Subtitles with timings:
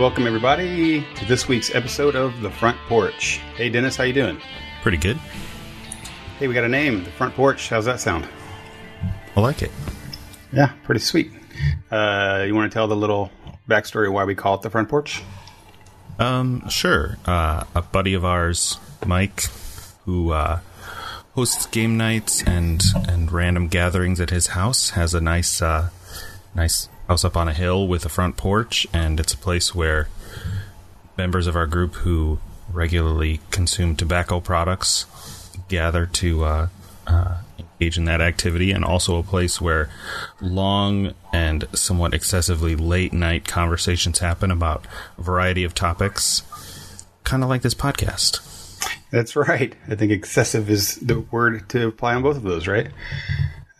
[0.00, 3.38] Welcome everybody to this week's episode of The Front Porch.
[3.54, 4.40] Hey Dennis, how you doing?
[4.80, 5.18] Pretty good.
[6.38, 7.68] Hey, we got a name, The Front Porch.
[7.68, 8.26] How's that sound?
[9.36, 9.70] I like it.
[10.54, 11.30] Yeah, pretty sweet.
[11.90, 13.30] Uh, you want to tell the little
[13.68, 15.22] backstory of why we call it The Front Porch?
[16.18, 17.18] Um, sure.
[17.26, 19.42] Uh, a buddy of ours, Mike,
[20.06, 20.60] who uh,
[21.34, 25.90] hosts game nights and and random gatherings at his house, has a nice uh,
[26.54, 30.08] nice house up on a hill with a front porch, and it's a place where
[31.18, 32.38] members of our group who
[32.72, 35.06] regularly consume tobacco products
[35.68, 36.68] gather to uh,
[37.08, 39.90] uh, engage in that activity, and also a place where
[40.40, 44.86] long and somewhat excessively late night conversations happen about
[45.18, 46.44] a variety of topics,
[47.24, 48.38] kind of like this podcast.
[49.10, 49.74] That's right.
[49.88, 52.86] I think excessive is the word to apply on both of those, right?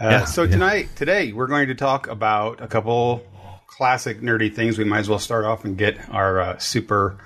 [0.00, 0.50] Uh, Yeah, so yeah.
[0.52, 3.22] tonight, today, we're going to talk about a couple
[3.66, 4.78] classic nerdy things.
[4.78, 7.18] We might as well start off and get our uh, super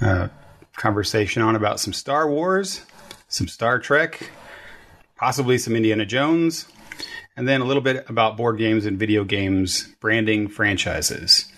[0.00, 0.28] uh,
[0.76, 2.82] conversation on about some Star Wars,
[3.28, 4.30] some Star Trek,
[5.16, 6.66] possibly some Indiana Jones,
[7.36, 11.50] and then a little bit about board games and video games, branding, franchises.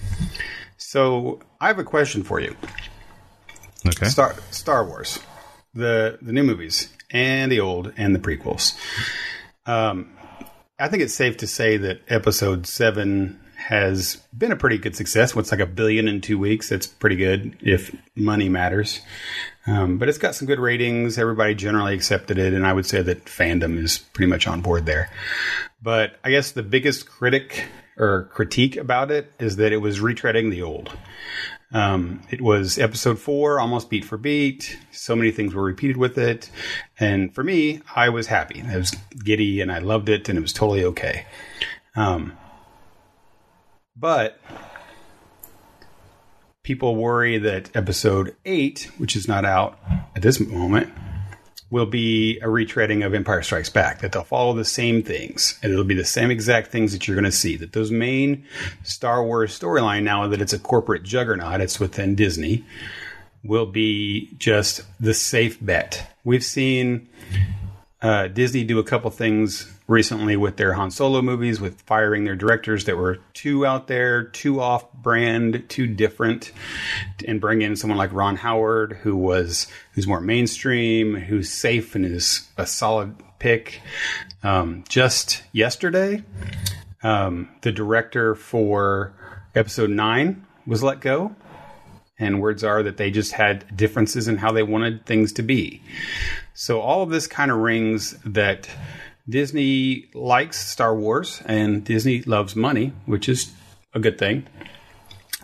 [0.78, 2.56] So I have a question for you.
[3.86, 4.06] Okay.
[4.06, 5.18] Star Star Wars,
[5.74, 8.74] the the new movies and the old and the prequels.
[9.66, 10.15] Um,
[10.78, 15.34] I think it's safe to say that Episode Seven has been a pretty good success.
[15.34, 16.68] What's like a billion in two weeks?
[16.68, 19.00] That's pretty good if money matters.
[19.66, 21.16] Um, but it's got some good ratings.
[21.16, 24.84] Everybody generally accepted it, and I would say that fandom is pretty much on board
[24.84, 25.10] there.
[25.80, 27.64] But I guess the biggest critic
[27.96, 30.90] or critique about it is that it was retreading the old.
[31.72, 34.78] Um, it was episode four, almost beat for beat.
[34.92, 36.50] So many things were repeated with it.
[36.98, 38.62] And for me, I was happy.
[38.66, 41.26] I was giddy and I loved it and it was totally okay.
[41.96, 42.36] Um,
[43.96, 44.40] but
[46.62, 49.78] people worry that episode eight, which is not out
[50.14, 50.92] at this moment,
[51.70, 55.72] will be a retreading of Empire Strikes Back, that they'll follow the same things and
[55.72, 57.56] it'll be the same exact things that you're going to see.
[57.56, 58.44] That those main
[58.84, 62.64] Star Wars storyline, now that it's a corporate juggernaut, it's within Disney,
[63.42, 66.14] will be just the safe bet.
[66.24, 67.08] We've seen
[68.00, 72.34] uh, Disney do a couple things recently with their Han Solo movies, with firing their
[72.34, 76.52] directors that were too out there, too off brand, too different,
[77.26, 82.04] and bring in someone like Ron Howard, who was who's more mainstream, who's safe and
[82.04, 83.80] is a solid pick.
[84.42, 86.22] Um, just yesterday,
[87.02, 89.14] um, the director for
[89.54, 91.34] Episode Nine was let go.
[92.18, 95.82] And words are that they just had differences in how they wanted things to be.
[96.54, 98.70] So all of this kind of rings that
[99.28, 103.52] Disney likes Star Wars and Disney loves money, which is
[103.92, 104.46] a good thing.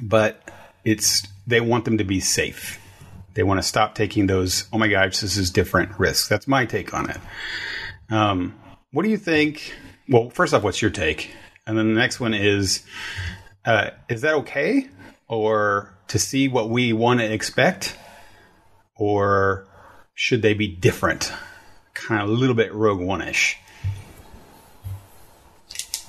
[0.00, 0.48] But
[0.84, 2.81] it's they want them to be safe.
[3.34, 6.28] They want to stop taking those, oh my gosh, this is different risks.
[6.28, 7.19] That's my take on it.
[8.10, 8.54] Um,
[8.93, 9.75] what do you think?
[10.09, 11.31] Well, first off, what's your take?
[11.66, 12.84] And then the next one is,
[13.64, 14.88] uh, is that okay?
[15.28, 17.97] Or to see what we want to expect?
[18.97, 19.66] Or
[20.14, 21.32] should they be different?
[21.94, 23.56] Kind of a little bit Rogue One ish.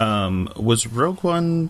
[0.04, 1.70] Um, was Rogue One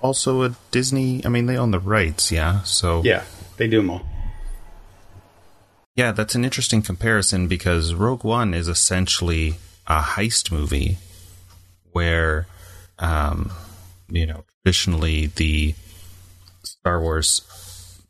[0.00, 1.24] also a Disney?
[1.24, 2.62] I mean, they own the rights, yeah.
[2.62, 3.24] So Yeah,
[3.56, 4.02] they do them all.
[5.94, 10.98] Yeah, that's an interesting comparison because Rogue One is essentially a heist movie
[11.92, 12.46] where,
[12.98, 13.50] um,
[14.08, 15.74] you know, traditionally the
[16.62, 17.42] Star Wars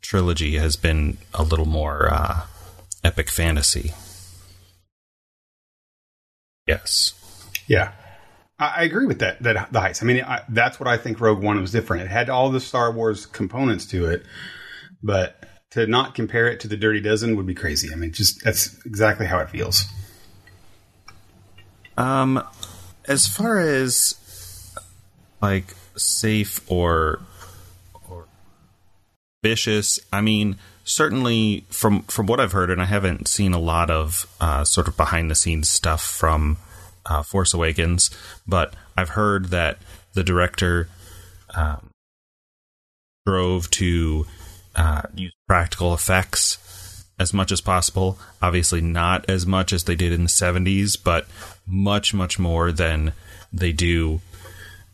[0.01, 2.41] trilogy has been a little more uh,
[3.03, 3.93] epic fantasy.
[6.65, 7.13] Yes.
[7.67, 7.93] Yeah.
[8.59, 9.41] I, agree with that.
[9.43, 10.01] That the heist.
[10.01, 12.03] I mean, I, that's what I think Rogue One was different.
[12.03, 14.25] It had all the Star Wars components to it,
[15.03, 17.93] but to not compare it to the Dirty Dozen would be crazy.
[17.93, 19.85] I mean, just that's exactly how it feels.
[21.97, 22.43] Um,
[23.05, 24.75] as far as
[25.41, 27.19] like safe or
[28.09, 28.25] or
[29.43, 33.91] vicious, I mean, certainly from from what I've heard, and I haven't seen a lot
[33.91, 36.57] of uh, sort of behind the scenes stuff from
[37.09, 38.09] uh, Force Awakens,
[38.47, 39.77] but I've heard that
[40.13, 40.89] the director
[41.55, 41.89] um,
[43.25, 44.25] drove to
[44.75, 48.19] uh, use practical effects as much as possible.
[48.41, 51.27] Obviously, not as much as they did in the 70s, but
[51.65, 53.13] much, much more than
[53.51, 54.21] they do,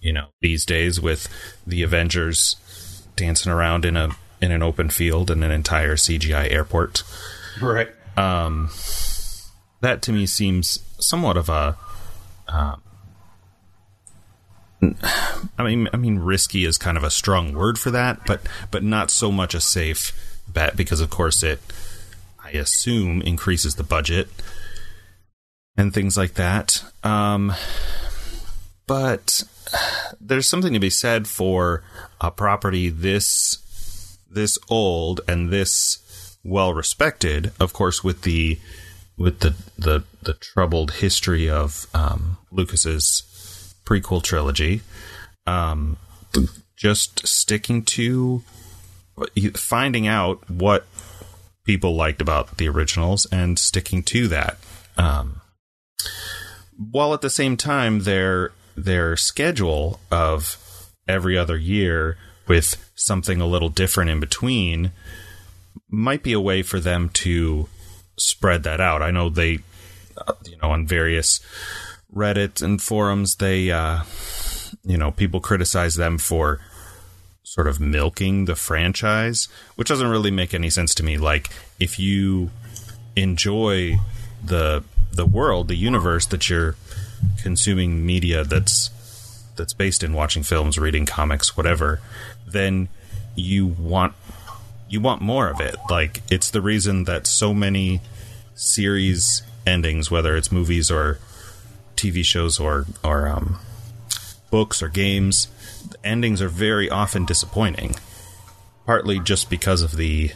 [0.02, 1.28] you know, these days with
[1.66, 2.56] the Avengers
[3.16, 4.10] dancing around in a
[4.42, 7.04] in an open field and an entire CGI airport.
[7.62, 7.88] Right.
[8.18, 8.70] Um,
[9.80, 11.78] that to me seems somewhat of a
[12.48, 12.82] um,
[15.58, 18.42] I mean, I mean, risky is kind of a strong word for that, but
[18.72, 20.12] but not so much a safe
[20.48, 21.60] bet because, of course, it
[22.44, 24.30] I assume increases the budget
[25.78, 26.84] and things like that.
[27.04, 27.54] Um,
[28.86, 29.44] but
[30.20, 31.84] there's something to be said for
[32.22, 37.52] a property this this old and this well respected.
[37.60, 38.60] Of course, with the
[39.18, 44.82] with the the, the troubled history of um, Lucas's prequel trilogy,
[45.46, 45.98] um,
[46.76, 48.44] just sticking to
[49.56, 50.86] finding out what
[51.66, 54.58] people liked about the originals and sticking to that.
[54.98, 55.42] Um,
[56.78, 60.58] while at the same time, their their schedule of
[61.08, 62.18] every other year
[62.48, 64.92] with something a little different in between
[65.90, 67.68] might be a way for them to
[68.18, 69.02] spread that out.
[69.02, 69.60] I know they,
[70.18, 71.40] uh, you know, on various
[72.16, 74.04] Reddit and forums, they, uh,
[74.84, 76.60] you know, people criticize them for
[77.44, 81.18] sort of milking the franchise, which doesn't really make any sense to me.
[81.18, 81.50] Like,
[81.80, 82.52] if you
[83.16, 83.98] enjoy
[84.44, 86.76] the the world, the universe that you're
[87.42, 88.90] consuming media that's
[89.56, 92.00] that's based in watching films, reading comics, whatever,
[92.48, 92.90] then
[93.36, 94.14] you want
[94.90, 95.76] you want more of it.
[95.90, 98.02] Like it's the reason that so many
[98.56, 101.20] series endings, whether it's movies or
[101.96, 103.60] TV shows or or um,
[104.52, 105.48] books or games,
[106.04, 107.96] endings are very often disappointing.
[108.86, 110.32] Partly just because of the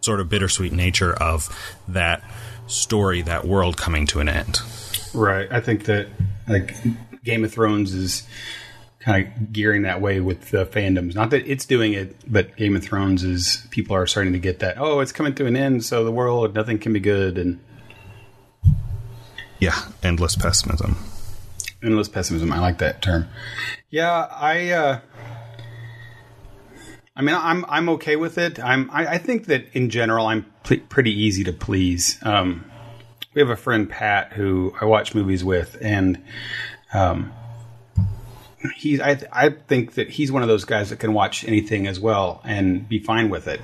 [0.00, 1.48] sort of bittersweet nature of
[1.88, 2.22] that
[2.66, 4.60] story, that world coming to an end.
[5.14, 5.50] Right.
[5.50, 6.08] I think that
[6.48, 6.74] like
[7.24, 8.26] Game of Thrones is
[9.06, 11.14] kind of gearing that way with the fandoms.
[11.14, 14.58] Not that it's doing it, but Game of Thrones is people are starting to get
[14.58, 14.78] that.
[14.78, 17.60] Oh, it's coming to an end, so the world nothing can be good, and
[19.60, 20.96] yeah, endless pessimism.
[21.84, 22.52] Endless pessimism.
[22.52, 23.28] I like that term.
[23.90, 24.70] Yeah, I.
[24.70, 25.00] uh
[27.18, 28.58] I mean, I'm I'm okay with it.
[28.58, 32.18] I'm I, I think that in general, I'm pl- pretty easy to please.
[32.22, 32.70] Um,
[33.34, 36.22] we have a friend Pat who I watch movies with, and
[36.92, 37.32] um,
[38.74, 42.00] he's I I think that he's one of those guys that can watch anything as
[42.00, 43.60] well and be fine with it.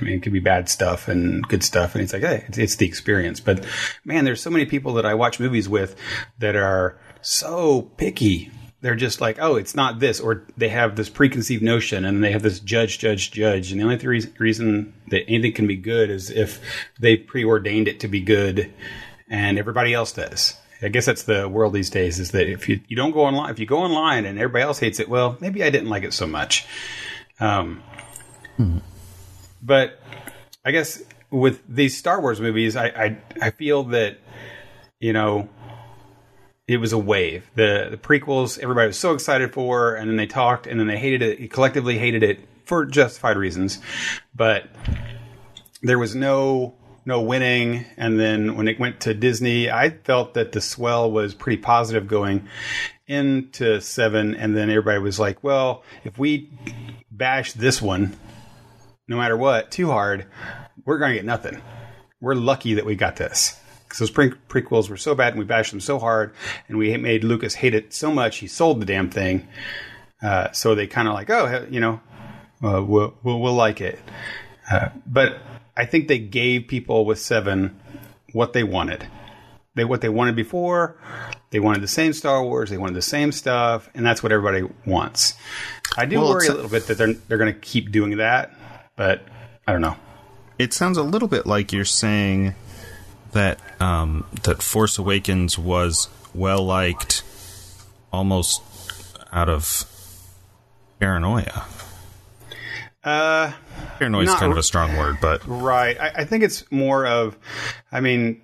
[0.00, 2.58] I mean, it could be bad stuff and good stuff, and it's like, hey, it's,
[2.58, 3.38] it's the experience.
[3.38, 3.64] But
[4.04, 5.94] man, there's so many people that I watch movies with
[6.38, 8.50] that are so picky
[8.84, 12.32] they're just like, oh, it's not this, or they have this preconceived notion and they
[12.32, 13.72] have this judge, judge, judge.
[13.72, 16.60] And the only th- reason that anything can be good is if
[17.00, 18.74] they preordained it to be good
[19.26, 20.58] and everybody else does.
[20.84, 23.50] I guess that's the world these days is that if you, you don't go online,
[23.50, 26.12] if you go online and everybody else hates it, well, maybe I didn't like it
[26.12, 26.66] so much.
[27.40, 27.82] Um,
[28.56, 28.78] hmm.
[29.62, 30.00] But
[30.64, 34.18] I guess with these Star Wars movies, I, I, I feel that,
[35.00, 35.48] you know,
[36.66, 37.50] it was a wave.
[37.56, 40.96] The the prequels everybody was so excited for, and then they talked, and then they
[40.96, 41.50] hated it.
[41.50, 43.80] Collectively hated it for justified reasons,
[44.34, 44.64] but
[45.82, 46.74] there was no
[47.06, 47.84] no winning.
[47.96, 52.08] And then when it went to Disney, I felt that the swell was pretty positive
[52.08, 52.48] going
[53.06, 56.50] into seven, and then everybody was like, "Well, if we
[57.10, 58.16] bash this one,
[59.08, 60.26] no matter what, too hard,
[60.84, 61.60] we're going to get nothing.
[62.20, 63.60] We're lucky that we got this."
[63.94, 66.34] because those pre- prequels were so bad and we bashed them so hard
[66.66, 69.46] and we made Lucas hate it so much he sold the damn thing.
[70.20, 72.00] Uh, so they kind of like, oh, you know,
[72.64, 74.00] uh, we'll, we'll, we'll like it.
[74.68, 75.38] Uh, but
[75.76, 77.80] I think they gave people with seven
[78.32, 79.06] what they wanted.
[79.74, 80.96] They what they wanted before.
[81.50, 82.70] They wanted the same Star Wars.
[82.70, 85.34] They wanted the same stuff, and that's what everybody wants.
[85.96, 88.52] I do well, worry a little bit that they're they're going to keep doing that,
[88.96, 89.22] but
[89.66, 89.96] I don't know.
[90.58, 92.54] It sounds a little bit like you're saying
[93.32, 97.22] that um, that Force Awakens was well liked,
[98.12, 98.62] almost
[99.32, 99.84] out of
[101.00, 101.66] paranoia.
[103.04, 103.52] Uh,
[103.98, 106.00] paranoia is kind of a strong word, but right.
[106.00, 107.36] I, I, think it's more of,
[107.92, 108.40] I mean,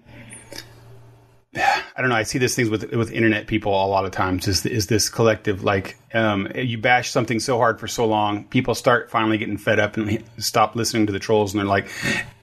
[1.56, 2.16] I don't know.
[2.16, 4.46] I see these things with with internet people a lot of times.
[4.46, 8.74] Is is this collective like um, you bash something so hard for so long, people
[8.74, 11.88] start finally getting fed up and stop listening to the trolls, and they're like,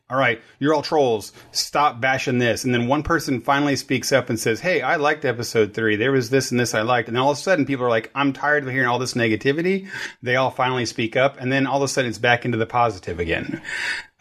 [0.09, 1.33] all right, you're all trolls.
[1.51, 2.63] Stop bashing this.
[2.63, 5.97] And then one person finally speaks up and says, Hey, I liked episode three.
[5.97, 7.09] There was this and this I liked.
[7.09, 9.89] And all of a sudden, people are like, I'm tired of hearing all this negativity.
[10.23, 11.35] They all finally speak up.
[11.39, 13.61] And then all of a sudden, it's back into the positive again.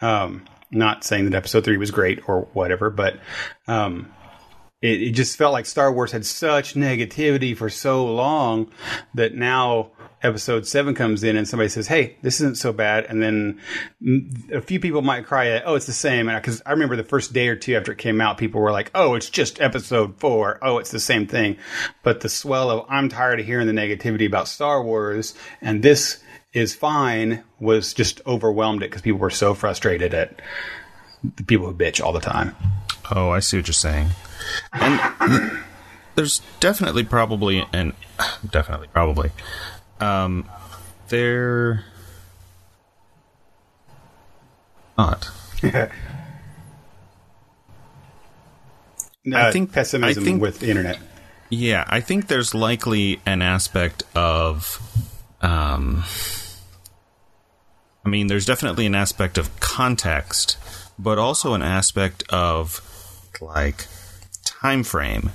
[0.01, 3.19] Um, not saying that episode three was great or whatever, but
[3.67, 4.11] um,
[4.81, 8.69] it, it just felt like Star Wars had such negativity for so long
[9.15, 9.91] that now
[10.23, 13.59] episode seven comes in and somebody says, "Hey, this isn't so bad," and then
[14.53, 17.33] a few people might cry at, "Oh, it's the same." Because I remember the first
[17.33, 20.59] day or two after it came out, people were like, "Oh, it's just episode four.
[20.61, 21.57] Oh, it's the same thing."
[22.03, 26.19] But the swell of "I'm tired of hearing the negativity about Star Wars," and this
[26.53, 30.41] is fine was just overwhelmed it because people were so frustrated at
[31.35, 32.55] the people who bitch all the time.
[33.13, 34.09] Oh, I see what you're saying.
[34.73, 35.59] And
[36.15, 37.93] there's definitely probably and
[38.49, 39.31] definitely probably
[39.99, 40.49] um
[41.09, 41.85] there
[44.97, 45.29] not.
[49.33, 50.99] I think pessimism I think, with the internet.
[51.49, 54.81] Yeah, I think there's likely an aspect of
[55.41, 56.03] um
[58.05, 60.57] I mean, there's definitely an aspect of context,
[60.97, 62.81] but also an aspect of
[63.41, 63.85] like
[64.45, 65.31] time frame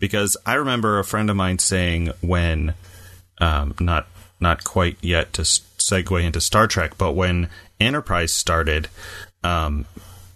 [0.00, 2.74] because I remember a friend of mine saying when
[3.40, 4.06] um, not
[4.40, 7.48] not quite yet to segue into Star Trek, but when
[7.80, 8.88] Enterprise started,
[9.42, 9.84] um,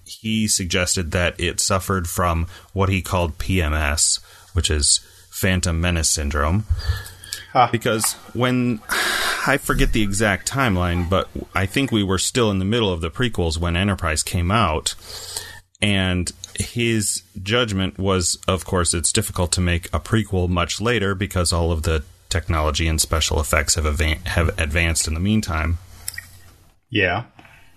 [0.04, 4.20] he suggested that it suffered from what he called PMS,
[4.54, 6.64] which is Phantom Menace syndrome.
[7.52, 7.68] Huh.
[7.70, 8.80] Because when
[9.46, 13.00] I forget the exact timeline, but I think we were still in the middle of
[13.00, 14.94] the prequels when Enterprise came out,
[15.80, 21.52] and his judgment was, of course, it's difficult to make a prequel much later because
[21.52, 22.02] all of the
[22.32, 25.78] technology and special effects have av- have advanced in the meantime.
[26.90, 27.24] Yeah.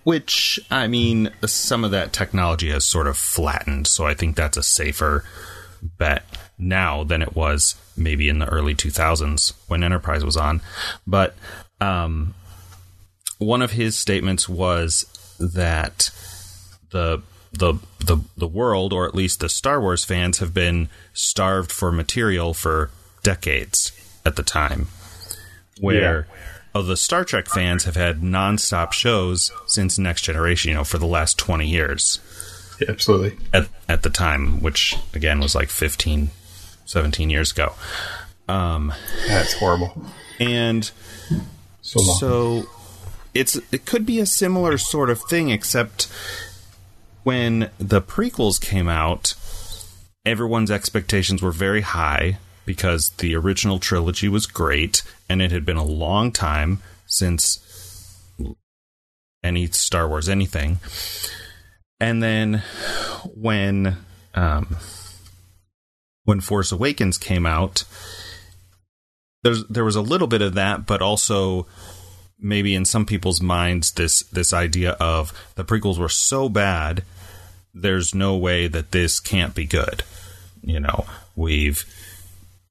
[0.02, 4.56] Which, I mean, some of that technology has sort of flattened, so I think that's
[4.56, 5.24] a safer
[5.82, 6.24] bet
[6.58, 10.62] now than it was maybe in the early 2000s when Enterprise was on.
[11.06, 11.34] But
[11.80, 12.34] um,
[13.38, 15.04] one of his statements was
[15.38, 16.10] that
[16.90, 17.22] the
[17.52, 21.90] the the the world, or at least the Star Wars fans, have been starved for
[21.90, 22.90] material for
[23.22, 23.92] decades
[24.26, 24.88] at the time.
[25.80, 26.26] Where
[26.74, 26.82] yeah.
[26.82, 31.06] the Star Trek fans have had nonstop shows since Next Generation, you know, for the
[31.06, 32.20] last twenty years.
[32.80, 33.38] Yeah, absolutely.
[33.52, 36.30] At at the time, which again was like 15,
[36.84, 37.72] 17 years ago.
[38.48, 38.92] Um,
[39.28, 40.04] That's horrible.
[40.38, 40.90] And
[41.82, 42.66] so, so
[43.34, 46.08] it's it could be a similar sort of thing, except
[47.22, 49.34] when the prequels came out,
[50.24, 55.76] everyone's expectations were very high because the original trilogy was great and it had been
[55.76, 57.62] a long time since
[59.42, 60.78] any Star Wars anything.
[61.98, 62.62] And then
[63.34, 63.96] when
[64.34, 64.76] um,
[66.24, 67.84] when Force Awakens came out,
[69.42, 71.66] there's there was a little bit of that, but also
[72.38, 77.02] maybe in some people's minds this this idea of the prequels were so bad
[77.76, 80.02] there's no way that this can't be good.
[80.62, 81.04] You know,
[81.36, 81.84] we've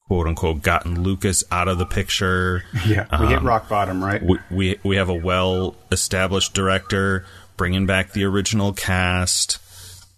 [0.07, 2.63] quote unquote gotten Lucas out of the picture.
[2.85, 4.21] Yeah, we um, hit rock bottom, right?
[4.21, 7.25] We, we we have a well established director
[7.57, 9.59] bringing back the original cast.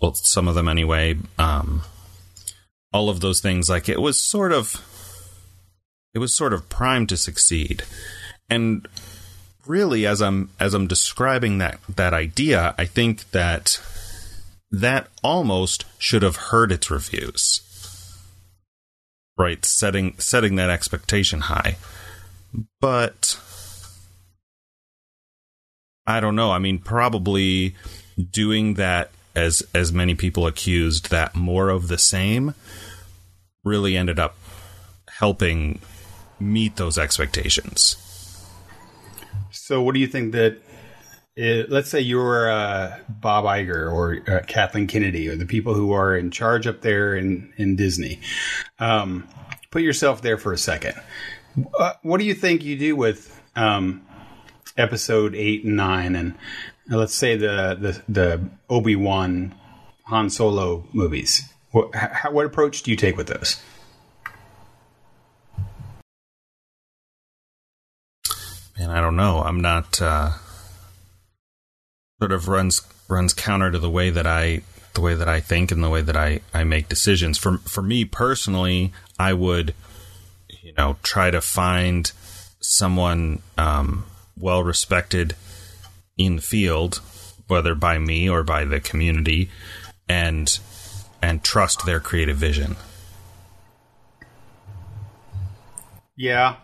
[0.01, 1.15] Well, some of them anyway.
[1.39, 1.82] Um,
[2.94, 4.82] all of those things, like it was sort of,
[6.13, 7.84] it was sort of primed to succeed,
[8.50, 8.88] and
[9.65, 13.82] really, as I'm as I'm describing that that idea, I think that
[14.72, 17.62] that almost should have hurt its reviews.
[19.38, 21.77] Right, setting setting that expectation high.
[22.82, 23.39] But
[26.08, 26.51] I don't know.
[26.51, 27.75] I mean, probably
[28.32, 32.56] doing that as as many people accused that more of the same
[33.63, 34.36] really ended up
[35.20, 35.79] helping
[36.39, 37.98] meet those expectations.
[39.51, 40.58] So, what do you think that
[41.38, 45.91] it, let's say you're uh, Bob Iger or uh, Kathleen Kennedy or the people who
[45.91, 48.20] are in charge up there in, in Disney.
[48.79, 49.27] Um,
[49.70, 51.00] put yourself there for a second.
[51.77, 54.03] Uh, what do you think you do with um,
[54.77, 56.34] episode eight and nine, and
[56.91, 59.53] uh, let's say the the, the Obi Wan
[60.06, 61.44] Han Solo movies?
[61.70, 63.62] What, how, what approach do you take with those?
[68.77, 69.41] Man, I don't know.
[69.41, 70.01] I'm not.
[70.01, 70.32] Uh,
[72.20, 74.62] sort of runs runs counter to the way that I
[74.94, 77.38] the way that I think and the way that I, I make decisions.
[77.38, 79.74] For for me personally, I would
[80.50, 82.12] you know try to find
[82.60, 84.06] someone um,
[84.38, 85.36] well respected
[86.18, 87.02] in the field,
[87.48, 89.50] whether by me or by the community,
[90.10, 90.60] and
[91.22, 92.76] and trust their creative vision.
[96.16, 96.56] Yeah,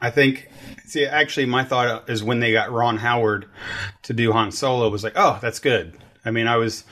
[0.00, 0.48] I think
[0.86, 3.46] See, actually, my thought is when they got Ron Howard
[4.02, 5.96] to do Han Solo was like, oh, that's good.
[6.24, 6.84] I mean, I was,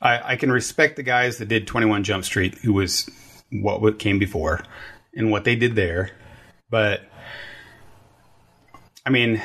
[0.00, 3.08] I, I can respect the guys that did 21 Jump Street, who was
[3.50, 4.62] what came before
[5.14, 6.10] and what they did there.
[6.70, 7.02] But
[9.06, 9.42] I mean,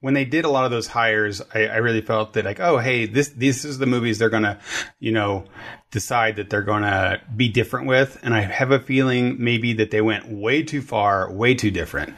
[0.00, 2.78] when they did a lot of those hires, I, I, really felt that like, oh,
[2.78, 4.58] hey, this this is the movies they're gonna,
[4.98, 5.44] you know,
[5.90, 10.00] decide that they're gonna be different with, and I have a feeling maybe that they
[10.00, 12.14] went way too far, way too different,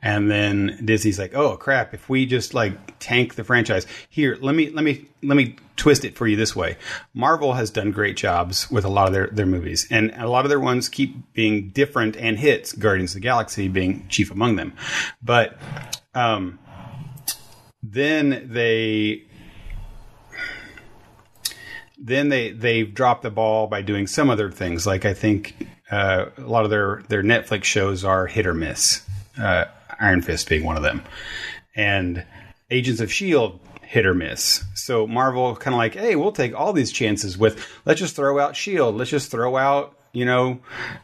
[0.00, 4.54] and then Disney's like, oh crap, if we just like tank the franchise, here, let
[4.54, 6.76] me let me let me twist it for you this way.
[7.14, 10.44] Marvel has done great jobs with a lot of their their movies, and a lot
[10.44, 12.72] of their ones keep being different and hits.
[12.72, 14.72] Guardians of the Galaxy being chief among them,
[15.20, 15.58] but.
[16.16, 16.60] Um,
[17.92, 19.24] then they
[21.98, 24.86] then they they've dropped the ball by doing some other things.
[24.86, 25.54] Like I think
[25.90, 29.02] uh, a lot of their their Netflix shows are hit or miss.
[29.38, 29.66] Uh,
[30.00, 31.02] Iron Fist being one of them,
[31.76, 32.24] and
[32.70, 34.64] Agents of Shield hit or miss.
[34.74, 37.64] So Marvel kind of like, hey, we'll take all these chances with.
[37.84, 38.96] Let's just throw out Shield.
[38.96, 40.60] Let's just throw out you know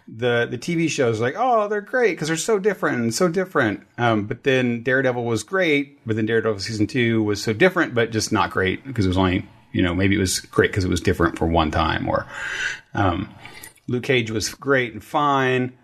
[0.09, 3.87] the the TV shows like oh they're great because they're so different and so different.
[3.99, 8.13] Um, but then Daredevil was great, but then Daredevil season two was so different, but
[8.13, 10.91] just not great because it was only you know maybe it was great because it
[10.91, 12.09] was different for one time.
[12.09, 12.27] Or
[12.95, 13.29] um,
[13.89, 15.77] Luke Cage was great and fine,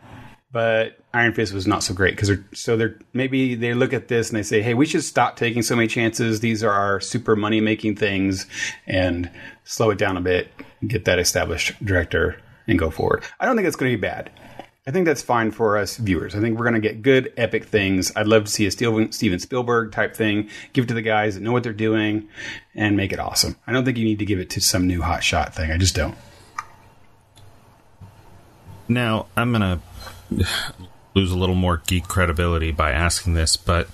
[0.53, 4.07] but Iron Fist was not so great because they're so they're maybe they look at
[4.07, 6.39] this and they say, hey, we should stop taking so many chances.
[6.39, 8.47] These are our super money making things
[8.87, 9.29] and
[9.65, 10.49] slow it down a bit.
[10.87, 13.25] Get that established director and go forward.
[13.41, 14.31] I don't think it's going to be bad.
[14.89, 16.37] I think that's fine for us viewers.
[16.37, 18.13] I think we're going to get good, epic things.
[18.15, 20.49] I'd love to see a Steven Spielberg type thing.
[20.73, 22.29] Give it to the guys that know what they're doing
[22.73, 23.57] and make it awesome.
[23.67, 25.73] I don't think you need to give it to some new hot shot thing.
[25.73, 26.17] I just don't.
[28.89, 29.81] Now, I'm going
[30.33, 30.47] to
[31.15, 33.89] lose a little more geek credibility by asking this, but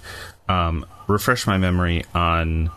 [0.47, 2.71] um, refresh my memory on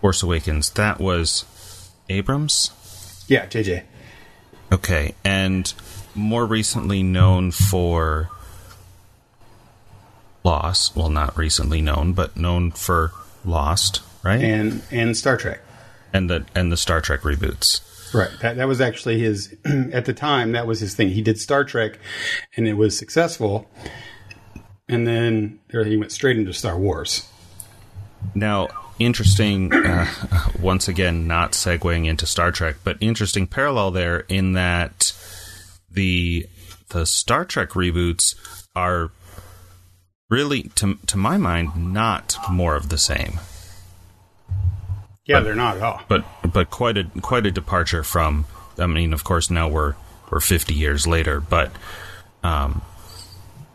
[0.00, 0.70] Force Awakens.
[0.70, 3.24] That was Abrams?
[3.26, 3.82] Yeah, JJ.
[4.74, 5.72] Okay, and
[6.16, 8.28] more recently known for
[10.42, 10.96] Lost.
[10.96, 13.12] Well, not recently known, but known for
[13.44, 14.42] Lost, right?
[14.42, 15.60] And and Star Trek.
[16.12, 17.82] And the and the Star Trek reboots.
[18.12, 18.30] Right.
[18.40, 21.10] That that was actually his at the time that was his thing.
[21.10, 22.00] He did Star Trek
[22.56, 23.70] and it was successful.
[24.88, 27.28] And then he went straight into Star Wars.
[28.34, 30.06] Now, interesting, uh,
[30.60, 35.12] once again, not segueing into Star Trek, but interesting parallel there in that
[35.90, 36.46] the
[36.90, 38.34] the Star Trek reboots
[38.74, 39.10] are
[40.30, 43.40] really, to to my mind, not more of the same.
[45.26, 46.00] Yeah, but, they're not at all.
[46.08, 48.46] But but quite a quite a departure from.
[48.78, 49.94] I mean, of course, now we're
[50.30, 51.70] we're fifty years later, but
[52.42, 52.82] um,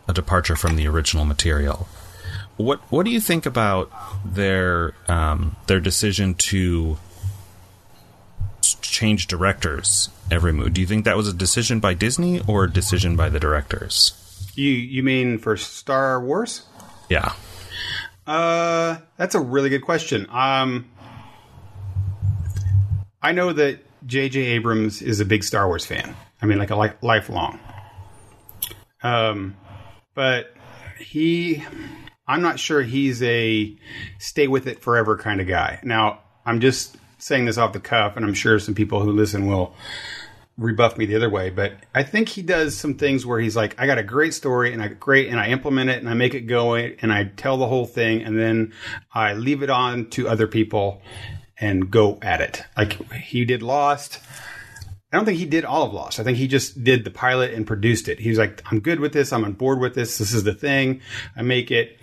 [0.07, 1.87] a departure from the original material.
[2.59, 3.89] What What do you think about
[4.25, 6.97] their um, their decision to
[8.81, 10.69] change directors every movie?
[10.71, 14.51] Do you think that was a decision by Disney or a decision by the directors?
[14.55, 16.63] You You mean for Star Wars?
[17.09, 17.31] Yeah.
[18.27, 20.27] Uh, that's a really good question.
[20.29, 20.91] Um,
[23.21, 24.37] I know that J.J.
[24.37, 26.13] Abrams is a big Star Wars fan.
[26.41, 27.57] I mean, like a li- lifelong.
[29.01, 29.55] Um,
[30.13, 30.53] but
[30.99, 31.63] he
[32.29, 33.75] I'm not sure he's a
[34.19, 35.79] stay with it forever kind of guy.
[35.83, 39.47] Now, I'm just saying this off the cuff, and I'm sure some people who listen
[39.47, 39.73] will
[40.59, 43.79] rebuff me the other way, but I think he does some things where he's like,
[43.79, 46.35] I got a great story and I great and I implement it and I make
[46.35, 48.73] it go and I tell the whole thing and then
[49.13, 51.01] I leave it on to other people
[51.59, 52.63] and go at it.
[52.77, 54.19] Like he did Lost.
[55.11, 56.19] I don't think he did all of Lost.
[56.19, 58.19] I think he just did the pilot and produced it.
[58.19, 59.33] He's like, I'm good with this.
[59.33, 60.19] I'm on board with this.
[60.19, 61.01] This is the thing.
[61.35, 61.97] I make it.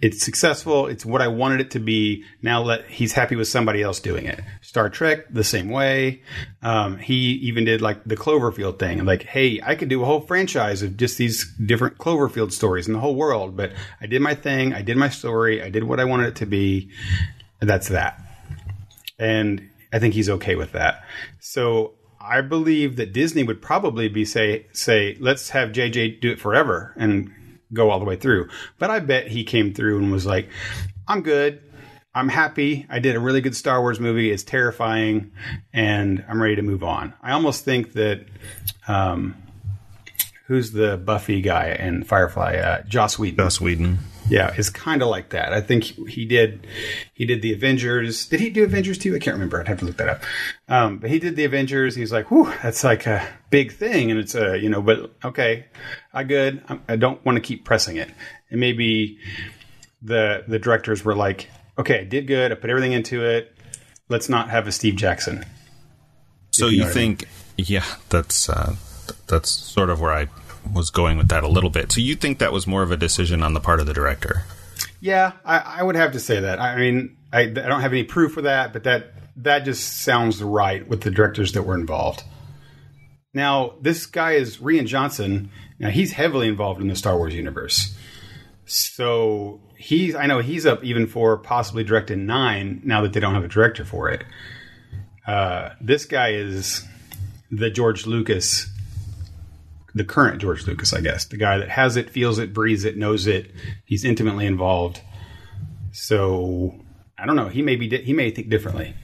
[0.00, 0.86] It's successful.
[0.86, 2.24] It's what I wanted it to be.
[2.40, 4.40] Now let he's happy with somebody else doing it.
[4.60, 6.22] Star Trek the same way.
[6.62, 9.04] Um, he even did like the Cloverfield thing.
[9.04, 12.92] Like, hey, I could do a whole franchise of just these different Cloverfield stories in
[12.92, 13.56] the whole world.
[13.56, 14.72] But I did my thing.
[14.72, 15.60] I did my story.
[15.60, 16.90] I did what I wanted it to be.
[17.58, 18.20] that's that.
[19.18, 21.04] And I think he's okay with that.
[21.40, 26.40] So I believe that Disney would probably be say say let's have JJ do it
[26.40, 27.32] forever and
[27.72, 28.48] go all the way through.
[28.78, 30.48] But I bet he came through and was like,
[31.08, 31.60] "I'm good.
[32.14, 32.86] I'm happy.
[32.90, 34.30] I did a really good Star Wars movie.
[34.30, 35.32] It's terrifying,
[35.72, 38.26] and I'm ready to move on." I almost think that
[38.86, 39.34] um,
[40.46, 42.56] who's the Buffy guy in Firefly?
[42.56, 43.38] Uh, Joss Whedon.
[43.38, 43.98] Joss Whedon.
[44.32, 45.52] Yeah, is kind of like that.
[45.52, 46.66] I think he did.
[47.12, 48.24] He did the Avengers.
[48.26, 49.14] Did he do Avengers too?
[49.14, 49.60] I can't remember.
[49.60, 50.22] I'd have to look that up.
[50.68, 51.94] Um, but he did the Avengers.
[51.94, 54.80] He's like, "Whew, that's like a big thing," and it's a you know.
[54.80, 55.66] But okay,
[56.14, 56.64] I good.
[56.88, 58.08] I don't want to keep pressing it.
[58.48, 59.18] And maybe
[60.00, 62.52] the the directors were like, "Okay, I did good.
[62.52, 63.54] I put everything into it.
[64.08, 65.44] Let's not have a Steve Jackson."
[66.52, 67.24] So you, you think?
[67.24, 67.66] I mean.
[67.68, 68.76] Yeah, that's uh,
[69.26, 70.28] that's sort of where I
[70.72, 71.92] was going with that a little bit.
[71.92, 74.44] So you think that was more of a decision on the part of the director?
[75.00, 76.60] Yeah, I, I would have to say that.
[76.60, 80.42] I mean, I, I don't have any proof for that, but that that just sounds
[80.42, 82.22] right with the directors that were involved.
[83.34, 85.50] Now, this guy is Rian Johnson.
[85.78, 87.96] Now, he's heavily involved in the Star Wars universe.
[88.66, 93.34] So he's, I know he's up even for possibly directing nine now that they don't
[93.34, 94.24] have a director for it.
[95.26, 96.84] Uh, this guy is
[97.50, 98.66] the George Lucas,
[99.94, 102.96] the current George Lucas, I guess, the guy that has it, feels it, breathes it,
[102.96, 103.50] knows it.
[103.84, 105.00] He's intimately involved.
[105.92, 106.74] So
[107.18, 107.48] I don't know.
[107.48, 108.94] He may be, he may think differently.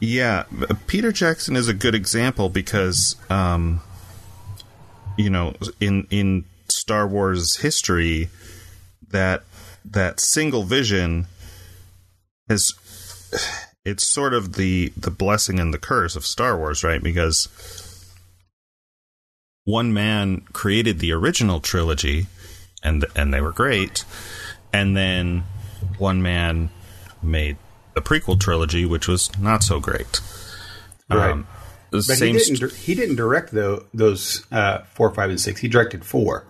[0.00, 0.44] Yeah,
[0.88, 3.80] Peter Jackson is a good example because, um,
[5.16, 8.28] you know, in in Star Wars history,
[9.10, 9.44] that
[9.84, 11.26] that single vision
[12.48, 12.72] has
[13.84, 17.02] it's sort of the the blessing and the curse of Star Wars, right?
[17.02, 17.48] Because
[19.64, 22.26] one man created the original trilogy,
[22.82, 24.04] and and they were great,
[24.72, 25.44] and then
[25.98, 26.70] one man
[27.22, 27.56] made
[27.94, 30.20] the prequel trilogy, which was not so great.
[31.10, 31.30] Right.
[31.30, 31.46] Um,
[31.90, 35.60] but he didn't, st- he didn't direct though those uh, four, five, and six.
[35.60, 36.44] He directed four.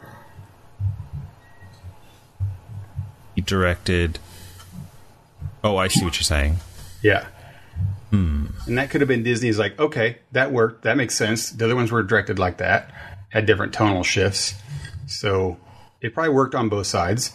[3.34, 4.18] He directed.
[5.64, 6.56] Oh, I see what you're saying.
[7.02, 7.26] Yeah.
[8.12, 8.46] Hmm.
[8.66, 10.82] And that could have been Disney's like, okay, that worked.
[10.82, 11.50] That makes sense.
[11.50, 12.92] The other ones were directed like that,
[13.30, 14.54] had different tonal shifts.
[15.06, 15.56] So
[16.02, 17.32] it probably worked on both sides.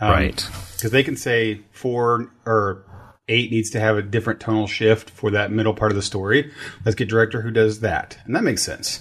[0.00, 0.50] Um, right.
[0.74, 2.84] Because they can say four or
[3.28, 6.52] eight needs to have a different tonal shift for that middle part of the story.
[6.84, 9.00] Let's get director who does that, and that makes sense.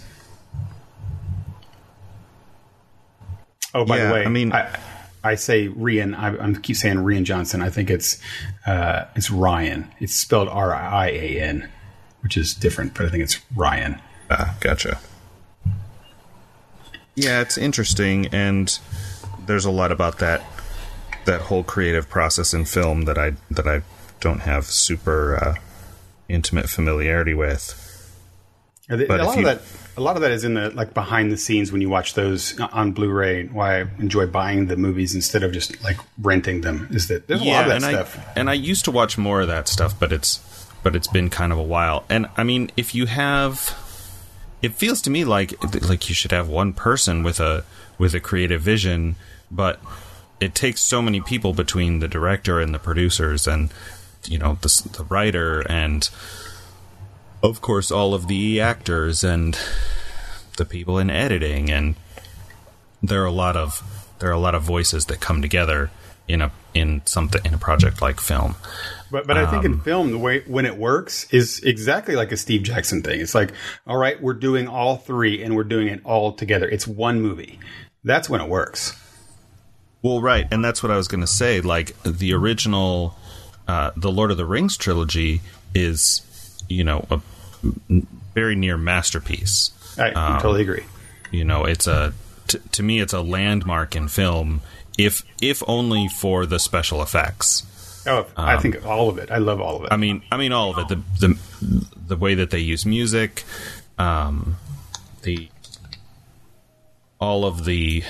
[3.75, 4.79] Oh, by yeah, the way, I mean, I,
[5.25, 6.15] I say Rian.
[6.15, 7.61] I, I, keep saying Rian Johnson.
[7.61, 8.19] I think it's
[8.67, 9.91] uh, it's Ryan.
[9.99, 11.69] It's spelled R I A N,
[12.21, 13.99] which is different, but I think it's Ryan.
[14.29, 14.99] Ah, gotcha.
[17.15, 18.77] Yeah, it's interesting, and
[19.47, 20.43] there's a lot about that
[21.25, 23.81] that whole creative process in film that I that I
[24.19, 25.55] don't have super uh,
[26.29, 27.81] intimate familiarity with.
[28.87, 31.31] But a lot you, of that, a lot of that is in the like behind
[31.31, 33.47] the scenes when you watch those uh, on Blu-ray.
[33.47, 37.41] Why I enjoy buying the movies instead of just like renting them is that there's
[37.41, 38.27] a yeah, lot of that and stuff.
[38.27, 40.39] I, and I used to watch more of that stuff, but it's
[40.83, 42.03] but it's been kind of a while.
[42.09, 43.75] And I mean, if you have,
[44.61, 45.53] it feels to me like
[45.87, 47.63] like you should have one person with a
[47.97, 49.15] with a creative vision,
[49.49, 49.79] but
[50.39, 53.71] it takes so many people between the director and the producers and
[54.25, 56.09] you know the, the writer and
[57.45, 59.57] of course all of the actors and
[60.57, 61.95] the people in editing and
[63.01, 63.83] there are a lot of
[64.19, 65.91] there are a lot of voices that come together
[66.27, 68.55] in a in something in a project like film.
[69.11, 72.31] But but I think um, in film the way when it works is exactly like
[72.31, 73.21] a Steve Jackson thing.
[73.21, 73.53] It's like,
[73.85, 76.67] all right, we're doing all three and we're doing it all together.
[76.67, 77.59] It's one movie.
[78.03, 78.99] That's when it works.
[80.01, 81.61] Well, right, and that's what I was going to say.
[81.61, 83.15] Like the original
[83.67, 85.41] uh, the Lord of the Rings trilogy
[85.73, 86.21] is,
[86.69, 87.21] you know, a
[88.33, 89.71] very near masterpiece.
[89.97, 90.83] I um, totally agree.
[91.31, 92.13] You know, it's a
[92.47, 94.61] t- to me, it's a landmark in film,
[94.97, 97.63] if if only for the special effects.
[98.07, 99.31] Oh, um, I think all of it.
[99.31, 99.89] I love all of it.
[99.91, 100.87] I mean, I mean all of it.
[100.87, 103.43] The the the way that they use music,
[103.97, 104.57] um,
[105.23, 105.49] the
[107.19, 108.03] all of the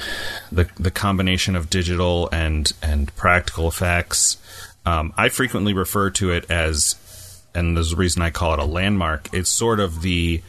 [0.52, 4.38] the the combination of digital and and practical effects,
[4.86, 6.96] um, I frequently refer to it as,
[7.56, 9.30] and there's a reason I call it a landmark.
[9.34, 10.42] It's sort of the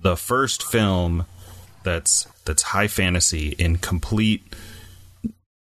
[0.00, 1.26] the first film
[1.82, 4.42] that's that's high fantasy in complete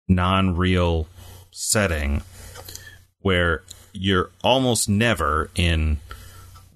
[0.07, 1.07] non-real
[1.51, 2.21] setting
[3.21, 5.97] where you're almost never in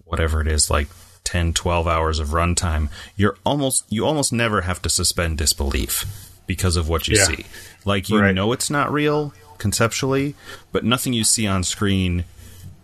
[0.06, 0.88] whatever it is like
[1.24, 6.04] 10 12 hours of runtime you're almost you almost never have to suspend disbelief
[6.46, 7.24] because of what you yeah.
[7.24, 7.46] see
[7.86, 8.36] like you right.
[8.36, 10.34] know it's not real conceptually,
[10.72, 12.26] but nothing you see on screen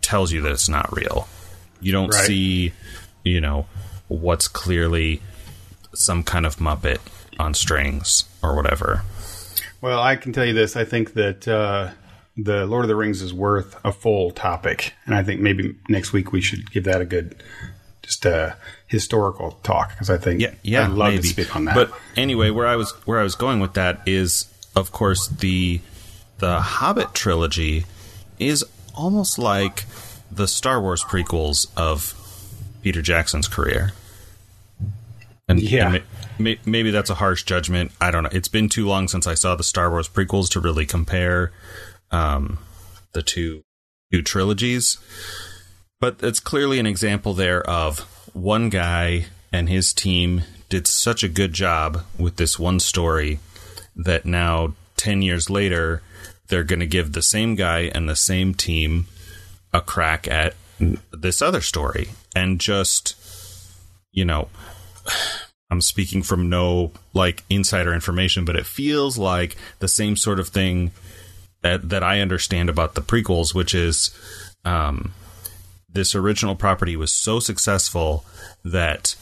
[0.08, 1.28] tells you that it's not real.
[1.82, 2.26] You don't right.
[2.26, 2.72] see,
[3.26, 3.67] you know,
[4.08, 5.22] what's clearly
[5.93, 7.00] some kind of Muppet
[7.38, 9.04] on strings or whatever.
[9.82, 10.78] Well, I can tell you this.
[10.78, 11.91] I think that uh,
[12.38, 16.13] the Lord of the Rings is worth a full topic, and I think maybe next
[16.13, 17.43] week we should give that a good,
[18.02, 18.56] just a
[18.88, 21.24] historical talk because I think yeah, yeah, I'd love maybe.
[21.24, 21.76] to speak on that.
[21.76, 25.82] But anyway, where I was where I was going with that is, of course, the
[26.39, 27.86] the Hobbit trilogy
[28.39, 28.63] is
[28.97, 29.86] almost like
[30.31, 32.13] the Star Wars prequels of
[32.81, 33.93] Peter Jackson's career.
[35.47, 35.93] And, yeah.
[35.93, 36.03] And
[36.38, 37.91] may, maybe that's a harsh judgment.
[38.01, 38.29] I don't know.
[38.31, 41.51] It's been too long since I saw the Star Wars prequels to really compare
[42.12, 42.60] um,
[43.13, 43.63] the two
[44.12, 44.97] two trilogies.
[45.99, 47.99] But it's clearly an example there of
[48.33, 53.39] one guy and his team did such a good job with this one story
[53.95, 56.01] that now 10 years later,
[56.47, 59.07] they're going to give the same guy and the same team
[59.73, 60.55] a crack at
[61.12, 62.10] this other story.
[62.36, 63.15] And just,
[64.12, 64.49] you know,
[65.69, 70.49] I'm speaking from no like insider information, but it feels like the same sort of
[70.49, 70.91] thing
[71.62, 74.17] that, that I understand about the prequels, which is
[74.63, 75.13] um,
[75.89, 78.25] this original property was so successful
[78.63, 79.15] that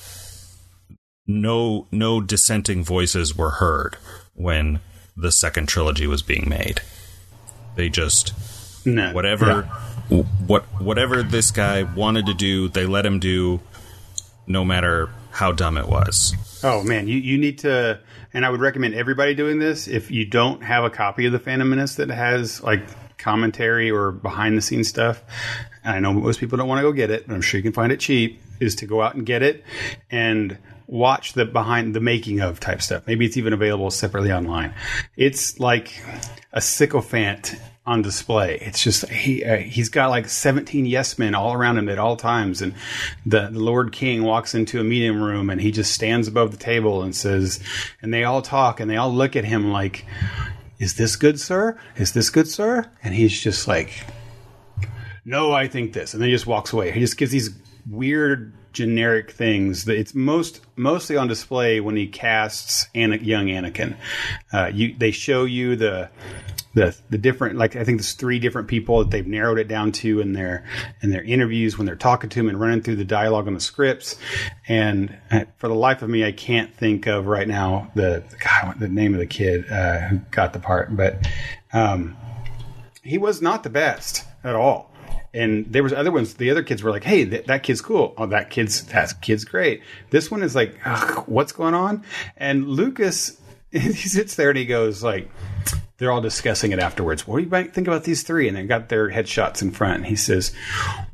[1.27, 3.97] no no dissenting voices were heard
[4.33, 4.79] when
[5.17, 6.81] the second trilogy was being made.
[7.75, 8.33] They just
[8.85, 9.11] No.
[9.13, 9.67] whatever
[10.09, 10.17] Yeah.
[10.47, 13.59] what whatever this guy wanted to do, they let him do
[14.47, 16.33] no matter how dumb it was.
[16.63, 17.99] Oh man, you, you need to,
[18.33, 19.88] and I would recommend everybody doing this.
[19.88, 22.81] If you don't have a copy of the Phantom Menace that has like
[23.17, 25.21] commentary or behind the scenes stuff,
[25.83, 27.63] and I know most people don't want to go get it, but I'm sure you
[27.63, 28.41] can find it cheap.
[28.61, 29.65] Is to go out and get it
[30.09, 30.57] and
[30.88, 33.08] watch the behind the making of type stuff.
[33.08, 34.74] Maybe it's even available separately online.
[35.15, 36.02] It's like
[36.54, 38.58] a sycophant on display.
[38.62, 42.15] It's just he uh, he's got like 17 yes men all around him at all
[42.17, 42.74] times, and
[43.26, 46.58] the, the Lord King walks into a meeting room and he just stands above the
[46.58, 47.60] table and says,
[48.02, 50.06] and they all talk and they all look at him like,
[50.80, 51.80] "Is this good, sir?
[51.95, 54.06] Is this good, sir?" And he's just like,
[55.24, 56.91] "No, I think this," and then he just walks away.
[56.91, 57.52] He just gives these
[57.88, 63.95] weird generic things it's most mostly on display when he casts young Anakin.
[64.53, 66.09] Uh, you they show you the
[66.73, 69.93] the the different like I think there's three different people that they've narrowed it down
[69.93, 70.65] to in their
[71.01, 73.61] in their interviews when they're talking to him and running through the dialogue on the
[73.61, 74.17] scripts.
[74.67, 78.79] And uh, for the life of me, I can't think of right now the God,
[78.79, 81.25] the name of the kid uh, who got the part, but
[81.71, 82.17] um,
[83.01, 84.91] he was not the best at all.
[85.36, 86.36] And there was other ones.
[86.36, 88.13] The other kids were like, "Hey, th- that kid's cool.
[88.17, 92.04] Oh, that kid's that kid's great." This one is like, "Ugh, "What's going on?"
[92.38, 93.39] And Lucas,
[93.71, 95.30] he sits there and he goes like,
[95.98, 97.26] they're all discussing it afterwards.
[97.26, 98.48] What do you think about these three?
[98.48, 99.98] And they got their headshots in front.
[99.98, 100.52] And he says,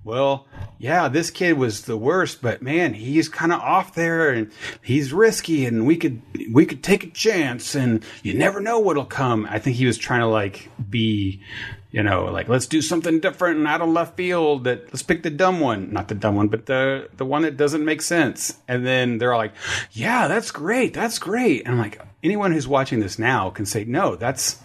[0.04, 0.48] "Well,
[0.80, 5.14] yeah, this kid was the worst, but man, he's kind of off there, and he's
[5.14, 9.48] risky, and we could we could take a chance, and you never know what'll come."
[9.50, 11.44] I think he was trying to like be,
[11.92, 14.64] you know, like let's do something different and out of left field.
[14.64, 17.58] That let's pick the dumb one, not the dumb one, but the the one that
[17.58, 18.58] doesn't make sense.
[18.68, 19.54] And then they're all like,
[19.92, 23.84] "Yeah, that's great, that's great." And I'm like, anyone who's watching this now can say,
[23.84, 24.60] "No, that's."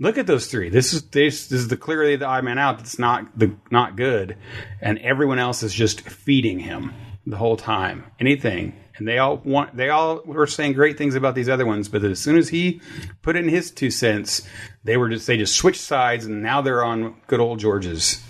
[0.00, 0.70] Look at those three.
[0.70, 2.78] This is this, this is the clearly the odd man out.
[2.78, 4.36] That's not the not good,
[4.80, 6.92] and everyone else is just feeding him
[7.26, 8.04] the whole time.
[8.18, 9.76] Anything, and they all want.
[9.76, 12.80] They all were saying great things about these other ones, but as soon as he
[13.22, 14.42] put in his two cents,
[14.84, 18.22] they were just they just switched sides, and now they're on good old George's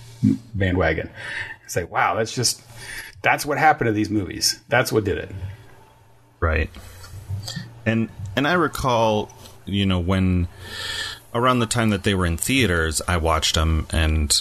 [0.54, 1.10] bandwagon.
[1.64, 2.62] It's like wow, that's just
[3.22, 4.60] that's what happened to these movies.
[4.68, 5.30] That's what did it.
[6.40, 6.70] Right.
[7.86, 9.32] And and I recall,
[9.64, 10.48] you know, when
[11.34, 14.40] around the time that they were in theaters, I watched them and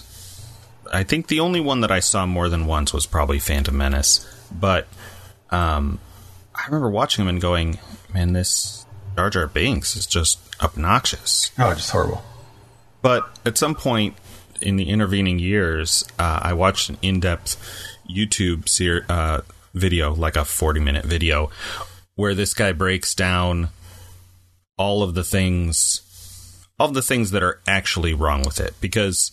[0.92, 4.28] I think the only one that I saw more than once was probably Phantom Menace.
[4.52, 4.88] But
[5.50, 6.00] um
[6.56, 7.80] I remember watching him and going,
[8.14, 8.86] "Man, this
[9.16, 12.24] Jar Jar Binks is just obnoxious." Oh, just horrible.
[13.02, 14.16] But at some point
[14.62, 17.58] in the intervening years, uh, I watched an in-depth
[18.10, 19.42] YouTube ser- uh,
[19.74, 21.50] video, like a 40-minute video,
[22.16, 23.70] where this guy breaks down
[24.78, 26.02] all of the things,
[26.80, 28.74] all of the things that are actually wrong with it.
[28.80, 29.32] Because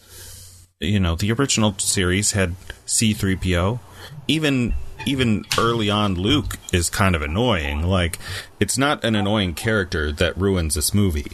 [0.81, 2.57] you know the original series had
[2.87, 3.79] C-3PO,
[4.27, 4.75] even
[5.07, 7.83] even early on, Luke is kind of annoying.
[7.83, 8.19] Like,
[8.59, 11.33] it's not an annoying character that ruins this movie.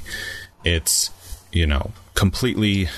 [0.64, 1.10] It's
[1.52, 2.88] you know completely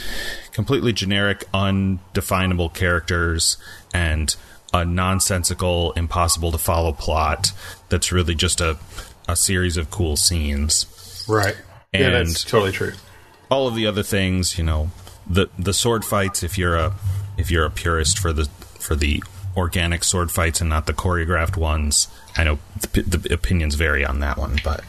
[0.53, 3.57] completely generic undefinable characters
[3.95, 4.35] and
[4.73, 7.53] a nonsensical impossible to follow plot
[7.89, 8.77] that's really just a
[9.29, 11.57] a series of cool scenes Right.
[11.93, 12.93] yeah, And- that's totally true.
[13.51, 14.91] all of the other things you know
[15.29, 16.95] the the sword fights if you're a
[17.37, 18.47] if you're a purist for the
[18.81, 19.23] for the
[19.59, 22.59] organic sword fights and not the choreographed ones i know
[22.93, 24.83] the, the opinions vary on that one but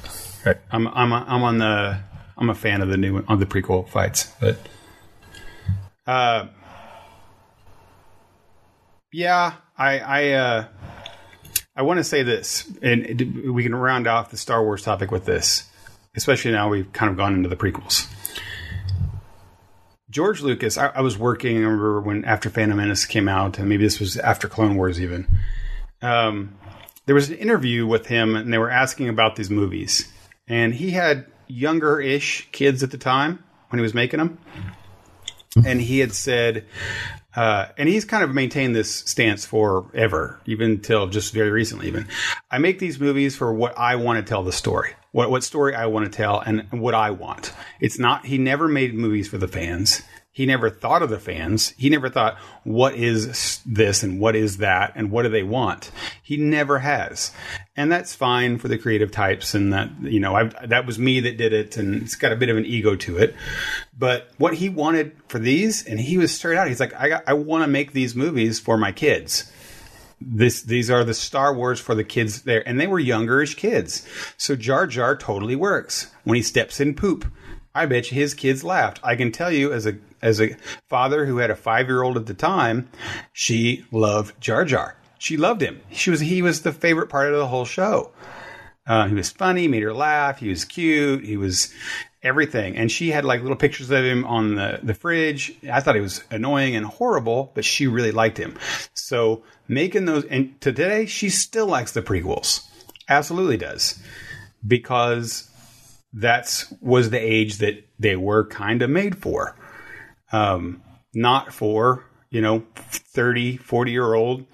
[0.45, 0.57] Right.
[0.71, 1.99] I'm I'm I'm on the
[2.37, 4.57] I'm a fan of the new on the prequel fights, but
[6.07, 6.47] uh,
[9.11, 10.65] yeah, I I uh,
[11.75, 15.25] I want to say this, and we can round off the Star Wars topic with
[15.25, 15.69] this,
[16.15, 18.07] especially now we've kind of gone into the prequels.
[20.09, 21.57] George Lucas, I, I was working.
[21.57, 24.99] I remember when after Phantom Menace came out, and maybe this was after Clone Wars
[24.99, 25.27] even.
[26.01, 26.57] Um,
[27.05, 30.11] there was an interview with him, and they were asking about these movies,
[30.47, 34.37] and he had younger-ish kids at the time when he was making them,
[35.65, 36.65] and he had said,
[37.35, 41.87] uh, and he's kind of maintained this stance forever, even until just very recently.
[41.87, 42.07] Even
[42.49, 45.75] I make these movies for what I want to tell the story, what what story
[45.75, 47.53] I want to tell, and what I want.
[47.79, 48.25] It's not.
[48.25, 50.01] He never made movies for the fans.
[50.31, 51.73] He never thought of the fans.
[51.77, 55.91] He never thought, what is this and what is that and what do they want?
[56.23, 57.31] He never has.
[57.75, 59.53] And that's fine for the creative types.
[59.53, 62.37] And that, you know, I've, that was me that did it and it's got a
[62.37, 63.35] bit of an ego to it.
[63.97, 67.23] But what he wanted for these, and he was straight out, he's like, I, got,
[67.27, 69.51] I want to make these movies for my kids
[70.21, 74.07] this these are the Star Wars for the kids there, and they were youngerish kids.
[74.37, 77.25] So Jar Jar totally works when he steps in poop.
[77.73, 78.99] I bet you his kids laughed.
[79.03, 80.55] I can tell you as a as a
[80.87, 82.89] father who had a five year old at the time,
[83.31, 84.95] she loved Jar Jar.
[85.17, 85.81] She loved him.
[85.91, 88.11] She was he was the favorite part of the whole show.
[88.87, 90.39] Uh, he was funny, made her laugh.
[90.39, 91.23] He was cute.
[91.23, 91.71] He was
[92.21, 92.75] everything.
[92.75, 95.55] And she had like little pictures of him on the, the fridge.
[95.71, 98.57] I thought he was annoying and horrible, but she really liked him.
[98.93, 102.61] So making those, and today she still likes the prequels.
[103.07, 104.01] Absolutely does.
[104.65, 105.49] Because
[106.13, 109.55] that's was the age that they were kind of made for
[110.31, 110.81] um,
[111.13, 114.45] not for you know 30 40 year old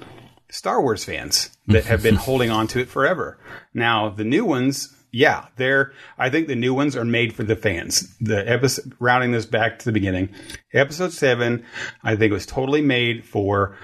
[0.49, 3.37] star wars fans that have been holding on to it forever
[3.73, 7.55] now the new ones yeah they're i think the new ones are made for the
[7.55, 10.27] fans the episode rounding this back to the beginning
[10.73, 11.65] episode 7
[12.03, 13.77] i think was totally made for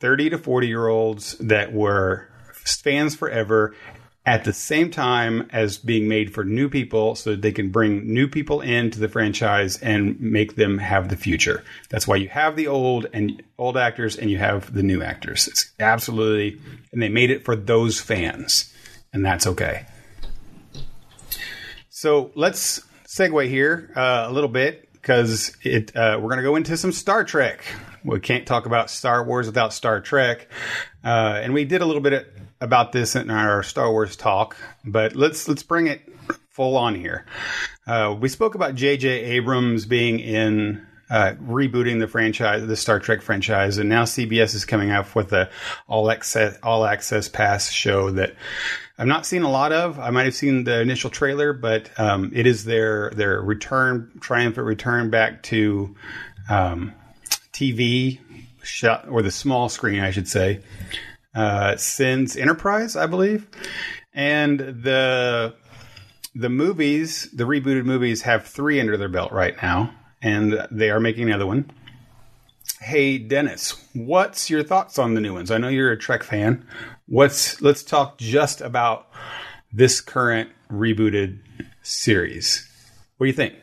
[0.00, 3.76] 30 to 40 year olds that were fans forever
[4.26, 8.12] at the same time as being made for new people so that they can bring
[8.12, 11.62] new people into the franchise and make them have the future.
[11.90, 15.46] That's why you have the old and old actors and you have the new actors.
[15.46, 16.58] It's absolutely
[16.90, 18.72] and they made it for those fans
[19.12, 19.84] and that's okay.
[22.04, 26.54] So let's segue here uh, a little bit because it uh, we're going to go
[26.54, 27.64] into some Star Trek.
[28.04, 30.48] We can't talk about Star Wars without Star Trek,
[31.02, 35.16] uh, and we did a little bit about this in our Star Wars talk, but
[35.16, 36.02] let's let's bring it
[36.50, 37.24] full on here.
[37.86, 39.08] Uh, we spoke about J.J.
[39.08, 44.66] Abrams being in uh, rebooting the franchise, the Star Trek franchise, and now CBS is
[44.66, 45.48] coming up with a
[45.88, 48.34] all access all access pass show that
[48.96, 49.98] I've not seen a lot of.
[49.98, 54.66] I might have seen the initial trailer, but um, it is their their return, triumphant
[54.66, 55.94] return back to
[56.48, 56.92] um,
[57.52, 58.20] TV
[58.62, 60.60] shot or the small screen, I should say
[61.34, 63.46] uh, since Enterprise, I believe,
[64.12, 65.54] and the
[66.34, 71.00] the movies, the rebooted movies, have three under their belt right now, and they are
[71.00, 71.70] making another one.
[72.84, 75.50] Hey, Dennis, what's your thoughts on the new ones?
[75.50, 76.66] I know you're a Trek fan.
[77.06, 79.10] What's let's talk just about
[79.72, 81.38] this current rebooted
[81.82, 82.68] series.
[83.16, 83.54] What do you think?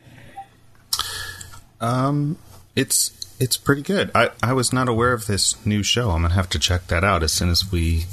[1.80, 2.36] Um,
[2.74, 4.10] it's it's pretty good.
[4.12, 6.10] I, I was not aware of this new show.
[6.10, 8.06] I'm gonna have to check that out as soon as we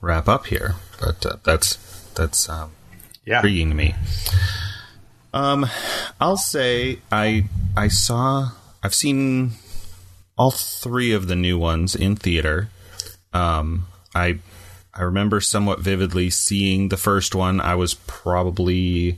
[0.00, 0.76] wrap up here.
[1.00, 1.74] But uh, that's
[2.14, 2.70] that's um,
[3.24, 3.38] yeah.
[3.38, 3.96] intriguing to me.
[5.34, 5.66] Um,
[6.20, 7.46] I'll say I
[7.76, 9.54] I saw I've seen
[10.36, 12.68] all three of the new ones in theater.
[13.32, 14.38] Um, I
[14.94, 17.60] I remember somewhat vividly seeing the first one.
[17.60, 19.16] I was probably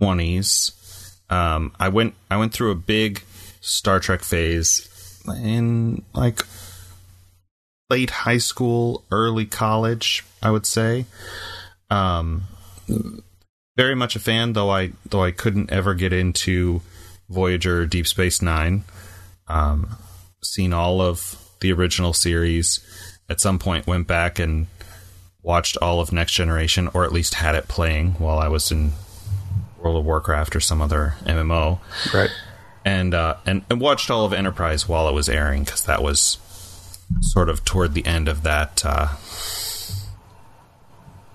[0.00, 0.72] twenties.
[1.28, 3.22] Um, I went I went through a big
[3.60, 4.86] Star Trek phase
[5.28, 6.42] in like
[7.88, 11.06] late high school, early college, I would say.
[11.90, 12.44] Um,
[13.76, 16.82] very much a fan, though I though I couldn't ever get into
[17.28, 18.84] Voyager, Deep Space Nine.
[19.50, 19.96] Um,
[20.42, 22.80] seen all of the original series.
[23.28, 24.66] At some point, went back and
[25.42, 28.92] watched all of Next Generation, or at least had it playing while I was in
[29.78, 31.78] World of Warcraft or some other MMO.
[32.12, 32.30] Right
[32.84, 36.38] and uh, and, and watched all of Enterprise while it was airing because that was
[37.20, 39.08] sort of toward the end of that uh,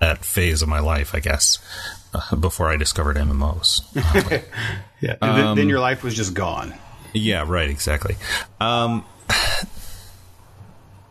[0.00, 1.58] that phase of my life, I guess,
[2.14, 3.82] uh, before I discovered MMOs.
[5.00, 6.74] yeah, and then, um, then, your life was just gone.
[7.16, 8.16] Yeah, right, exactly.
[8.60, 9.04] Um,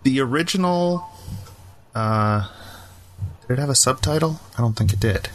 [0.04, 1.04] the original,
[1.96, 2.48] uh,
[3.42, 4.40] did it have a subtitle?
[4.58, 5.30] I don't think it did.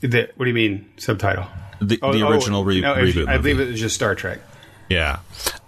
[0.00, 1.46] The, what do you mean subtitle?
[1.80, 3.28] The, oh, the oh, original re- no, reboot.
[3.28, 4.40] I believe it was just Star Trek.
[4.88, 5.18] Yeah.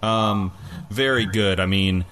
[0.01, 0.51] Um,
[0.89, 1.59] very good.
[1.59, 2.05] I mean,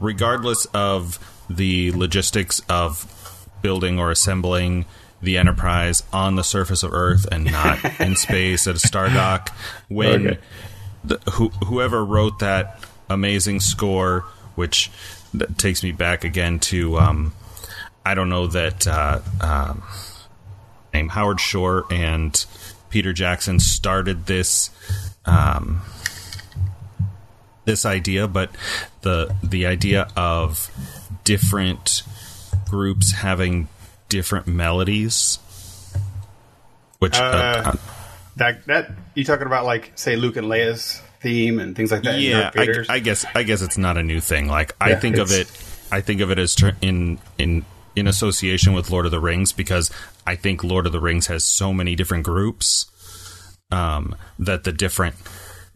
[0.00, 1.18] regardless of
[1.50, 4.86] the logistics of building or assembling
[5.20, 9.54] the Enterprise on the surface of Earth and not in space at a star dock,
[9.88, 10.38] when okay.
[11.04, 14.24] The, who, whoever wrote that amazing score,
[14.54, 14.90] which
[15.34, 17.32] that takes me back again to, um,
[18.04, 19.82] I don't know that uh, um,
[20.92, 22.44] name Howard Shore and
[22.90, 24.70] Peter Jackson started this
[25.26, 25.82] um,
[27.64, 28.50] this idea, but
[29.00, 30.70] the the idea of
[31.24, 32.02] different
[32.68, 33.68] groups having
[34.08, 35.38] different melodies,
[36.98, 37.76] which uh, Uh,
[38.36, 42.16] that that you talking about like say Luke and Leia's theme and things like that.
[42.16, 44.48] in yeah, I, I guess I guess it's not a new thing.
[44.48, 45.50] Like I think of it,
[45.90, 47.64] I think of it as in in
[47.96, 49.90] in association with Lord of the Rings because
[50.26, 52.86] I think Lord of the Rings has so many different groups
[53.70, 55.14] um, that the different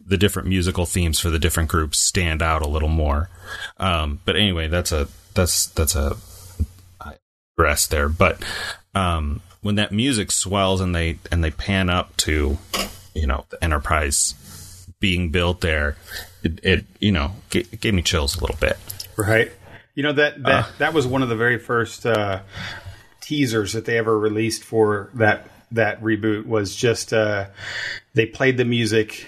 [0.05, 3.29] the different musical themes for the different groups stand out a little more.
[3.77, 6.17] Um, but anyway, that's a that's that's a
[7.57, 8.09] rest there.
[8.09, 8.43] But
[8.95, 12.57] um, when that music swells and they and they pan up to
[13.13, 14.35] you know the Enterprise
[14.99, 15.95] being built there,
[16.43, 18.77] it, it you know g- it gave me chills a little bit.
[19.17, 19.51] Right.
[19.95, 20.67] You know that that Uh.
[20.77, 22.41] that was one of the very first uh,
[23.21, 27.45] teasers that they ever released for that that reboot was just uh,
[28.13, 29.27] they played the music.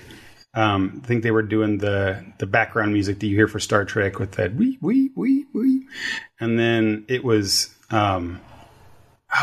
[0.54, 3.86] Um, I think they were doing the the background music that you hear for Star
[3.86, 5.88] Trek with that wee wee wee wee,
[6.40, 8.40] and then it was um,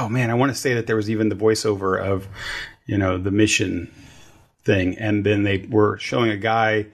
[0.00, 2.28] oh man, I want to say that there was even the voiceover of
[2.86, 3.92] you know the mission
[4.64, 6.86] thing, and then they were showing a guy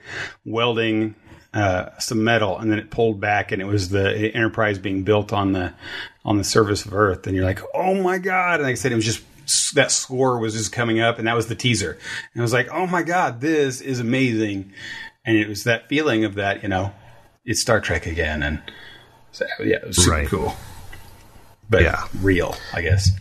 [0.45, 1.15] welding
[1.53, 5.31] uh, some metal, and then it pulled back, and it was the Enterprise being built
[5.33, 5.73] on the
[6.25, 8.55] on the surface of Earth, and you're like, oh my god!
[8.55, 9.23] And like I said, it was just
[9.75, 11.91] that score was just coming up, and that was the teaser,
[12.33, 14.71] and I was like, oh my god, this is amazing,
[15.23, 16.91] and it was that feeling of that, you know,
[17.45, 18.61] it's Star Trek again, and
[19.31, 20.27] so, yeah, it was super Right.
[20.27, 20.55] cool,
[21.69, 22.07] but Yeah.
[22.21, 23.11] real, I guess.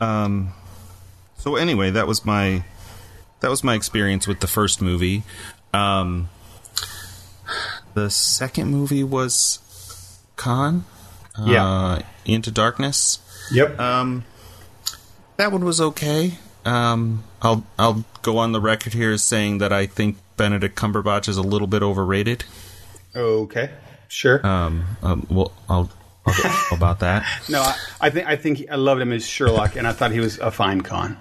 [0.00, 2.64] So anyway, that was my
[3.40, 5.22] that was my experience with the first movie.
[5.72, 6.28] Um,
[7.94, 9.60] the second movie was
[10.36, 10.84] Khan.
[11.40, 11.64] Yeah.
[11.66, 13.18] Uh, Into Darkness.
[13.52, 13.78] Yep.
[13.78, 14.24] Um,
[15.36, 16.32] that one was okay.
[16.64, 21.28] Um, I'll I'll go on the record here as saying that I think Benedict Cumberbatch
[21.28, 22.44] is a little bit overrated.
[23.14, 23.70] okay.
[24.08, 24.44] Sure.
[24.46, 25.90] Um, um well, I'll,
[26.72, 27.24] about that.
[27.48, 30.20] No, I, I think I think I loved him as Sherlock, and I thought he
[30.20, 31.16] was a fine Khan.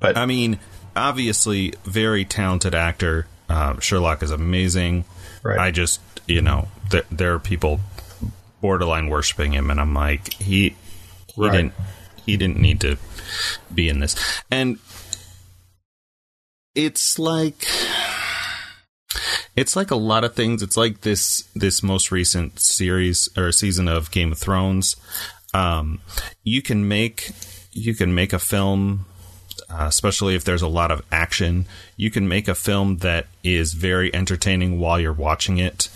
[0.00, 0.58] But I mean,
[0.96, 3.26] obviously, very talented actor.
[3.48, 5.04] Um, Sherlock is amazing.
[5.42, 5.58] Right.
[5.58, 7.80] I just, you know, th- there are people
[8.60, 10.74] borderline worshiping him, and I'm like, he, he
[11.36, 11.52] Right.
[11.52, 11.72] didn't,
[12.26, 12.96] he didn't need to
[13.74, 14.16] be in this,
[14.50, 14.78] and
[16.74, 17.66] it's like.
[19.56, 20.62] It's like a lot of things.
[20.62, 24.96] It's like this this most recent series or season of Game of Thrones.
[25.54, 26.00] Um,
[26.44, 27.30] you can make
[27.72, 29.06] you can make a film
[29.70, 31.66] uh, especially if there's a lot of action.
[31.96, 35.88] You can make a film that is very entertaining while you're watching it,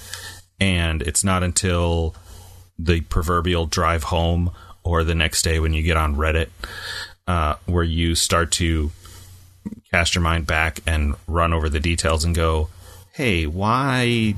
[0.60, 2.14] and it's not until
[2.78, 4.50] the proverbial drive home
[4.82, 6.48] or the next day when you get on Reddit
[7.26, 8.90] uh, where you start to
[9.90, 12.68] cast your mind back and run over the details and go,
[13.12, 14.34] "Hey, why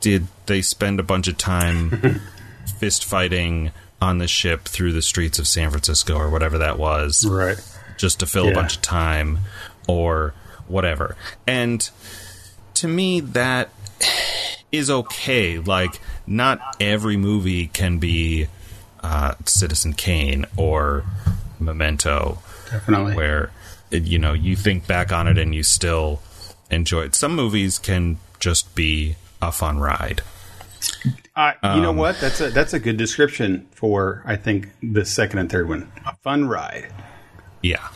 [0.00, 2.20] did they spend a bunch of time
[2.78, 7.26] fist fighting on the ship through the streets of San Francisco or whatever that was?"
[7.26, 7.58] right,
[7.96, 9.38] just to fill a bunch of time
[9.86, 10.34] or
[10.66, 11.16] whatever.
[11.46, 11.88] And
[12.74, 13.70] to me, that
[14.72, 15.58] is okay.
[15.58, 18.48] Like, not every movie can be
[19.02, 21.04] uh, Citizen Kane or
[21.60, 22.38] Memento,
[22.70, 23.14] definitely.
[23.14, 23.50] where
[23.90, 26.20] you know you think back on it and you still
[26.70, 27.14] enjoy it.
[27.14, 30.22] Some movies can just be a fun ride.
[31.36, 32.20] Uh, you Um, know what?
[32.20, 35.90] That's a that's a good description for I think the second and third one.
[36.06, 36.92] A fun ride.
[37.62, 37.88] Yeah.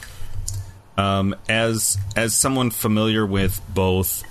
[0.96, 4.24] Um, as as someone familiar with both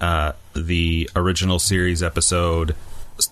[0.00, 2.76] uh, the original series episode,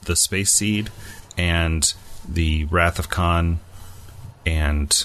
[0.04, 0.90] the Space Seed,
[1.36, 1.92] and
[2.28, 3.60] the Wrath of Khan,
[4.44, 5.04] and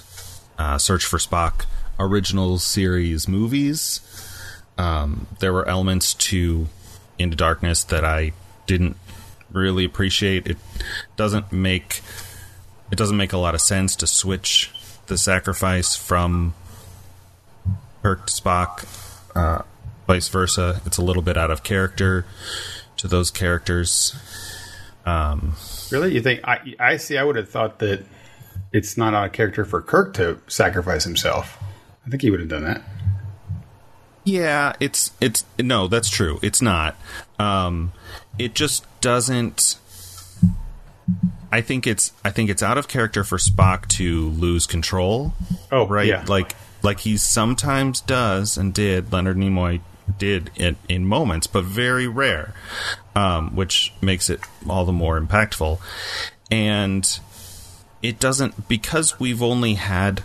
[0.58, 1.66] uh, Search for Spock
[2.00, 4.02] original series movies,
[4.78, 6.68] um, there were elements to
[7.18, 8.34] Into Darkness that I
[8.68, 8.98] didn't
[9.52, 10.48] really appreciate.
[10.48, 10.58] It
[11.16, 12.02] doesn't make
[12.92, 14.72] it doesn't make a lot of sense to switch
[15.08, 16.54] the sacrifice from
[18.02, 18.88] Kirk to Spock,
[19.36, 19.64] uh,
[20.08, 20.82] vice versa.
[20.86, 22.26] It's a little bit out of character
[22.98, 24.16] to those characters.
[25.92, 26.14] Really?
[26.14, 26.42] You think?
[26.44, 27.18] I I see.
[27.18, 28.06] I would have thought that
[28.72, 31.58] it's not out of character for Kirk to sacrifice himself.
[32.06, 32.82] I think he would have done that.
[34.26, 36.40] Yeah, it's it's no, that's true.
[36.42, 36.96] It's not.
[37.40, 37.94] Um,
[38.38, 39.78] it just doesn't.
[41.52, 45.34] I think it's I think it's out of character for Spock to lose control.
[45.72, 46.26] Oh, right, yeah.
[46.28, 49.14] like like he sometimes does and did.
[49.14, 49.82] Leonard Nimoy
[50.18, 52.54] did it in moments, but very rare,
[53.16, 55.80] um, which makes it all the more impactful.
[56.50, 57.20] And
[58.02, 60.24] it doesn't because we've only had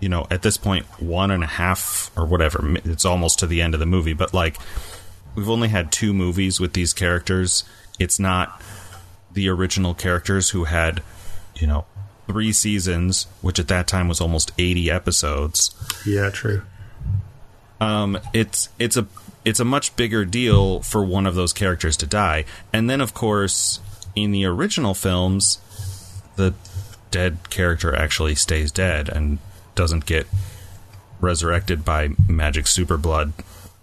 [0.00, 2.76] you know, at this point, one and a half or whatever.
[2.84, 4.56] It's almost to the end of the movie, but like
[5.34, 7.64] we've only had two movies with these characters.
[7.98, 8.60] It's not
[9.32, 11.02] the original characters who had,
[11.56, 11.84] you know,
[12.26, 15.74] three seasons, which at that time was almost 80 episodes.
[16.06, 16.62] Yeah, true.
[17.80, 19.06] Um, it's it's a
[19.44, 23.14] it's a much bigger deal for one of those characters to die, and then of
[23.14, 23.80] course
[24.14, 25.58] in the original films,
[26.36, 26.54] the
[27.10, 29.38] dead character actually stays dead and
[29.74, 30.26] doesn't get
[31.20, 33.32] resurrected by magic super blood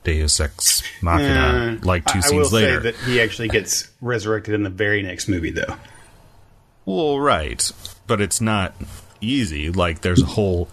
[0.04, 2.82] Deus Ex Machina, like two I, scenes I will later.
[2.82, 5.76] say that he actually gets resurrected in the very next movie, though.
[6.86, 7.70] Well, right,
[8.08, 8.74] but it's not
[9.20, 9.70] easy.
[9.70, 10.70] Like there's a whole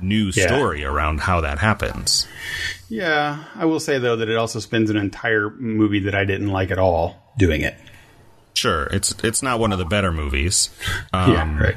[0.00, 0.46] new Yeah.
[0.46, 2.26] story around how that happens.
[2.88, 6.48] Yeah, I will say though that it also spends an entire movie that I didn't
[6.48, 7.74] like at all doing it.
[8.54, 10.70] Sure, it's it's not one of the better movies.
[11.12, 11.76] Um, yeah, right.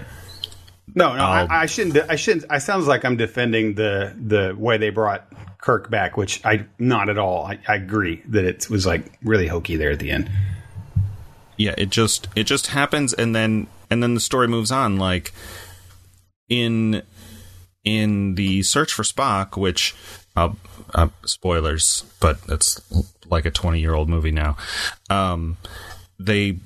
[0.98, 2.10] No, no, I'll- I, I shouldn't.
[2.10, 2.46] I shouldn't.
[2.50, 5.28] I sounds like I'm defending the the way they brought
[5.62, 7.46] Kirk back, which I not at all.
[7.46, 10.30] I, I agree that it was like really hokey there at the end.
[11.58, 15.34] yeah it just it just happens and then and then the story moves on like
[16.50, 17.02] in
[17.84, 19.96] in the search for spock which
[20.36, 20.50] uh,
[20.94, 22.80] uh spoilers but it's
[23.30, 24.56] like a 20 year old movie now
[25.10, 25.58] um
[26.20, 26.58] they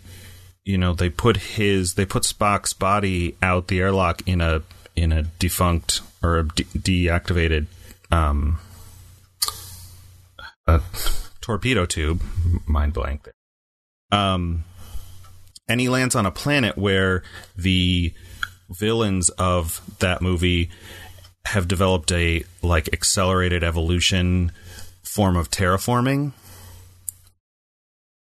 [0.64, 4.62] you know they put his they put spock's body out the airlock in a
[4.96, 7.66] in a defunct or a de- deactivated
[8.12, 8.60] um
[10.68, 10.82] a
[11.42, 12.22] torpedo tube
[12.66, 13.24] mind blank.
[13.24, 13.34] There
[14.12, 14.66] um,
[15.68, 17.24] and he lands on a planet where
[17.56, 18.14] the
[18.70, 20.70] villains of that movie
[21.46, 24.52] have developed a like accelerated evolution
[25.04, 26.34] form of terraforming.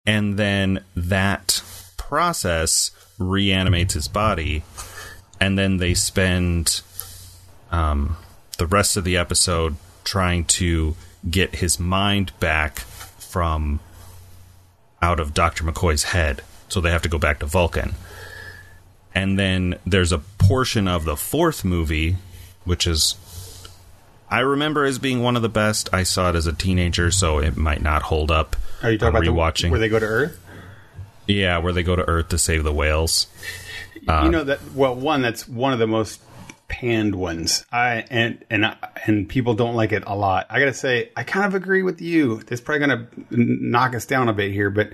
[0.05, 1.61] And then that
[2.07, 4.63] process reanimates his body
[5.39, 6.81] and then they spend
[7.71, 8.17] um,
[8.57, 10.95] the rest of the episode trying to
[11.29, 13.79] get his mind back from
[15.01, 15.63] out of Dr.
[15.63, 16.41] McCoy's head.
[16.69, 17.95] So they have to go back to Vulcan.
[19.13, 22.17] And then there's a portion of the fourth movie,
[22.65, 23.15] which is.
[24.29, 25.89] I remember as being one of the best.
[25.93, 28.57] I saw it as a teenager, so it might not hold up.
[28.83, 29.63] Are you talking about rewatching?
[29.63, 30.37] the, where they go to Earth?
[31.27, 33.27] Yeah, where they go to Earth to save the whales.
[34.01, 36.21] you uh, know that well, one that's one of the most
[36.67, 37.65] panned ones.
[37.71, 38.75] I and and
[39.05, 40.47] and people don't like it a lot.
[40.49, 42.41] I gotta say, I kind of agree with you.
[42.49, 44.91] It's probably gonna knock us down a bit here, but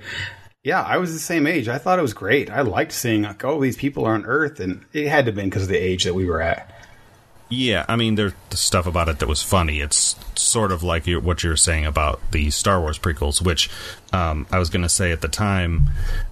[0.63, 1.67] yeah, I was the same age.
[1.67, 2.49] I thought it was great.
[2.49, 5.36] I liked seeing like, oh, these people are on Earth, and it had to have
[5.36, 6.72] been because of the age that we were at.
[7.54, 9.80] Yeah, I mean, there's the stuff about it that was funny.
[9.80, 13.70] It's sort of like you what you're saying about the Star Wars prequels, which
[14.12, 15.91] um, I was going to say at the time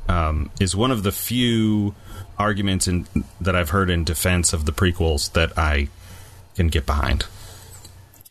[0.10, 1.94] um, is one of the few
[2.40, 3.06] arguments in,
[3.40, 5.90] that I've heard in defense of the prequels that I
[6.56, 7.26] can get behind.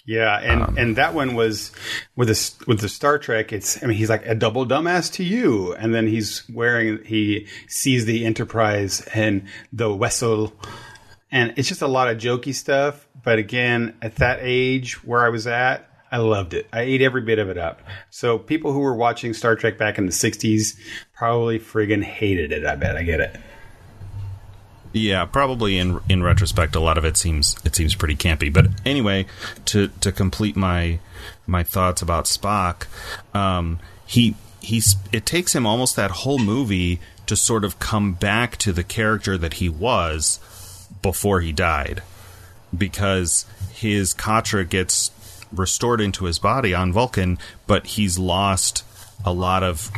[0.04, 1.70] Yeah, and and that one was
[2.16, 3.52] with the with the Star Trek.
[3.52, 7.46] It's I mean he's like a double dumbass to you, and then he's wearing he
[7.68, 10.52] sees the Enterprise and the vessel,
[11.32, 13.06] and it's just a lot of jokey stuff.
[13.22, 16.66] But again, at that age where I was at, I loved it.
[16.72, 17.82] I ate every bit of it up.
[18.10, 20.76] So people who were watching Star Trek back in the '60s
[21.14, 22.66] probably friggin' hated it.
[22.66, 23.36] I bet I get it.
[24.92, 28.52] Yeah, probably in in retrospect, a lot of it seems it seems pretty campy.
[28.52, 29.26] But anyway,
[29.66, 30.98] to to complete my
[31.46, 32.86] my thoughts about Spock,
[33.32, 38.56] um, he he's it takes him almost that whole movie to sort of come back
[38.56, 40.40] to the character that he was
[41.02, 42.02] before he died,
[42.76, 45.10] because his Katra gets
[45.52, 48.84] restored into his body on Vulcan, but he's lost
[49.24, 49.90] a lot of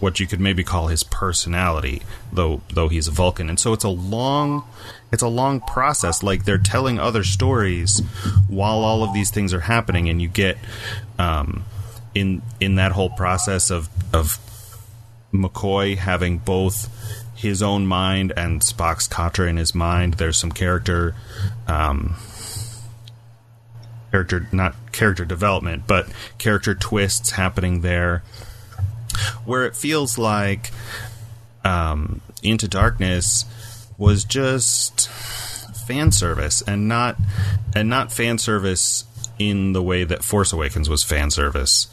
[0.00, 2.02] what you could maybe call his personality,
[2.32, 4.64] though though he's a Vulcan, and so it's a long,
[5.12, 6.22] it's a long process.
[6.22, 8.00] Like they're telling other stories
[8.48, 10.56] while all of these things are happening, and you get
[11.18, 11.64] um,
[12.14, 14.38] in in that whole process of of
[15.32, 16.88] McCoy having both
[17.38, 20.14] his own mind and Spock's Katra in his mind.
[20.14, 21.14] There's some character.
[21.68, 22.16] Um,
[24.10, 26.08] character not character development but
[26.38, 28.22] character twists happening there
[29.44, 30.70] where it feels like
[31.62, 33.44] um, into darkness
[33.98, 37.16] was just fan service and not
[37.76, 39.04] and not fan service
[39.38, 41.86] in the way that force awakens was fan service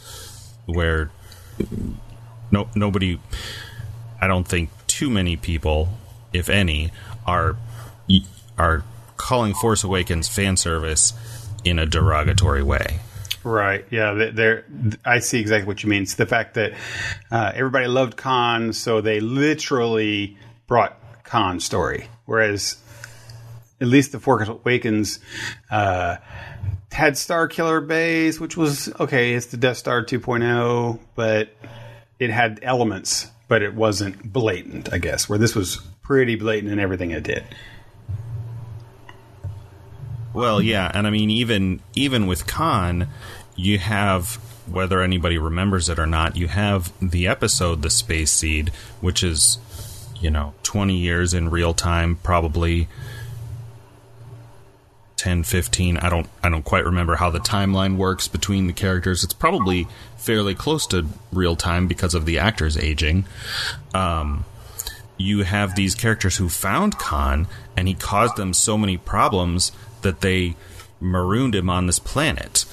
[0.66, 1.12] where
[2.50, 3.20] no nobody
[4.22, 5.89] i don't think too many people
[6.32, 6.91] if any
[7.26, 7.58] are
[8.58, 8.84] are
[9.18, 11.14] calling force awakens fan service
[11.64, 13.00] in a derogatory way
[13.46, 13.86] Right.
[13.91, 14.32] Yeah.
[14.34, 14.66] They're,
[15.06, 16.02] I see exactly what you mean.
[16.02, 16.74] It's the fact that
[17.30, 20.36] uh, everybody loved Khan, so they literally
[20.66, 22.08] brought Khan's story.
[22.26, 22.78] Whereas,
[23.80, 25.20] at least the Force Awakens
[25.70, 26.18] uh,
[26.91, 29.36] had Star Killer Base, which was okay.
[29.36, 31.50] It's the Death Star 2.0, but
[32.18, 34.91] it had elements, but it wasn't blatant.
[34.93, 37.43] I guess where this was pretty blatant in everything it did.
[40.34, 43.08] Well, yeah, and I mean even even with Khan,
[43.56, 44.36] you have
[44.70, 48.70] whether anybody remembers it or not, you have the episode The Space Seed,
[49.00, 49.60] which is
[50.20, 52.88] you know, 20 years in real time probably
[55.18, 59.24] 10 15 i don't i don't quite remember how the timeline works between the characters
[59.24, 59.88] it's probably
[60.26, 63.26] fairly close to real time because of the actors aging
[63.94, 64.46] um,
[65.18, 67.48] you have these characters who found khan
[67.78, 69.72] and he caused them so many problems
[70.02, 70.56] that they
[71.00, 72.66] marooned him on this planet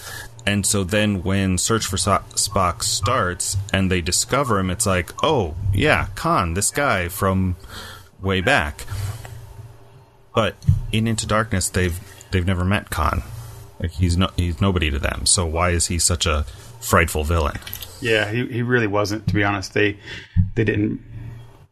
[0.44, 5.54] and so then when search for spock starts and they discover him it's like oh
[5.72, 7.56] yeah khan this guy from
[8.20, 8.84] way back
[10.34, 10.54] but
[10.90, 12.00] in into darkness they've
[12.32, 13.22] they've never met Khan.
[13.78, 15.26] Like he's no he's nobody to them.
[15.26, 16.44] So why is he such a
[16.82, 17.58] frightful villain?
[18.00, 19.26] Yeah, he he really wasn't.
[19.28, 19.98] To be honest, they
[20.54, 21.00] they didn't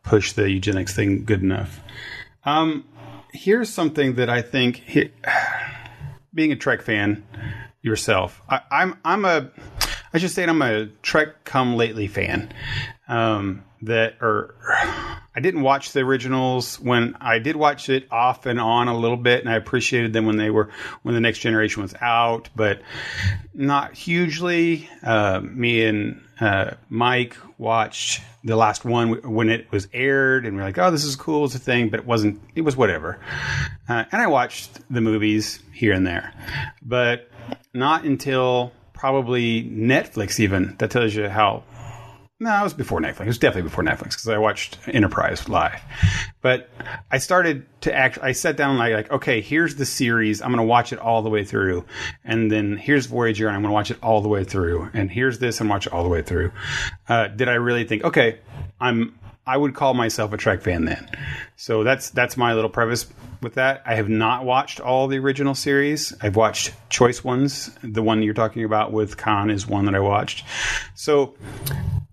[0.02, 1.80] push the eugenics thing good enough.
[2.44, 2.84] Um,
[3.32, 5.11] here's something that I think, he,
[6.34, 7.24] being a Trek fan
[7.82, 9.50] yourself, I, I'm I'm a
[10.12, 12.52] I should say I'm a Trek come lately fan.
[13.08, 14.54] Um, that or
[15.35, 19.16] I didn't watch the originals when I did watch it off and on a little
[19.16, 20.70] bit, and I appreciated them when they were
[21.03, 22.83] when the next generation was out, but
[23.55, 24.89] not hugely.
[25.03, 30.62] Uh, me and uh, Mike watched the last one when it was aired, and we
[30.62, 32.41] are like, "Oh, this is cool, it's a thing," but it wasn't.
[32.57, 33.20] It was whatever.
[33.89, 36.33] Uh, and I watched the movies here and there,
[36.83, 37.31] but
[37.72, 40.41] not until probably Netflix.
[40.41, 41.62] Even that tells you how
[42.41, 43.20] no, it was before Netflix.
[43.20, 45.80] It was definitely before Netflix because I watched Enterprise live.
[46.41, 46.70] But
[47.11, 48.18] I started to act.
[48.22, 50.41] I sat down and I like, okay, here's the series.
[50.41, 51.84] I'm going to watch it all the way through,
[52.24, 55.11] and then here's Voyager, and I'm going to watch it all the way through, and
[55.11, 56.51] here's this, and watch it all the way through.
[57.09, 58.38] Uh, did I really think, okay,
[58.80, 61.11] I'm I would call myself a Trek fan then.
[61.57, 63.07] So that's that's my little preface
[63.43, 63.82] with that.
[63.84, 66.14] I have not watched all the original series.
[66.22, 67.70] I've watched choice ones.
[67.82, 70.47] The one you're talking about with Khan is one that I watched.
[70.95, 71.34] So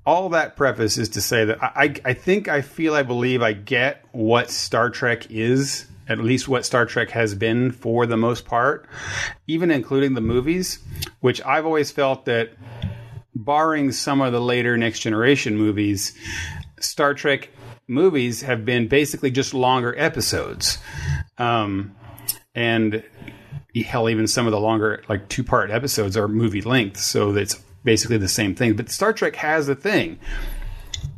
[0.08, 3.52] all that preface is to say that I, I think I feel I believe I
[3.52, 8.46] get what Star Trek is, at least what Star Trek has been for the most
[8.46, 8.88] part,
[9.48, 10.80] even including the movies,
[11.20, 12.52] which I've always felt that,
[13.36, 16.18] barring some of the later Next Generation movies,
[16.80, 17.50] Star Trek
[17.88, 20.78] movies have been basically just longer episodes.
[21.38, 21.96] Um,
[22.56, 23.04] and
[23.86, 26.98] hell, even some of the longer, like two part episodes are movie length.
[26.98, 28.76] So it's basically the same thing.
[28.76, 30.20] But Star Trek has a thing.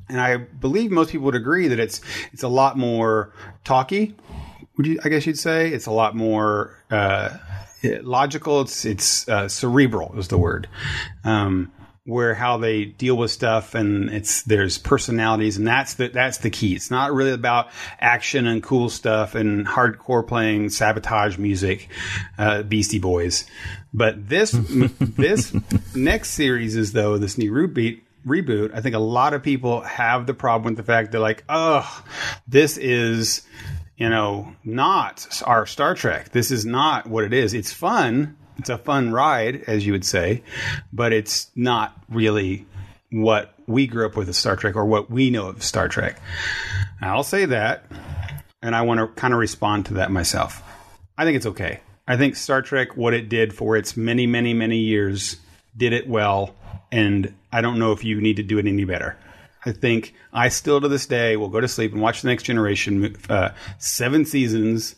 [0.07, 1.99] And I believe most people would agree that it's
[2.32, 4.15] it's a lot more talky.
[4.78, 4.99] Would you?
[5.03, 7.38] I guess you'd say it's a lot more uh,
[7.84, 8.61] logical.
[8.61, 10.70] It's it's uh, cerebral is the word.
[11.24, 11.72] Um,
[12.06, 16.50] where how they deal with stuff and it's there's personalities and that's the that's the
[16.50, 16.76] key.
[16.76, 17.70] It's not really about
[18.00, 21.89] action and cool stuff and hardcore playing sabotage music,
[22.38, 23.45] uh, Beastie Boys.
[23.93, 24.52] But this
[25.00, 25.54] this
[25.95, 28.74] next series is though this new reboot reboot.
[28.74, 32.04] I think a lot of people have the problem with the fact they're like, oh,
[32.47, 33.43] this is
[33.97, 36.30] you know not our Star Trek.
[36.30, 37.54] This is not what it is.
[37.54, 38.38] It's fun.
[38.60, 40.43] It's a fun ride, as you would say,
[40.93, 42.66] but it's not really
[43.12, 46.22] what we grew up with as Star Trek or what we know of Star Trek.
[47.01, 47.86] I'll say that,
[48.62, 50.62] and I want to kind of respond to that myself.
[51.18, 51.80] I think it's okay.
[52.07, 55.38] I think Star Trek, what it did for its many, many, many years,
[55.78, 56.55] did it well.
[56.91, 59.16] And I don't know if you need to do it any better.
[59.66, 62.43] I think I still to this day will go to sleep and watch the next
[62.43, 64.95] generation, uh, seven seasons,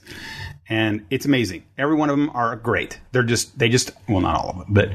[0.70, 1.64] and it's amazing.
[1.78, 3.00] Every one of them are great.
[3.12, 4.92] They're just, they just, well, not all of them, but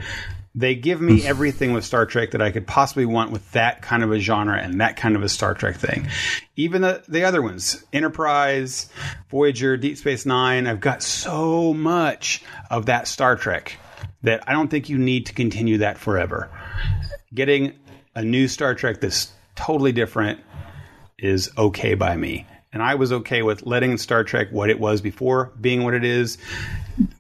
[0.55, 4.03] they give me everything with Star Trek that I could possibly want with that kind
[4.03, 6.09] of a genre and that kind of a Star Trek thing.
[6.57, 8.89] Even the, the other ones, Enterprise,
[9.31, 13.77] Voyager, Deep Space Nine, I've got so much of that Star Trek
[14.23, 16.51] that I don't think you need to continue that forever.
[17.35, 17.75] Getting
[18.15, 20.41] a new Star Trek that's totally different
[21.19, 22.47] is okay by me.
[22.77, 26.05] And I was okay with letting Star Trek what it was before being what it
[26.05, 26.37] is,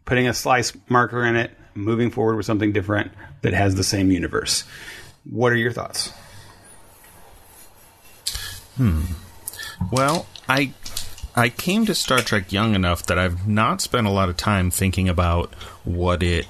[0.05, 4.11] putting a slice marker in it, moving forward with something different that has the same
[4.11, 4.65] universe.
[5.25, 6.13] What are your thoughts?
[8.77, 9.01] Hmm.
[9.91, 10.75] Well, I
[11.35, 14.71] I came to Star Trek young enough that I've not spent a lot of time
[14.71, 15.55] thinking about
[15.85, 16.47] what it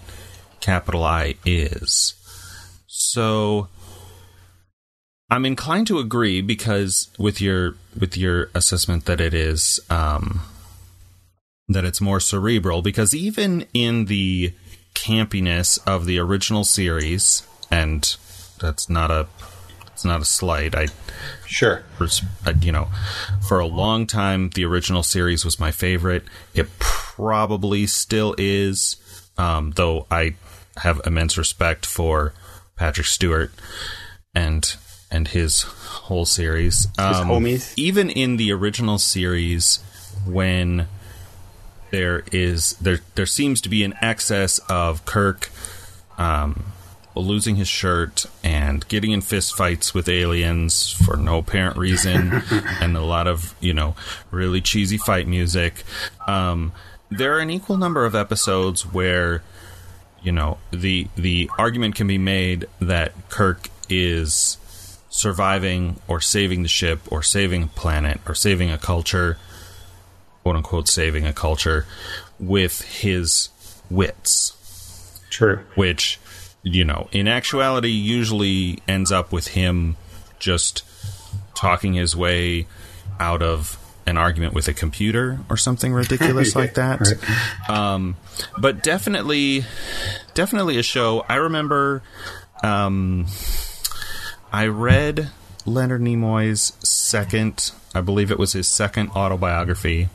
[0.58, 2.14] capital I is.
[2.88, 3.68] So
[5.28, 10.42] I'm inclined to agree because with your with your assessment that it is um,
[11.68, 14.52] that it's more cerebral because even in the
[14.94, 18.16] campiness of the original series, and
[18.60, 19.26] that's not a
[19.92, 20.74] it's not a slight.
[20.74, 20.88] I
[21.46, 21.82] Sure.
[22.60, 22.88] you know,
[23.48, 26.24] for a long time, the original series was my favorite.
[26.54, 28.96] It probably still is,
[29.38, 30.34] um, though I
[30.78, 32.34] have immense respect for
[32.76, 33.50] Patrick Stewart
[34.34, 34.76] and
[35.16, 36.86] and his whole series.
[36.98, 37.72] Um, homies?
[37.76, 39.78] Even in the original series,
[40.26, 40.86] when
[41.90, 45.50] there is there there seems to be an excess of Kirk
[46.18, 46.66] um,
[47.14, 52.42] losing his shirt and getting in fistfights with aliens for no apparent reason,
[52.80, 53.96] and a lot of you know
[54.30, 55.82] really cheesy fight music.
[56.26, 56.72] Um,
[57.08, 59.42] there are an equal number of episodes where
[60.22, 64.58] you know the the argument can be made that Kirk is
[65.16, 69.38] surviving or saving the ship or saving a planet or saving a culture
[70.42, 71.86] quote unquote saving a culture
[72.38, 73.48] with his
[73.90, 74.52] wits.
[75.30, 75.60] True.
[75.74, 76.20] which
[76.62, 79.96] you know in actuality usually ends up with him
[80.38, 80.82] just
[81.54, 82.66] talking his way
[83.18, 87.00] out of an argument with a computer or something ridiculous like that.
[87.68, 88.16] um,
[88.58, 89.64] but definitely
[90.34, 91.24] definitely a show.
[91.28, 92.02] I remember
[92.62, 93.26] um,
[94.52, 95.30] i read
[95.64, 100.08] leonard nimoy's second i believe it was his second autobiography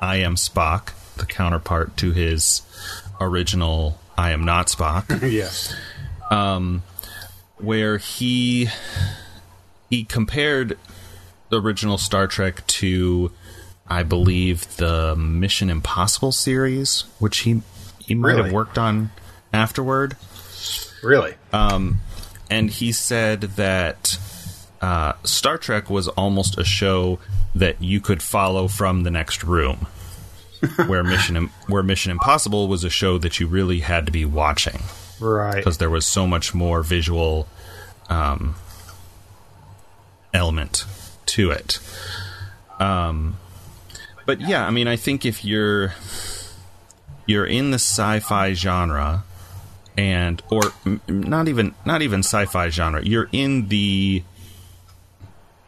[0.00, 2.62] i am spock the counterpart to his
[3.20, 5.74] original i am not spock yes.
[6.30, 6.82] Um,
[7.56, 8.68] where he
[9.88, 10.76] he compared
[11.48, 13.32] the original Star Trek to
[13.88, 17.62] I believe the Mission Impossible series, which he
[17.98, 18.42] he might Really?
[18.42, 19.10] have worked on
[19.54, 20.18] afterward.
[21.02, 21.34] Really.
[21.54, 22.00] Um,
[22.50, 24.18] And he said that
[24.80, 27.18] uh, Star Trek was almost a show
[27.54, 29.86] that you could follow from the next room.
[30.86, 34.80] where Mission where Mission Impossible was a show that you really had to be watching
[35.20, 35.54] right.
[35.54, 37.46] because there was so much more visual
[38.08, 38.56] um,
[40.34, 40.84] element
[41.26, 41.78] to it.
[42.80, 43.36] Um,
[44.26, 45.94] but yeah, I mean, I think if you're
[47.26, 49.24] you're in the sci-fi genre,
[49.98, 50.62] and or
[51.08, 54.22] not even not even sci-fi genre, you're in the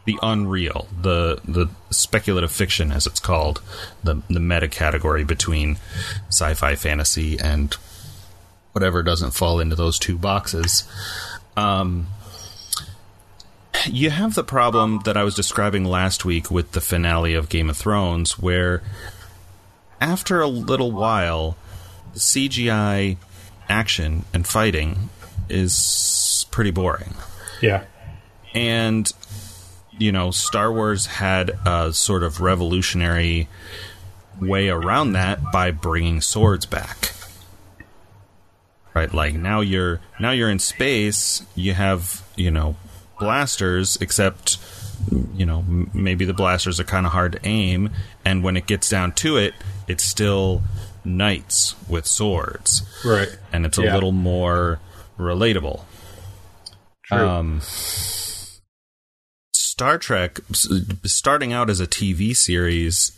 [0.05, 3.61] the unreal, the the speculative fiction, as it's called,
[4.03, 5.77] the the meta category between
[6.29, 7.73] sci-fi, fantasy, and
[8.71, 10.89] whatever doesn't fall into those two boxes.
[11.57, 12.07] Um,
[13.85, 17.69] you have the problem that I was describing last week with the finale of Game
[17.69, 18.81] of Thrones, where
[19.99, 21.57] after a little while,
[22.15, 23.17] CGI
[23.71, 25.09] action and fighting
[25.49, 27.15] is pretty boring.
[27.61, 27.85] yeah.
[28.53, 29.11] And,
[29.97, 33.47] you know, Star Wars had a sort of revolutionary
[34.41, 37.13] way around that by bringing swords back.
[38.93, 41.45] Right, like now you're now you're in space.
[41.55, 42.75] You have you know
[43.19, 44.57] blasters, except
[45.33, 47.91] you know m- maybe the blasters are kind of hard to aim,
[48.25, 49.53] and when it gets down to it,
[49.87, 50.61] it's still
[51.03, 53.29] knights with swords, Right.
[53.51, 53.93] and it's a Yeah.
[53.95, 54.79] little more
[55.19, 55.83] relatable.
[57.05, 57.27] True.
[57.29, 57.61] Um,
[59.53, 60.39] Star Trek,
[61.05, 63.11] starting out as a TV series,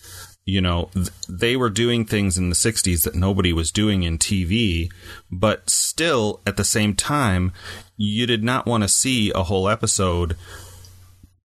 [0.46, 4.18] you know, th- they were doing things in the 60s that nobody was doing in
[4.18, 4.90] TV,
[5.32, 7.52] but still, at the same time,
[7.98, 10.36] you did not want to see a whole episode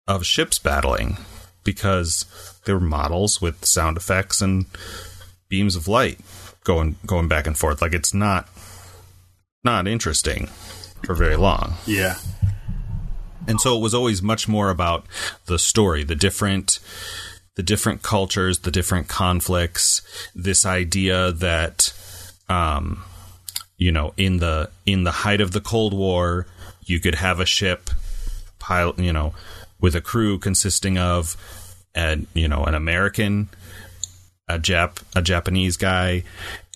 [0.07, 1.17] of ships battling
[1.65, 2.25] because
[2.65, 4.67] they were models with sound effects and
[5.49, 6.19] beams of light
[6.65, 8.49] going going back and forth like it's not
[9.65, 10.47] not interesting
[11.05, 12.17] for very long yeah.
[13.47, 15.07] and so it was always much more about
[15.47, 16.79] the story the different
[17.55, 20.03] the different cultures the different conflicts
[20.35, 21.93] this idea that
[22.49, 23.05] um
[23.77, 26.47] you know in the in the height of the cold war
[26.85, 27.91] you could have a ship
[28.59, 29.35] pilot you know
[29.81, 31.37] with a crew consisting of
[31.95, 33.49] an you know an american
[34.49, 36.25] a Jap a Japanese guy,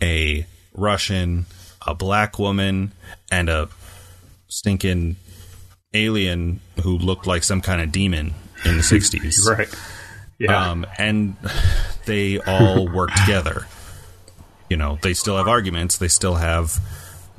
[0.02, 1.46] a Russian,
[1.86, 2.92] a black woman,
[3.30, 3.68] and a
[4.48, 5.16] stinking
[5.94, 9.46] alien who looked like some kind of demon in the 60s.
[9.46, 9.68] Right.
[10.38, 10.70] Yeah.
[10.70, 11.36] Um, and
[12.06, 13.66] they all work together.
[14.68, 16.78] You know, they still have arguments, they still have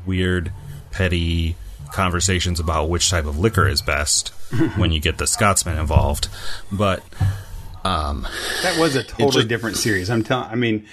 [0.06, 0.52] weird,
[0.92, 1.56] petty
[1.92, 4.30] conversations about which type of liquor is best
[4.76, 6.28] when you get the Scotsman involved.
[6.72, 7.04] But
[7.84, 8.28] Um,
[8.64, 10.10] that was a totally just- different series.
[10.10, 10.50] I'm telling.
[10.50, 10.86] I mean,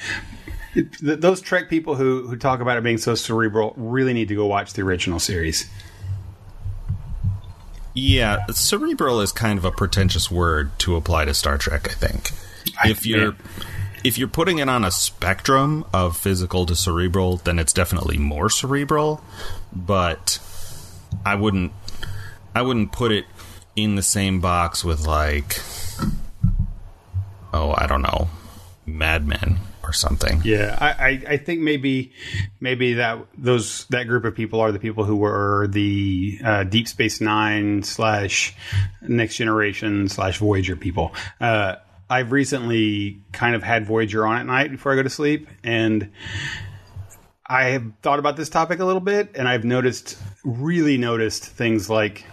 [0.74, 4.28] it, th- those Trek people who who talk about it being so cerebral really need
[4.28, 5.68] to go watch the original series.
[7.95, 12.30] Yeah, cerebral is kind of a pretentious word to apply to Star Trek, I think.
[12.84, 13.34] If you're
[14.05, 18.51] if you're putting it on a spectrum of physical to cerebral, then it's definitely more
[18.51, 19.22] cerebral.
[19.72, 20.39] But
[21.26, 21.72] I wouldn't
[22.55, 23.24] I wouldn't put it
[23.74, 25.61] in the same box with like
[27.53, 28.29] oh I don't know
[28.87, 30.43] Mad Men or something.
[30.45, 32.13] Yeah, I, I, think maybe
[32.61, 36.89] maybe that those that group of people are the people who were the uh, Deep
[36.89, 38.55] Space Nine slash
[39.01, 41.15] Next Generation slash Voyager people.
[41.41, 41.77] Uh,
[42.11, 46.11] I've recently kind of had Voyager on at night before I go to sleep, and
[47.47, 51.89] I have thought about this topic a little bit, and I've noticed, really noticed things
[51.89, 52.25] like,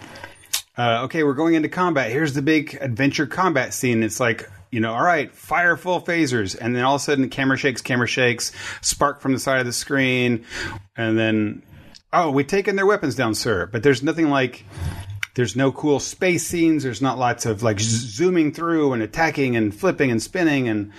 [0.77, 2.11] uh, okay, we're going into combat.
[2.11, 4.03] Here's the big adventure combat scene.
[4.03, 7.29] It's like, you know, all right, fire full phasers, and then all of a sudden,
[7.29, 8.51] camera shakes, camera shakes,
[8.81, 10.43] spark from the side of the screen,
[10.97, 11.63] and then,
[12.11, 13.67] oh, we've taken their weapons down, sir.
[13.67, 14.65] But there's nothing like
[15.35, 16.83] there's no cool space scenes.
[16.83, 20.67] There's not lots of like zooming through and attacking and flipping and spinning.
[20.67, 20.91] And,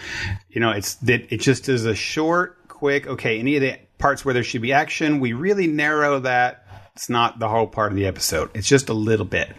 [0.49, 4.24] you know, it's, it, it just is a short, quick, okay, any of the parts
[4.24, 6.66] where there should be action, we really narrow that.
[6.95, 8.51] It's not the whole part of the episode.
[8.55, 9.53] It's just a little bit.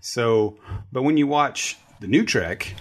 [0.00, 0.58] So,
[0.90, 2.74] but when you watch the new Trek,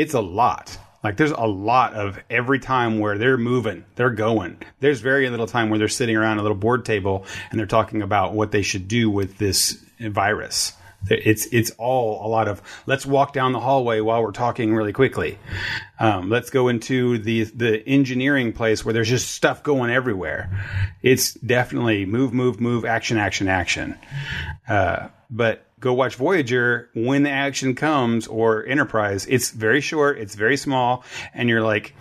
[0.00, 0.78] it's a lot.
[1.04, 4.56] Like there's a lot of every time where they're moving, they're going.
[4.80, 8.00] There's very little time where they're sitting around a little board table and they're talking
[8.00, 10.72] about what they should do with this virus.
[11.08, 14.92] It's it's all a lot of let's walk down the hallway while we're talking really
[14.92, 15.38] quickly.
[15.98, 20.50] Um, let's go into the the engineering place where there's just stuff going everywhere.
[21.02, 23.98] It's definitely move, move, move, action, action, action.
[24.68, 29.26] Uh, but go watch Voyager when the action comes or Enterprise.
[29.26, 31.04] It's very short, it's very small,
[31.34, 31.94] and you're like,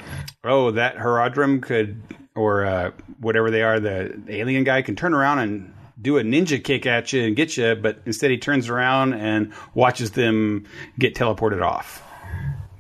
[0.43, 2.01] oh, that Horadrim could
[2.36, 6.63] or uh, whatever they are, the alien guy can turn around and do a ninja
[6.63, 10.65] kick at you and get you, but instead he turns around and watches them
[10.97, 12.01] get teleported off,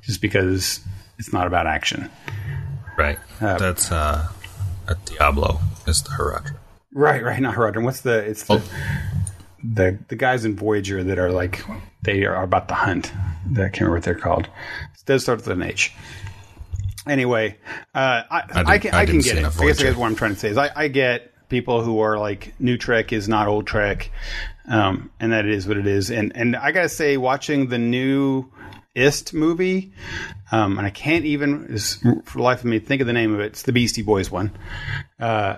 [0.01, 0.79] just because
[1.17, 2.09] it's not about action.
[2.97, 3.19] Right.
[3.41, 4.27] Uh, That's uh,
[4.87, 6.57] a Diablo is the Horadrim.
[6.93, 7.83] Right, right, not Horadrim.
[7.83, 8.19] What's the?
[8.19, 8.55] It's the.
[8.55, 9.28] Oh.
[9.63, 11.63] The, the guys in Voyager that are like
[12.01, 13.11] they are about to hunt.
[13.51, 14.45] I can't remember what they're called.
[14.45, 15.93] It does start with an H
[17.09, 17.57] anyway,
[17.93, 19.45] uh, I, I, I, can I, can get it.
[19.45, 22.59] I guess what I'm trying to say is I, I get people who are like
[22.59, 24.11] new Trek is not old Trek,
[24.67, 26.11] um, and that is what it is.
[26.11, 28.51] And and I gotta say, watching the new
[28.95, 29.93] Ist movie,
[30.51, 33.39] um, and I can't even for the life of me think of the name of
[33.39, 33.47] it.
[33.47, 34.51] It's the Beastie Boys one.
[35.19, 35.57] Uh,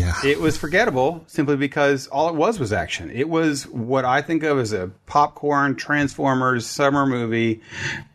[0.00, 0.14] yeah.
[0.24, 3.10] It was forgettable simply because all it was was action.
[3.10, 7.60] It was what I think of as a popcorn Transformers summer movie.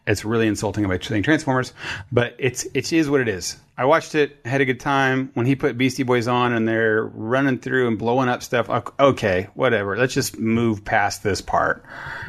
[0.07, 1.73] It's really insulting about saying Transformers,
[2.11, 3.57] but it's it is what it is.
[3.77, 5.31] I watched it, had a good time.
[5.33, 8.69] When he put Beastie Boys on and they're running through and blowing up stuff,
[8.99, 9.97] okay, whatever.
[9.97, 11.83] Let's just move past this part.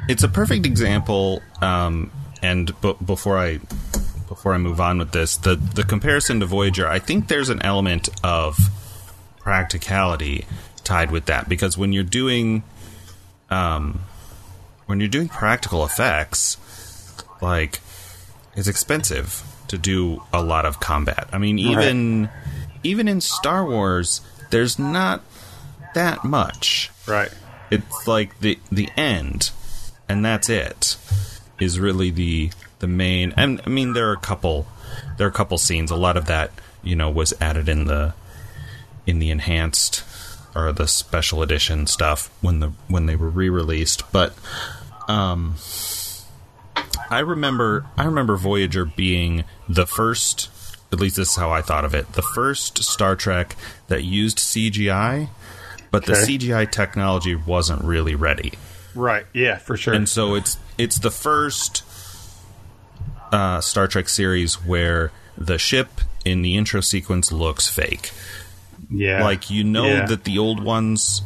[0.09, 1.42] It's a perfect example.
[1.62, 2.11] Um,
[2.42, 3.61] and b- before I
[4.28, 7.62] before I move on with this, the the comparison to Voyager, I think there's an
[7.62, 8.59] element of
[9.47, 10.44] practicality
[10.82, 12.64] tied with that because when you're doing
[13.49, 14.01] um,
[14.86, 16.57] when you're doing practical effects,
[17.40, 17.78] like
[18.57, 21.28] it's expensive to do a lot of combat.
[21.30, 22.32] I mean, even right.
[22.82, 24.20] even in Star Wars,
[24.51, 25.22] there's not
[25.94, 26.90] that much.
[27.07, 27.30] Right.
[27.70, 29.53] It's like the the end,
[30.09, 30.97] and that's it.
[31.61, 33.32] Is really the the main.
[33.36, 34.66] And I mean, there are a couple
[35.18, 35.92] there are a couple scenes.
[35.92, 36.51] A lot of that
[36.82, 38.12] you know was added in the
[39.07, 40.04] in the enhanced
[40.54, 44.11] or the special edition stuff when the when they were re-released.
[44.11, 44.34] But
[45.09, 45.54] um
[47.11, 50.50] I remember I remember Voyager being the first
[50.92, 53.54] at least this is how I thought of it the first Star Trek
[53.88, 55.28] that used CGI
[55.90, 56.12] but okay.
[56.12, 58.52] the CGI technology wasn't really ready.
[58.94, 59.26] Right.
[59.32, 59.94] Yeah for sure.
[59.94, 61.84] And so it's it's the first
[63.30, 68.11] uh, Star Trek series where the ship in the intro sequence looks fake
[68.91, 69.22] yeah.
[69.22, 70.07] Like you know yeah.
[70.07, 71.22] that the old ones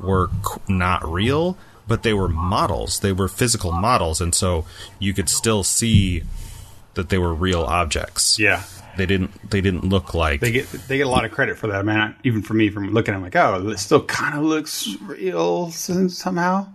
[0.00, 0.30] were
[0.68, 3.00] not real, but they were models.
[3.00, 4.64] They were physical models, and so
[4.98, 6.22] you could still see
[6.94, 8.38] that they were real objects.
[8.38, 8.62] Yeah.
[8.96, 9.50] They didn't.
[9.50, 10.68] They didn't look like they get.
[10.68, 12.16] They get a lot of credit for that, man.
[12.24, 16.66] Even for me, from looking, I'm like, oh, it still kind of looks real somehow.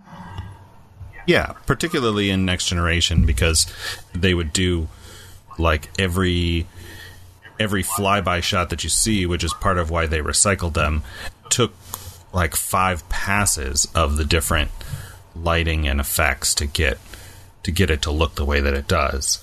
[1.26, 3.66] Yeah, particularly in Next Generation because
[4.14, 4.88] they would do
[5.58, 6.66] like every
[7.58, 11.02] every flyby shot that you see, which is part of why they recycled them,
[11.50, 11.72] took
[12.32, 14.70] like five passes of the different
[15.34, 16.98] lighting and effects to get
[17.62, 19.42] to get it to look the way that it does.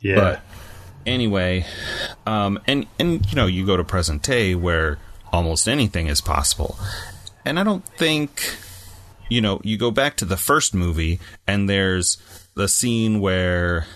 [0.00, 0.14] Yeah.
[0.14, 0.42] But
[1.06, 1.66] anyway,
[2.26, 4.98] um, and and you know you go to present day where
[5.32, 6.78] almost anything is possible,
[7.44, 8.56] and I don't think
[9.28, 12.18] you know you go back to the first movie and there's
[12.54, 13.86] the scene where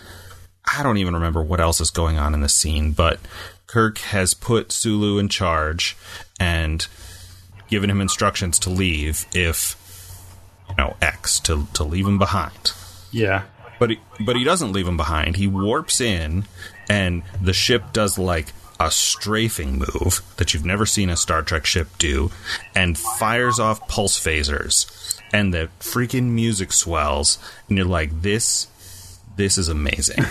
[0.77, 3.21] I don't even remember what else is going on in the scene, but
[3.67, 5.97] Kirk has put Sulu in charge
[6.41, 6.87] and
[7.69, 9.77] given him instructions to leave if
[10.69, 12.73] you know X to to leave him behind.
[13.11, 13.45] Yeah.
[13.79, 15.37] But he, but he doesn't leave him behind.
[15.37, 16.45] He warps in,
[16.89, 21.65] and the ship does like a strafing move that you've never seen a Star Trek
[21.65, 22.31] ship do,
[22.75, 27.39] and fires off pulse phasers, and the freaking music swells,
[27.69, 28.67] and you're like, this,
[29.39, 30.23] this is amazing.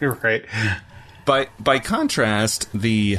[0.00, 0.44] right.
[1.26, 3.18] by by contrast, the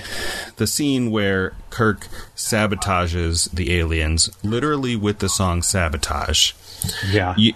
[0.56, 6.54] the scene where Kirk sabotages the aliens, literally with the song "Sabotage,"
[7.12, 7.36] Yeah.
[7.38, 7.54] you,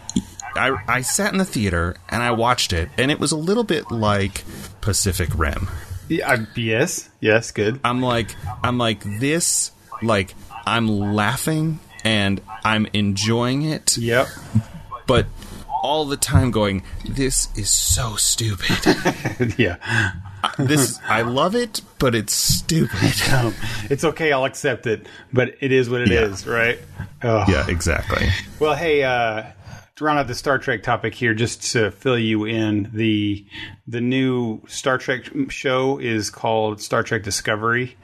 [0.56, 3.64] I I sat in the theater and I watched it, and it was a little
[3.64, 4.44] bit like
[4.82, 5.70] Pacific Rim.
[6.10, 7.10] yeah yes.
[7.20, 7.52] Yes.
[7.52, 7.80] Good.
[7.84, 9.72] I'm like I'm like this,
[10.04, 14.28] like I'm laughing and I'm enjoying it, Yep.
[15.08, 15.28] but
[15.82, 19.56] all the time going, this is so stupid.
[19.58, 19.78] yeah.
[20.58, 23.14] this I love it, but it's stupid.
[23.32, 23.54] Um,
[23.90, 24.32] it's okay.
[24.32, 26.52] I'll accept it, but it is what it is, Yeah.
[26.54, 26.80] right?
[27.24, 27.46] Oh.
[27.48, 28.28] Yeah, exactly.
[28.60, 29.44] Well, hey, uh,
[29.96, 33.46] to round out the Star Trek topic here, just to fill you in, the
[33.88, 37.96] the new Star Trek show is called Star Trek Discovery,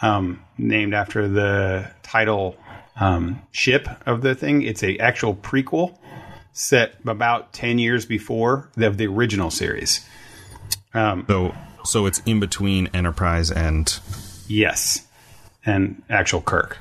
[0.00, 2.56] um, named after the title
[2.98, 4.62] um, ship of the thing.
[4.62, 5.98] It's a actual prequel
[6.52, 10.06] set about ten years before the, the original series.
[10.92, 13.98] So so it's in between Enterprise and
[14.48, 15.06] Yes,
[15.64, 16.76] and actual Kirk.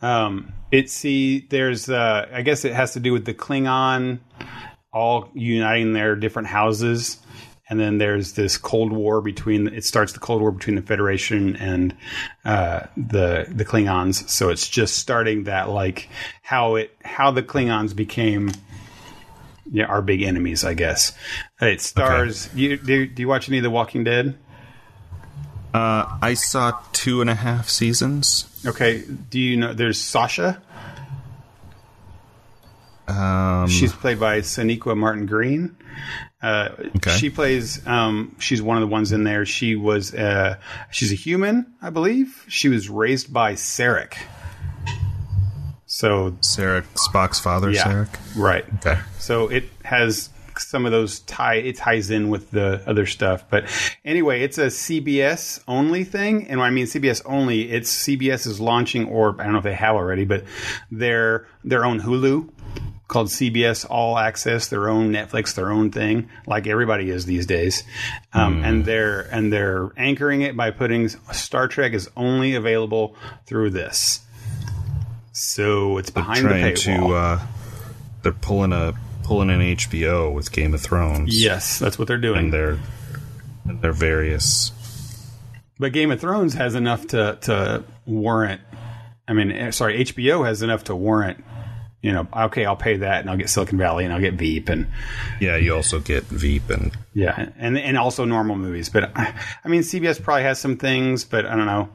[0.00, 4.18] Um, it see there's uh, I guess it has to do with the Klingon
[4.92, 7.18] all uniting their different houses,
[7.70, 9.68] and then there's this Cold War between.
[9.68, 11.94] It starts the Cold War between the Federation and
[12.44, 14.28] uh, the the Klingons.
[14.28, 16.08] So it's just starting that like
[16.42, 18.50] how it how the Klingons became.
[19.70, 21.12] Yeah, our big enemies, I guess.
[21.60, 22.48] It stars.
[22.54, 24.36] You, do, do you watch any of The Walking Dead?
[25.72, 28.46] uh, I saw two and a half seasons.
[28.66, 29.02] Okay.
[29.30, 30.60] Do you know there's Sasha?
[33.08, 35.76] Um, She's played by Sonequa Martin Green.
[36.42, 37.10] Uh, Okay.
[37.16, 37.84] She plays.
[37.86, 39.46] Um, she's one of the ones in there.
[39.46, 40.12] She was.
[40.14, 40.56] Uh,
[40.90, 42.44] she's a human, I believe.
[42.48, 44.14] She was raised by Sarek.
[46.02, 48.08] So Sarek Spock's father, yeah, Sarek.
[48.36, 48.64] right.
[48.78, 48.98] Okay.
[49.20, 51.54] So it has some of those tie.
[51.54, 53.44] It ties in with the other stuff.
[53.48, 53.66] But
[54.04, 58.58] anyway, it's a CBS only thing, and when I mean CBS only, it's CBS is
[58.60, 60.42] launching, or I don't know if they have already, but
[60.90, 62.48] their their own Hulu
[63.06, 67.84] called CBS All Access, their own Netflix, their own thing, like everybody is these days.
[68.32, 73.14] Um, And they're and they're anchoring it by putting Star Trek is only available
[73.46, 74.18] through this.
[75.32, 77.08] So it's behind the Trying paywall.
[77.08, 77.14] to.
[77.14, 77.40] Uh,
[78.22, 81.40] they're pulling a pulling an HBO with Game of Thrones.
[81.42, 82.38] yes, that's what they're doing.
[82.38, 82.78] And they're
[83.64, 84.72] and their various.
[85.78, 88.60] But Game of Thrones has enough to to warrant.
[89.26, 91.42] I mean, eh, sorry, HBO has enough to warrant.
[92.02, 94.68] You know, okay, I'll pay that, and I'll get Silicon Valley, and I'll get Veep,
[94.68, 94.88] and
[95.40, 98.88] Yeah, you also get Veep and yeah, and and also normal movies.
[98.90, 101.88] But I, I mean, CBS probably has some things, but I don't know.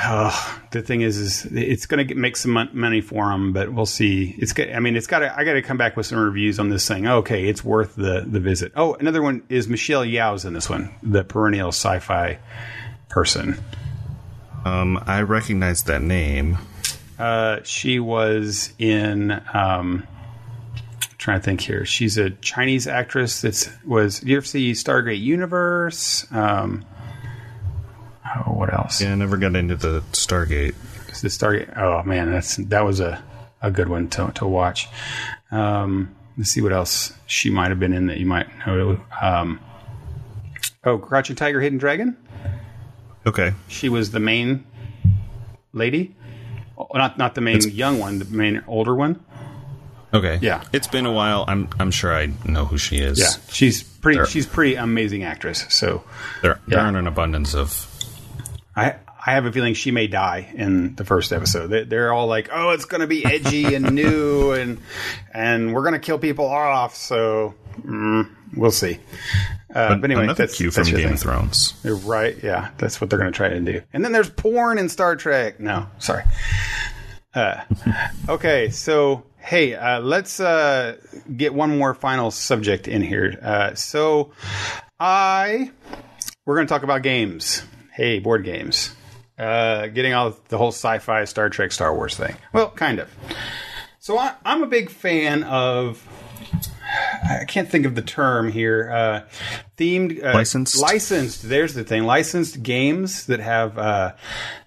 [0.00, 3.86] Oh, the thing is, is it's going to make some money for them, but we'll
[3.86, 4.34] see.
[4.38, 5.20] It's got, I mean, it's got.
[5.20, 7.06] to I got to come back with some reviews on this thing.
[7.06, 8.72] Okay, it's worth the the visit.
[8.76, 12.38] Oh, another one is Michelle Yeoh's in this one, the perennial sci-fi
[13.08, 13.58] person.
[14.64, 16.58] um, I recognize that name.
[17.18, 19.40] Uh, she was in.
[19.52, 20.06] Um,
[21.16, 21.84] trying to think here.
[21.84, 23.40] She's a Chinese actress.
[23.40, 24.22] That's was.
[24.22, 26.26] You ever see Stargate Universe?
[26.30, 26.84] Um,
[28.36, 29.00] oh, what else?
[29.00, 30.74] Yeah, I never got into the Stargate.
[31.20, 31.76] The Stargate?
[31.76, 33.22] Oh man, that's that was a,
[33.62, 34.88] a good one to to watch.
[35.50, 39.00] Um, let's see what else she might have been in that you might know.
[39.20, 39.60] Um,
[40.84, 42.16] oh, Crouching Tiger, Hidden Dragon.
[43.26, 43.52] Okay.
[43.68, 44.64] She was the main
[45.72, 46.14] lady.
[46.76, 49.24] Oh, not not the main young one, the main older one.
[50.14, 50.38] Okay.
[50.40, 50.64] Yeah.
[50.72, 51.44] It's been a while.
[51.48, 53.18] I'm I'm sure I know who she is.
[53.18, 54.18] Yeah, she's pretty.
[54.18, 54.26] There.
[54.26, 55.66] She's pretty amazing actress.
[55.68, 56.04] So
[56.42, 56.84] There, there Yeah.
[56.84, 57.86] aren't an abundance of.
[58.78, 61.68] I I have a feeling she may die in the first episode.
[61.68, 64.78] They, they're all like, "Oh, it's going to be edgy and new, and
[65.34, 68.98] and we're going to kill people off." So mm, we'll see.
[69.74, 71.14] Uh, but, anyway, another that's, cue that's from Game thing.
[71.14, 71.74] of Thrones.
[71.84, 72.42] Right.
[72.42, 73.82] Yeah, that's what they're going to try to do.
[73.92, 75.60] And then there's porn in Star Trek.
[75.60, 76.24] No, sorry.
[77.34, 77.62] Uh,
[78.28, 80.96] okay, so hey, uh, let's uh,
[81.36, 83.38] get one more final subject in here.
[83.42, 84.32] Uh, so
[84.98, 85.70] I
[86.46, 87.62] we're going to talk about games.
[87.98, 88.94] Hey, board games.
[89.36, 92.36] Uh, getting all the whole sci-fi, Star Trek, Star Wars thing.
[92.52, 93.10] Well, kind of.
[93.98, 96.06] So I, I'm a big fan of
[97.28, 98.88] I can't think of the term here.
[98.88, 99.20] Uh,
[99.76, 100.80] themed, uh, Licensed?
[100.80, 101.48] licensed.
[101.48, 102.04] There's the thing.
[102.04, 104.12] Licensed games that have uh,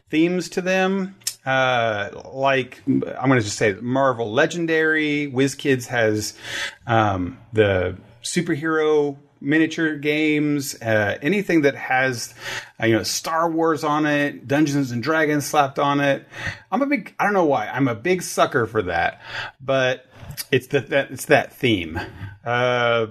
[0.10, 1.16] themes to them.
[1.46, 5.32] Uh, like I'm going to just say Marvel Legendary.
[5.34, 6.38] WizKids has
[6.86, 10.80] um, the superhero miniature games.
[10.82, 12.34] Uh, anything that has
[12.82, 16.26] uh, you know Star Wars on it, Dungeons and Dragons slapped on it.
[16.72, 17.14] I'm a big.
[17.20, 17.68] I don't know why.
[17.68, 19.22] I'm a big sucker for that,
[19.60, 20.06] but
[20.52, 22.00] it's the, that it's that theme.
[22.46, 23.08] Uh,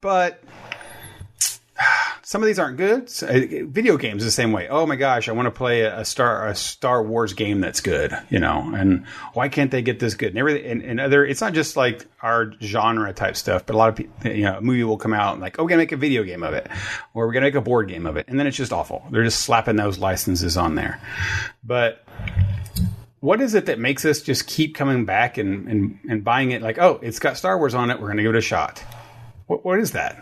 [0.00, 0.42] but
[2.26, 3.08] some of these aren't good.
[3.08, 4.66] So, uh, video games the same way.
[4.66, 8.18] Oh my gosh, I want to play a Star a Star Wars game that's good,
[8.30, 8.74] you know.
[8.74, 10.30] And why can't they get this good?
[10.30, 11.24] And everything and, and other.
[11.24, 14.58] It's not just like our genre type stuff, but a lot of people, you know,
[14.58, 16.52] a movie will come out and like, oh, we're gonna make a video game of
[16.52, 16.66] it,
[17.14, 19.06] or we're gonna make a board game of it, and then it's just awful.
[19.12, 21.00] They're just slapping those licenses on there.
[21.62, 22.04] But
[23.20, 26.60] what is it that makes us just keep coming back and, and, and buying it
[26.60, 28.82] like, oh, it's got Star Wars on it, we're going to give it a shot?
[29.46, 30.20] What, what is that?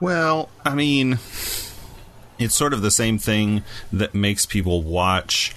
[0.00, 1.18] Well, I mean,
[2.38, 5.54] it's sort of the same thing that makes people watch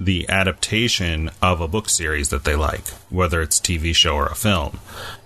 [0.00, 4.34] the adaptation of a book series that they like, whether it's TV show or a
[4.34, 4.80] film.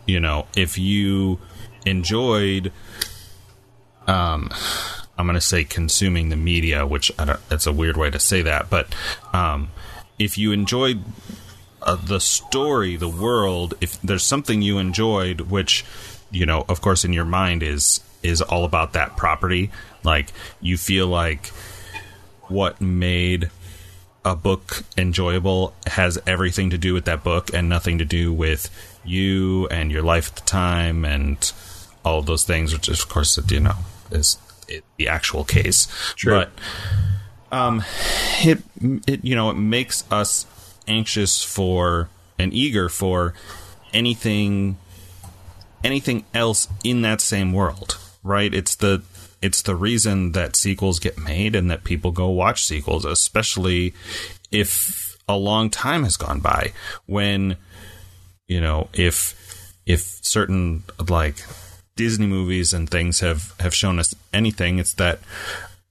[0.06, 1.38] You know, if you
[1.84, 2.72] enjoyed
[4.06, 4.50] um
[5.18, 8.20] I'm going to say consuming the media, which I don't, it's a weird way to
[8.20, 8.94] say that, but
[9.32, 9.70] um,
[10.18, 11.02] if you enjoyed
[11.80, 15.86] uh, the story, the world, if there's something you enjoyed, which
[16.30, 19.70] you know, of course, in your mind is is all about that property,
[20.04, 21.48] like you feel like
[22.48, 23.50] what made
[24.24, 28.70] a book enjoyable has everything to do with that book and nothing to do with
[29.04, 31.52] you and your life at the time and
[32.04, 33.76] all of those things, which of course, you know,
[34.10, 34.38] is
[34.96, 35.88] the actual case.
[36.16, 36.46] Sure.
[37.50, 37.84] But um,
[38.42, 38.62] it
[39.06, 40.46] it you know it makes us
[40.88, 42.08] anxious for
[42.38, 43.34] and eager for
[43.92, 44.76] anything
[45.84, 48.52] anything else in that same world, right?
[48.52, 49.02] It's the
[49.42, 53.94] it's the reason that sequels get made and that people go watch sequels, especially
[54.50, 56.72] if a long time has gone by
[57.06, 57.56] when
[58.46, 61.36] you know if if certain like
[61.96, 65.20] Disney movies and things have have shown us anything, it's that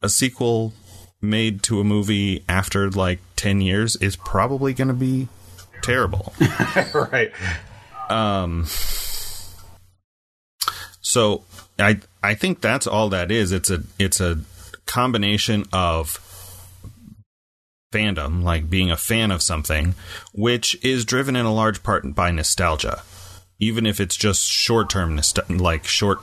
[0.02, 0.74] a sequel
[1.22, 5.28] made to a movie after like 10 years is probably going to be
[5.82, 6.34] terrible.
[6.94, 7.32] right.
[8.10, 8.66] Um
[11.02, 11.44] so
[11.80, 13.52] I I think that's all that is.
[13.52, 14.40] It's a it's a
[14.86, 16.20] combination of
[17.94, 19.96] fandom, like being a fan of something,
[20.34, 23.04] which is driven in a large part by nostalgia.
[23.60, 26.20] Even if it's just short term nostalgia, like short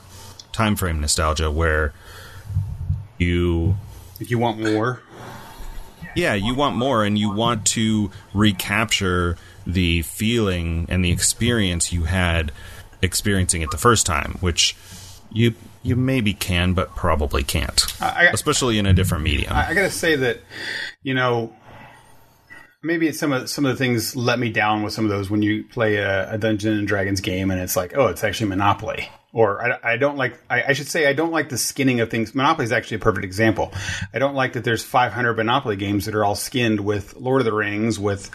[0.51, 1.93] time frame nostalgia, where
[3.17, 3.75] you
[4.19, 5.01] You want more?
[6.15, 12.03] yeah, you want more and you want to recapture the feeling and the experience you
[12.03, 12.51] had
[13.01, 14.75] experiencing it the first time, which
[15.31, 19.53] you you maybe can, but probably can't, I- especially in a different medium.
[19.53, 20.39] I, I got to say that,
[21.03, 21.53] you know,
[22.81, 25.41] maybe some of some of the things let me down with some of those when
[25.41, 29.09] you play a, a Dungeons and Dragons game and it's like, oh, it's actually Monopoly.
[29.33, 30.39] Or I, I don't like.
[30.47, 32.35] I, I should say I don't like the skinning of things.
[32.35, 33.73] Monopoly is actually a perfect example.
[34.13, 37.45] I don't like that there's 500 Monopoly games that are all skinned with Lord of
[37.45, 38.29] the Rings, with,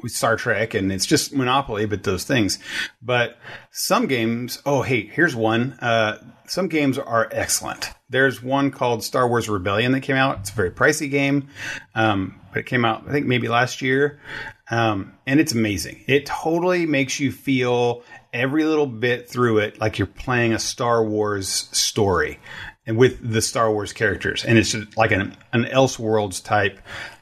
[0.00, 2.60] with Star Trek, and it's just Monopoly, but those things.
[3.02, 3.36] But
[3.72, 4.62] some games.
[4.64, 5.72] Oh, hey, here's one.
[5.80, 7.90] Uh, some games are excellent.
[8.08, 10.40] There's one called Star Wars Rebellion that came out.
[10.40, 11.48] It's a very pricey game,
[11.94, 14.20] um, but it came out I think maybe last year,
[14.70, 16.04] um, and it's amazing.
[16.06, 18.04] It totally makes you feel
[18.34, 22.38] every little bit through it like you're playing a Star Wars story,
[22.86, 26.78] and with the Star Wars characters, and it's like an an Elseworlds type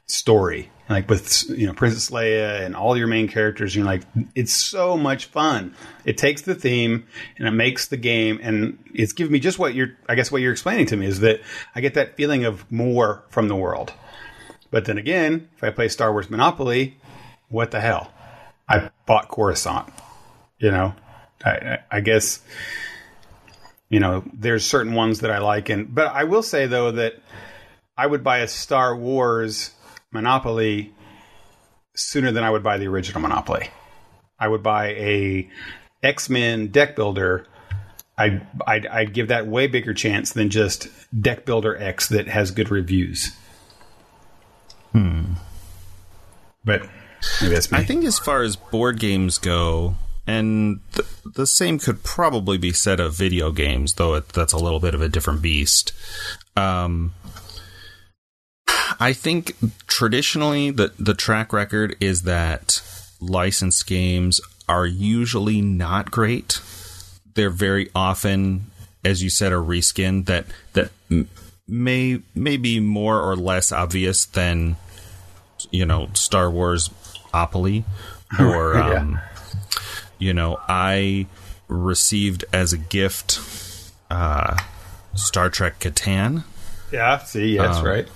[0.06, 3.74] story like with you know Princess Leia and all your main characters.
[3.74, 4.02] You're like,
[4.34, 5.74] it's so much fun.
[6.05, 7.06] It takes the theme
[7.39, 9.97] and it makes the game, and it's giving me just what you're.
[10.09, 11.40] I guess what you're explaining to me is that
[11.74, 13.93] I get that feeling of more from the world.
[14.70, 16.97] But then again, if I play Star Wars Monopoly,
[17.48, 18.12] what the hell?
[18.68, 19.93] I bought Coruscant.
[20.59, 20.94] You know,
[21.44, 22.40] I, I guess
[23.89, 27.14] you know there's certain ones that I like, and but I will say though that
[27.97, 29.73] I would buy a Star Wars
[30.10, 30.93] Monopoly
[31.94, 33.69] sooner than I would buy the original Monopoly.
[34.39, 35.48] I would buy a
[36.02, 37.47] X Men deck builder.
[38.19, 40.89] I'd, I'd, I'd give that way bigger chance than just
[41.19, 43.35] Deck Builder X that has good reviews.
[44.93, 45.35] Hmm.
[46.64, 46.82] But
[47.40, 47.78] maybe that's me.
[47.78, 49.97] I think as far as board games go,
[50.27, 54.59] and th- the same could probably be said of video games, though it, that's a
[54.59, 55.93] little bit of a different beast.
[56.57, 57.15] Um,
[59.01, 59.55] I think
[59.86, 62.82] traditionally the the track record is that
[63.20, 66.61] licensed games are usually not great.
[67.35, 68.70] They're very often,
[69.05, 70.90] as you said, a reskin that that
[71.66, 74.77] may may be more or less obvious than
[75.70, 76.89] you know Star Wars
[77.32, 77.85] Opoly
[78.39, 79.20] or Yeah.
[80.23, 81.27] You know I
[81.69, 83.40] received as a gift
[84.11, 84.57] uh,
[85.15, 86.44] Star Trek Catan
[86.93, 87.19] Yeah.
[87.19, 88.09] See, yes, Um, right.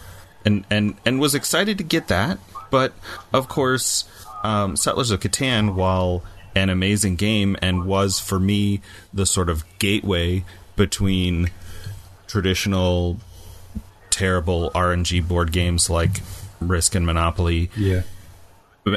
[0.45, 2.39] and and and was excited to get that.
[2.71, 2.93] But
[3.33, 4.05] of course,
[4.43, 6.23] um, Settlers of Catan, while
[6.55, 8.81] an amazing game and was for me
[9.13, 10.45] the sort of gateway
[10.77, 11.51] between
[12.27, 13.19] traditional
[14.11, 16.21] terrible RNG board games like
[16.61, 18.03] Risk and Monopoly Yeah.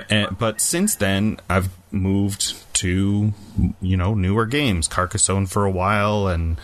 [0.10, 3.34] And- but since then, I've moved to
[3.82, 6.60] you know newer games, Carcassonne for a while, and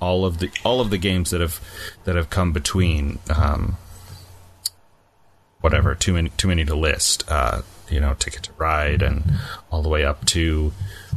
[0.00, 1.60] all of the all of the games that have
[2.04, 3.18] that have come between.
[3.34, 3.76] Um,
[5.60, 7.24] whatever, too many too many to list.
[7.28, 9.24] Uh, you know, Ticket to Ride, and
[9.70, 10.72] all the way up to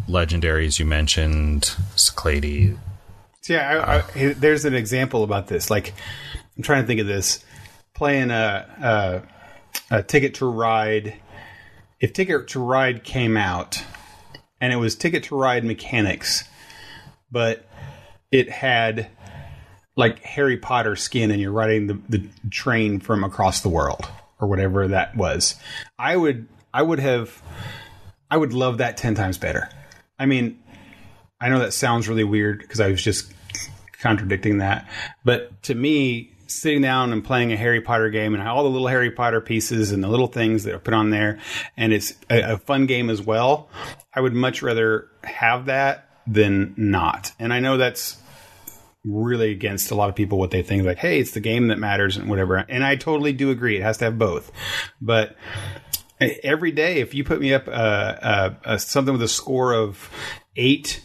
[0.07, 2.77] legendaries you mentioned, Cyclades.
[3.49, 5.69] Yeah, I, I, there's an example about this.
[5.69, 5.93] Like,
[6.57, 7.43] I'm trying to think of this.
[7.93, 9.23] Playing a,
[9.91, 11.15] a, a Ticket to Ride.
[11.99, 13.83] If Ticket to Ride came out,
[14.61, 16.43] and it was Ticket to Ride mechanics,
[17.31, 17.67] but
[18.31, 19.07] it had
[19.95, 24.07] like Harry Potter skin, and you're riding the, the train from across the world,
[24.39, 25.55] or whatever that was,
[25.97, 27.41] I would I would have
[28.29, 29.69] I would love that ten times better.
[30.19, 30.59] I mean,
[31.41, 33.31] I know that sounds really weird because I was just
[33.99, 34.87] contradicting that.
[35.25, 38.87] But to me, sitting down and playing a Harry Potter game and all the little
[38.87, 41.39] Harry Potter pieces and the little things that are put on there,
[41.75, 43.69] and it's a, a fun game as well,
[44.13, 47.31] I would much rather have that than not.
[47.39, 48.21] And I know that's
[49.03, 51.79] really against a lot of people what they think like hey it's the game that
[51.79, 54.51] matters and whatever and i totally do agree it has to have both
[54.99, 55.37] but
[56.19, 60.09] every day if you put me up uh, uh, uh, something with a score of
[60.57, 61.01] eight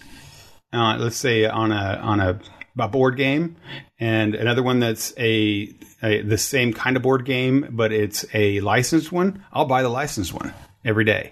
[0.72, 2.40] uh, let's say on a on a,
[2.78, 3.56] a board game,
[4.02, 5.72] and another one that's a,
[6.02, 9.44] a the same kind of board game, but it's a licensed one.
[9.52, 10.52] I'll buy the licensed one
[10.84, 11.30] every day.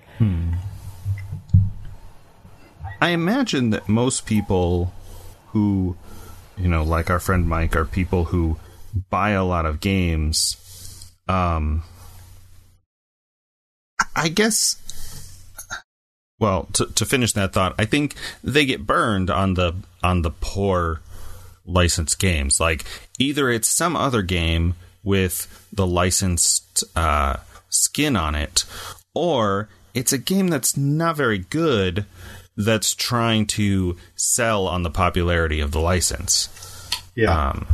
[3.00, 4.94] I imagine that most people
[5.48, 5.96] who,
[6.56, 8.56] you know, like our friend Mike, are people who
[9.10, 11.10] buy a lot of games.
[11.26, 11.82] Um,
[14.14, 14.76] I guess.
[16.38, 18.14] Well, to to finish that thought, I think
[18.44, 19.74] they get burned on the
[20.04, 21.00] on the poor
[21.70, 22.60] licensed games.
[22.60, 22.84] Like
[23.18, 27.36] either it's some other game with the licensed uh,
[27.68, 28.64] skin on it,
[29.14, 32.04] or it's a game that's not very good
[32.56, 36.48] that's trying to sell on the popularity of the license.
[37.14, 37.66] Yeah, Um,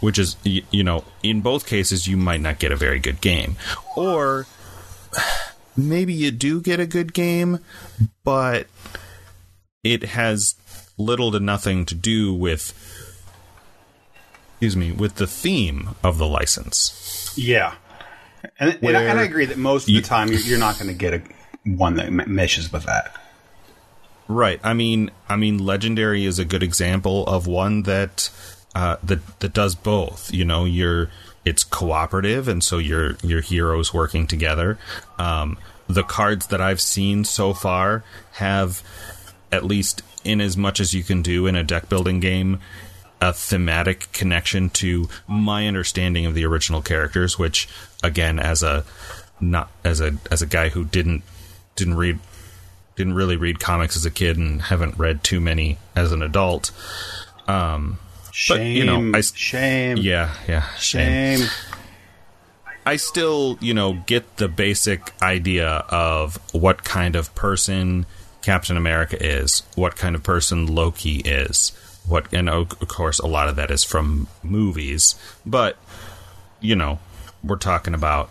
[0.00, 3.20] which is, y- you know, in both cases, you might not get a very good
[3.20, 3.56] game.
[3.96, 4.46] Or
[5.76, 7.58] maybe you do get a good game,
[8.24, 8.66] but
[9.84, 10.54] it has
[10.98, 12.72] little to nothing to do with,
[14.62, 17.34] excuse me, with the theme of the license.
[17.36, 17.74] yeah,
[18.60, 20.78] and, and, I, and I agree that most of you- the time you're, you're not
[20.78, 21.22] going to get a
[21.64, 23.16] one that meshes with that.
[24.28, 24.60] Right.
[24.62, 28.30] I mean, I mean, Legendary is a good example of one that
[28.74, 30.32] uh, that that does both.
[30.32, 31.10] You know, you're
[31.44, 34.78] it's cooperative, and so your your heroes working together.
[35.18, 35.58] Um,
[35.88, 38.82] the cards that I've seen so far have,
[39.50, 42.60] at least in as much as you can do in a deck building game,
[43.22, 47.38] a thematic connection to my understanding of the original characters.
[47.38, 47.68] Which,
[48.02, 48.84] again, as a
[49.40, 51.22] not as a as a guy who didn't
[51.76, 52.18] didn't read
[52.96, 56.70] didn't really read comics as a kid and haven't read too many as an adult.
[57.48, 57.98] Um,
[58.32, 61.38] Shame, But, you know, I shame, yeah, yeah, shame.
[61.40, 61.48] shame.
[62.84, 68.06] I still, you know, get the basic idea of what kind of person
[68.42, 71.72] Captain America is, what kind of person Loki is,
[72.06, 75.14] what, and of course, a lot of that is from movies,
[75.46, 75.76] but
[76.60, 76.98] you know,
[77.42, 78.30] we're talking about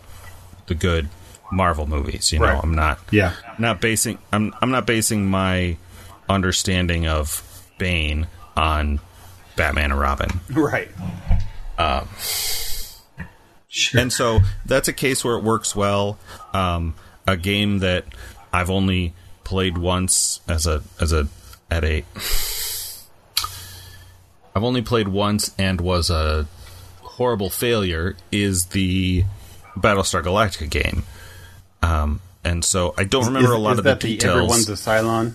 [0.66, 1.08] the good
[1.50, 2.32] Marvel movies.
[2.32, 2.60] You know, Right.
[2.62, 3.34] I'm not, Yeah.
[3.58, 5.76] not basing, I'm, I'm not basing my
[6.28, 7.42] understanding of
[7.78, 8.26] Bane
[8.56, 9.00] on
[9.56, 10.30] Batman and Robin.
[10.50, 10.88] Right.
[13.68, 14.00] sure.
[14.00, 16.18] And so that's a case where it works well.
[16.52, 16.94] Um,
[17.26, 18.04] a game that
[18.52, 21.28] I've only played once as a as a
[21.70, 22.04] at a
[24.54, 26.46] I've only played once and was a
[27.00, 29.24] horrible failure is the
[29.76, 31.04] Battlestar Galactica game.
[31.82, 34.36] Um, and so I don't remember is, a lot of the that the details.
[34.36, 35.32] Everyone's a Cylon.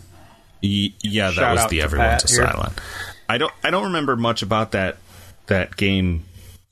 [0.64, 2.46] Y- yeah, that was the Everyone's Pat a here.
[2.48, 2.80] Silent.
[3.30, 4.98] I don't I don't remember much about that
[5.48, 6.26] that game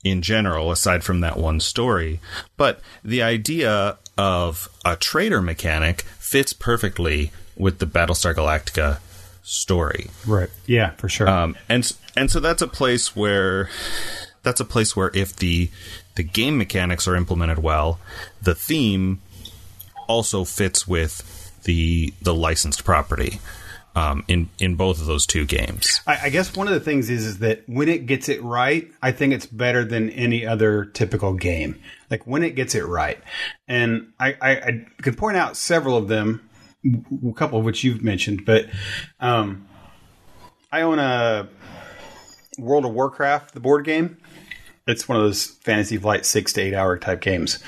[0.04, 2.20] in general aside from that one story,
[2.56, 8.98] but the idea of a traitor mechanic fits perfectly with the Battlestar Galactica
[9.42, 10.10] story.
[10.26, 10.50] Right.
[10.66, 11.28] Yeah, for sure.
[11.28, 13.68] Um, and and so that's a place where
[14.42, 15.70] that's a place where if the
[16.14, 17.98] the game mechanics are implemented well,
[18.42, 19.20] the theme
[20.08, 23.40] also fits with the the licensed property
[23.96, 26.00] um, in in both of those two games.
[26.06, 28.88] I, I guess one of the things is is that when it gets it right,
[29.02, 31.80] I think it's better than any other typical game.
[32.10, 33.18] Like when it gets it right,
[33.66, 36.48] and I, I, I can point out several of them,
[36.84, 38.66] a couple of which you've mentioned, but
[39.18, 39.66] um,
[40.70, 41.48] I own a
[42.58, 44.18] World of Warcraft, the board game.
[44.86, 47.58] It's one of those Fantasy Flight six to eight hour type games,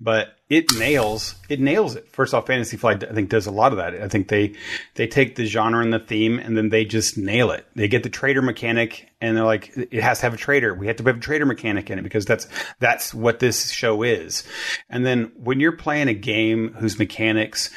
[0.00, 2.06] but it nails it nails it.
[2.12, 3.94] First off, Fantasy Flight I think does a lot of that.
[3.94, 4.54] I think they
[4.94, 7.66] they take the genre and the theme and then they just nail it.
[7.74, 10.72] They get the traitor mechanic and they're like, it has to have a traitor.
[10.72, 12.46] We have to have a traitor mechanic in it because that's
[12.78, 14.44] that's what this show is.
[14.88, 17.70] And then when you're playing a game whose mechanics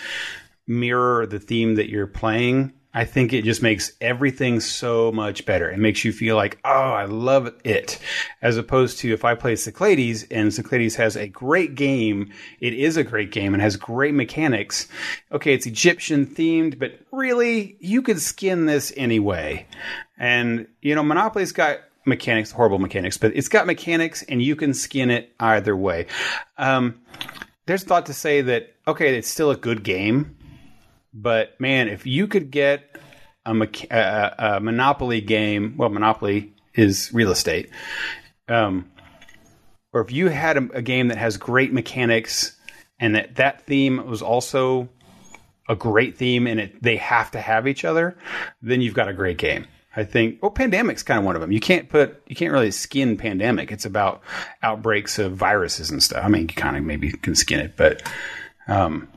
[0.68, 5.70] mirror the theme that you're playing, I think it just makes everything so much better.
[5.72, 7.98] It makes you feel like, oh, I love it.
[8.41, 12.95] As opposed to if I play Cyclades and Cyclades has a great game, it is
[12.95, 14.88] a great game and has great mechanics.
[15.32, 19.65] Okay, it's Egyptian themed, but really, you could skin this anyway.
[20.20, 24.74] And, you know, Monopoly's got mechanics, horrible mechanics, but it's got mechanics and you can
[24.74, 26.06] skin it either way.
[26.60, 27.02] Um,
[27.65, 30.36] there's thought to say that, okay, it's still a good game
[31.14, 32.98] but man, if you could get
[33.45, 33.53] a,
[33.91, 37.69] a, a Monopoly game, well, Monopoly is real estate.
[38.48, 38.90] Um,
[39.94, 42.57] or if you had a, a, game that has great mechanics
[42.99, 44.90] and that that theme was also
[45.69, 48.18] a great theme and it they have to have each other,
[48.61, 49.65] then you've got a great game.
[49.95, 51.52] I think well pandemic's kind of one of them.
[51.52, 53.72] You can't put you can't really skin pandemic.
[53.72, 54.22] It's about
[54.61, 56.26] outbreaks of viruses and stuff.
[56.26, 58.02] I mean, you kind of maybe can skin it, but
[58.68, 59.07] um,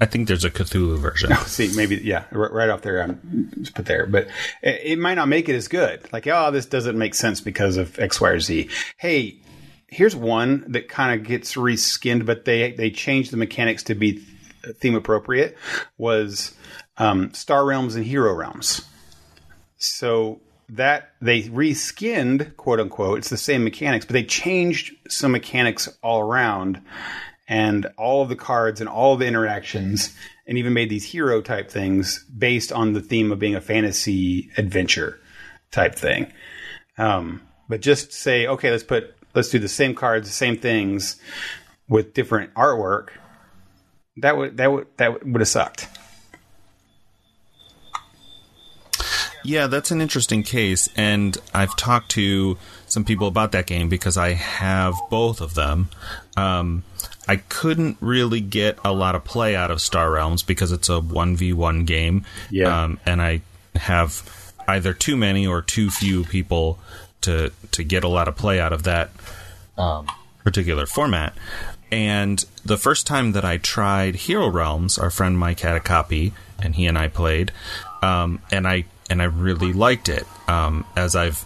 [0.00, 1.30] I think there's a Cthulhu version.
[1.32, 4.28] Oh, see, maybe yeah, right off there, I'm just put there, but
[4.62, 6.10] it, it, might not make it as good.
[6.12, 8.70] Like, oh, this doesn't make sense because of X, Y, or Z.
[8.96, 9.36] Hey,
[9.88, 14.24] here's one that kind of gets reskinned, but they they changed the mechanics to be
[14.76, 15.56] theme appropriate.
[15.98, 16.54] Was
[16.96, 18.86] um, Star Realms and Hero Realms.
[19.76, 20.40] So
[20.70, 26.20] that they reskinned, quote unquote, it's the same mechanics, but they changed some mechanics all
[26.20, 26.80] around
[27.50, 30.16] and all of the cards and all of the interactions
[30.46, 34.48] and even made these hero type things based on the theme of being a fantasy
[34.56, 35.20] adventure
[35.72, 36.32] type thing.
[36.96, 41.20] Um, but just say, okay, let's put let's do the same cards, the same things
[41.88, 43.08] with different artwork.
[44.18, 45.88] That would that would that would have sucked.
[49.42, 54.18] Yeah, that's an interesting case, and I've talked to some people about that game because
[54.18, 55.88] I have both of them.
[56.36, 56.84] Um,
[57.30, 61.00] I couldn't really get a lot of play out of Star Realms because it's a
[61.00, 62.24] 1v1 game.
[62.50, 62.82] Yeah.
[62.82, 63.42] Um, and I
[63.76, 66.80] have either too many or too few people
[67.20, 69.10] to to get a lot of play out of that
[69.78, 70.08] um,
[70.42, 71.32] particular format.
[71.92, 76.32] And the first time that I tried Hero Realms, our friend Mike had a copy,
[76.60, 77.52] and he and I played,
[78.02, 80.26] um, and I and I really liked it.
[80.48, 81.44] Um, as I've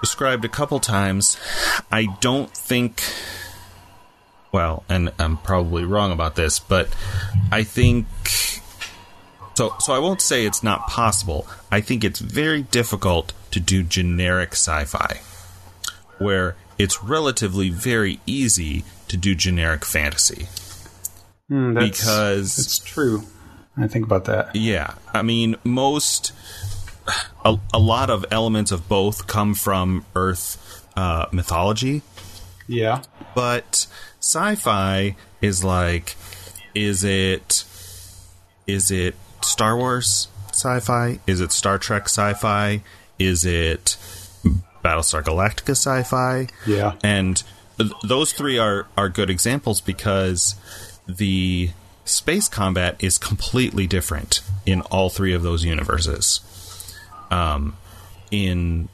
[0.00, 1.38] described a couple times,
[1.92, 3.04] I don't think
[4.54, 6.88] well, and I'm probably wrong about this, but
[7.50, 8.06] I think
[9.54, 11.46] so so I won't say it's not possible.
[11.72, 15.20] I think it's very difficult to do generic sci-fi
[16.18, 20.46] where it's relatively very easy to do generic fantasy.
[21.50, 23.24] Mm, that's, because it's true.
[23.76, 24.54] I think about that.
[24.54, 24.94] Yeah.
[25.12, 26.32] I mean, most
[27.44, 32.02] a, a lot of elements of both come from Earth uh, mythology.
[32.68, 33.02] Yeah.
[33.34, 33.88] But
[34.24, 36.16] sci-fi is like
[36.74, 37.64] is it
[38.66, 41.20] is it Star Wars sci-fi?
[41.26, 42.82] Is it Star Trek sci-fi?
[43.18, 43.96] Is it
[44.82, 46.48] Battlestar Galactica sci-fi?
[46.66, 46.94] Yeah.
[47.02, 47.42] And
[47.78, 50.54] th- those three are are good examples because
[51.06, 51.70] the
[52.06, 56.40] space combat is completely different in all three of those universes.
[57.30, 57.76] Um,
[58.30, 58.88] in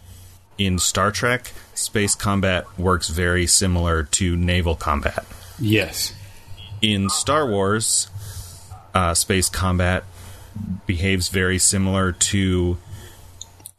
[0.60, 5.24] in Star Trek, space combat works very similar to naval combat.
[5.58, 6.12] Yes.
[6.82, 8.08] In Star Wars,
[8.94, 10.04] uh, space combat
[10.84, 12.76] behaves very similar to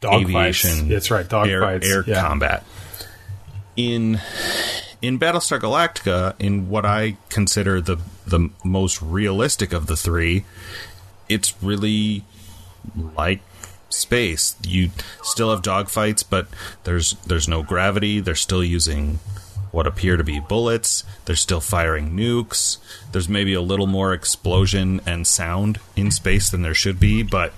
[0.00, 0.70] dog aviation.
[0.70, 0.88] Fights.
[0.88, 1.88] That's right, dog air, fights.
[1.88, 2.20] air yeah.
[2.20, 2.64] combat.
[3.76, 4.20] In
[5.00, 10.44] in Battlestar Galactica, in what I consider the the most realistic of the three,
[11.28, 12.24] it's really
[12.96, 13.40] like
[13.92, 14.56] space.
[14.66, 14.90] You
[15.22, 16.48] still have dogfights, but
[16.84, 18.20] there's there's no gravity.
[18.20, 19.18] They're still using
[19.70, 21.04] what appear to be bullets.
[21.24, 22.78] They're still firing nukes.
[23.12, 27.54] There's maybe a little more explosion and sound in space than there should be, but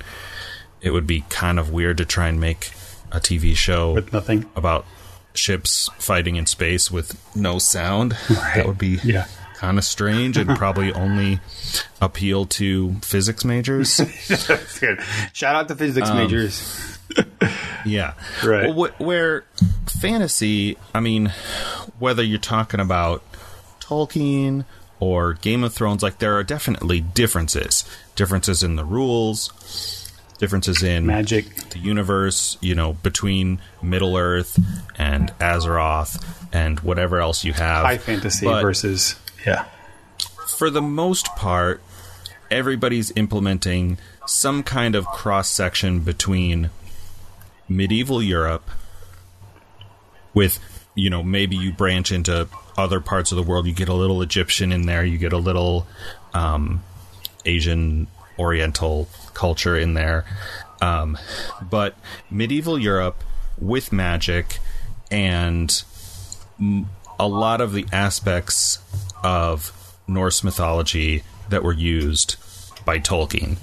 [0.80, 2.72] it would be kind of weird to try and make
[3.10, 4.86] a TV show with nothing about
[5.34, 8.16] ships fighting in space with no sound.
[8.30, 8.52] Right.
[8.56, 9.26] That would be yeah.
[9.64, 11.40] Kind of strange and probably only
[12.02, 13.94] appeal to physics majors.
[15.32, 16.98] Shout out to physics um, majors.
[17.86, 18.12] yeah.
[18.44, 18.74] Right.
[18.74, 19.44] Well, wh- where
[19.86, 21.32] fantasy, I mean,
[21.98, 23.22] whether you're talking about
[23.80, 24.66] Tolkien
[25.00, 27.84] or Game of Thrones, like there are definitely differences.
[28.16, 34.58] Differences in the rules, differences in magic, the universe, you know, between Middle Earth
[34.98, 36.22] and Azeroth
[36.52, 37.86] and whatever else you have.
[37.86, 39.16] High fantasy but versus
[39.46, 39.66] yeah.
[40.56, 41.82] For the most part,
[42.50, 46.70] everybody's implementing some kind of cross section between
[47.68, 48.70] medieval Europe
[50.34, 50.58] with
[50.94, 53.66] you know maybe you branch into other parts of the world.
[53.66, 55.04] You get a little egyptian in there.
[55.04, 55.86] You get a little
[56.32, 56.82] um,
[57.44, 58.06] asian
[58.38, 60.24] oriental culture in there.
[60.82, 61.16] Um,
[61.62, 61.94] but
[62.30, 63.22] medieval europe
[63.58, 64.58] with magic
[65.10, 65.82] and
[67.18, 68.78] a lot of the aspects
[69.24, 69.72] of
[70.06, 72.36] norse mythology that were used
[72.84, 73.56] by tolkien.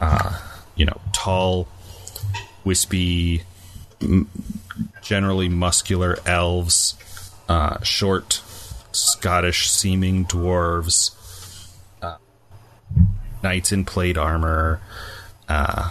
[0.00, 0.38] Uh,
[0.76, 1.68] you know tall
[2.64, 3.42] wispy
[4.00, 4.28] m-
[5.02, 6.94] generally muscular elves,
[7.48, 8.42] uh, short
[8.92, 11.14] Scottish seeming dwarves,
[12.02, 12.16] uh,
[13.42, 14.80] knights in plate armor,
[15.48, 15.90] uh,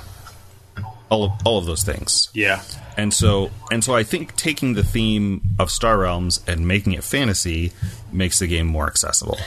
[1.10, 2.30] all of all of those things.
[2.34, 2.62] Yeah.
[2.98, 7.04] And so and so I think taking the theme of Star Realms and making it
[7.04, 7.72] fantasy
[8.12, 9.38] makes the game more accessible.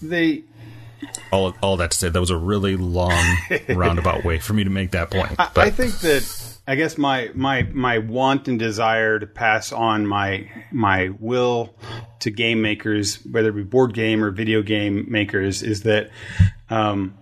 [0.00, 0.44] They
[1.30, 3.36] all all that to say that was a really long
[3.68, 5.34] roundabout way for me to make that point.
[5.38, 10.06] I, I think that I guess my my my want and desire to pass on
[10.06, 11.74] my my will
[12.20, 16.10] to game makers, whether it be board game or video game makers, is that
[16.70, 17.18] um,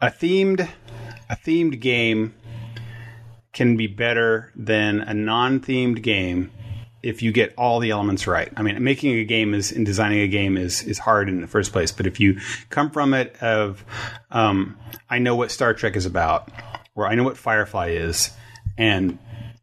[0.00, 0.68] a themed
[1.34, 2.34] themed game
[3.52, 6.52] can be better than a non-themed game
[7.02, 8.52] if you get all the elements right.
[8.56, 11.46] I mean, making a game is and designing a game is is hard in the
[11.46, 13.84] first place, but if you come from it of
[14.30, 14.76] um,
[15.08, 16.50] I know what Star Trek is about
[16.94, 18.30] where I know what Firefly is,
[18.76, 19.18] and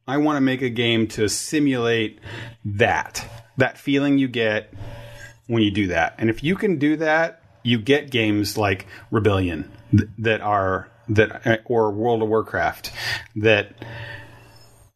[0.08, 2.20] I want to make a game to simulate
[2.66, 3.26] that
[3.58, 4.74] that feeling you get
[5.48, 6.16] when you do that.
[6.18, 11.62] And if you can do that, you get games like Rebellion th- that are that
[11.66, 12.92] or World of Warcraft
[13.38, 13.74] that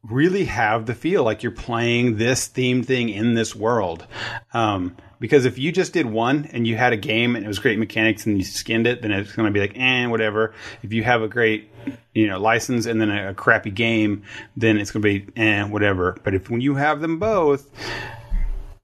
[0.04, 4.06] really have the feel like you're playing this themed thing in this world.
[4.54, 7.60] Um, because if you just did one and you had a game and it was
[7.60, 10.54] great mechanics and you skinned it, then it's going to be like, eh, whatever.
[10.84, 11.72] If you have a great,
[12.14, 14.24] you know, license and then a, a crappy game,
[14.56, 16.18] then it's going to be, eh, whatever.
[16.24, 17.70] But if when you have them both,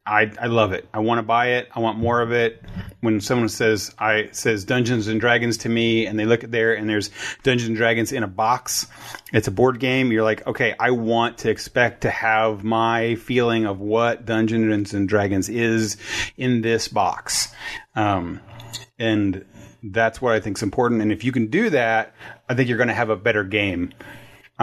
[0.05, 0.87] I, I love it.
[0.93, 1.69] I want to buy it.
[1.73, 2.61] I want more of it.
[2.99, 6.73] When someone says I says Dungeons and Dragons to me, and they look at there
[6.73, 7.09] and there's
[7.43, 8.87] Dungeons and Dragons in a box,
[9.31, 10.11] it's a board game.
[10.11, 15.07] You're like, okay, I want to expect to have my feeling of what Dungeons and
[15.07, 15.95] Dragons is
[16.35, 17.53] in this box,
[17.95, 18.41] um,
[18.99, 19.45] and
[19.83, 21.01] that's what I think is important.
[21.01, 22.13] And if you can do that,
[22.49, 23.93] I think you're going to have a better game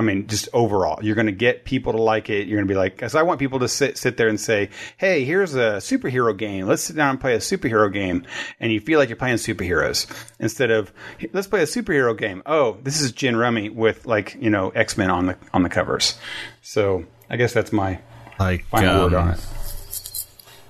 [0.00, 2.48] I mean, just overall, you're going to get people to like it.
[2.48, 4.70] You're going to be like, because I want people to sit sit there and say,
[4.96, 6.66] "Hey, here's a superhero game.
[6.66, 8.24] Let's sit down and play a superhero game."
[8.60, 10.90] And you feel like you're playing superheroes instead of
[11.34, 12.42] let's play a superhero game.
[12.46, 15.68] Oh, this is Gin Rummy with like you know X Men on the on the
[15.68, 16.18] covers.
[16.62, 18.00] So I guess that's my
[18.38, 19.46] like final um, word on it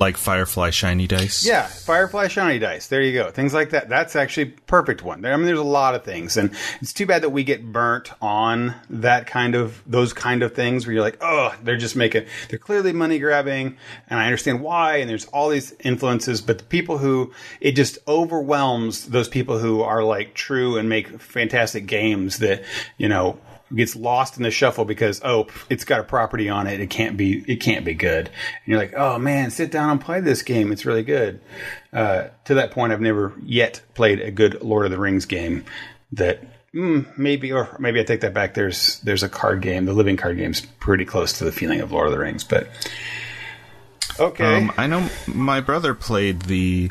[0.00, 1.44] like Firefly shiny dice.
[1.44, 2.86] Yeah, Firefly shiny dice.
[2.86, 3.30] There you go.
[3.30, 3.90] Things like that.
[3.90, 5.24] That's actually perfect one.
[5.26, 8.10] I mean, there's a lot of things, and it's too bad that we get burnt
[8.22, 12.24] on that kind of those kind of things where you're like, oh, they're just making
[12.48, 13.76] they're clearly money grabbing,
[14.08, 14.96] and I understand why.
[14.96, 19.82] And there's all these influences, but the people who it just overwhelms those people who
[19.82, 22.64] are like true and make fantastic games that
[22.96, 23.38] you know
[23.74, 26.80] gets lost in the shuffle because oh it's got a property on it.
[26.80, 28.26] It can't be it can't be good.
[28.26, 30.72] And you're like oh man sit down and play this game.
[30.72, 31.40] It's really good.
[31.92, 35.64] Uh, to that point i've never yet played a good lord of the rings game
[36.12, 36.40] that
[36.72, 38.54] mm, maybe or maybe i take that back.
[38.54, 39.86] There's there's a card game.
[39.86, 42.68] The living card game's pretty close to the feeling of lord of the rings but
[44.18, 44.56] okay.
[44.56, 46.90] Um, i know my brother played the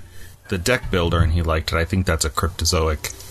[0.49, 1.77] the deck builder and he liked it.
[1.77, 3.28] I think that's a cryptozoic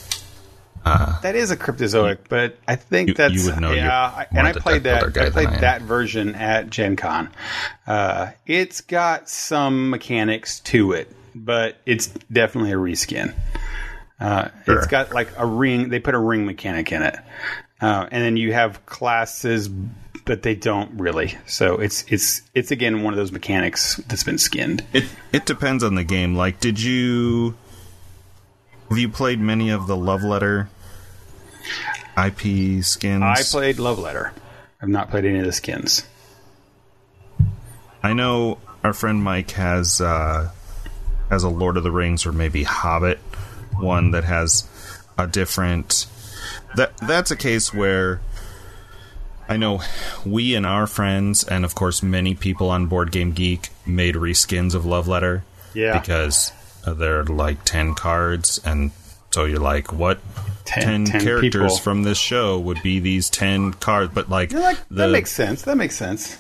[0.84, 3.72] uh, that is a cryptozoic, but I think you, that's you would know.
[3.72, 5.04] Yeah, and I played that.
[5.16, 7.30] I played I that version at Gen Con.
[7.86, 13.34] Uh, it's got some mechanics to it, but it's definitely a reskin.
[14.20, 14.78] Uh, sure.
[14.78, 15.88] It's got like a ring.
[15.88, 17.18] They put a ring mechanic in it,
[17.80, 19.70] uh, and then you have classes
[20.28, 21.38] but they don't really.
[21.46, 24.84] So it's it's it's again one of those mechanics that's been skinned.
[24.92, 26.36] It it depends on the game.
[26.36, 27.56] Like, did you
[28.88, 30.68] have you played many of the love letter
[32.16, 33.22] IP skins?
[33.22, 34.32] I played Love Letter.
[34.80, 36.04] I've not played any of the skins.
[38.02, 40.50] I know our friend Mike has uh,
[41.30, 43.18] has a Lord of the Rings or maybe Hobbit
[43.78, 44.68] one that has
[45.16, 46.06] a different.
[46.76, 48.20] That that's a case where
[49.48, 49.80] I know
[50.24, 54.74] we and our friends, and of course many people on Board Game Geek, made reskins
[54.74, 55.44] of Love Letter.
[55.74, 55.98] Yeah.
[55.98, 56.50] because
[56.88, 58.90] uh, they're like ten cards, and
[59.30, 60.18] so you're like, what?
[60.64, 61.76] 10 10 characters people.
[61.78, 65.62] from this show would be these 10 cards but like, like the, that makes sense.
[65.62, 66.36] That makes sense.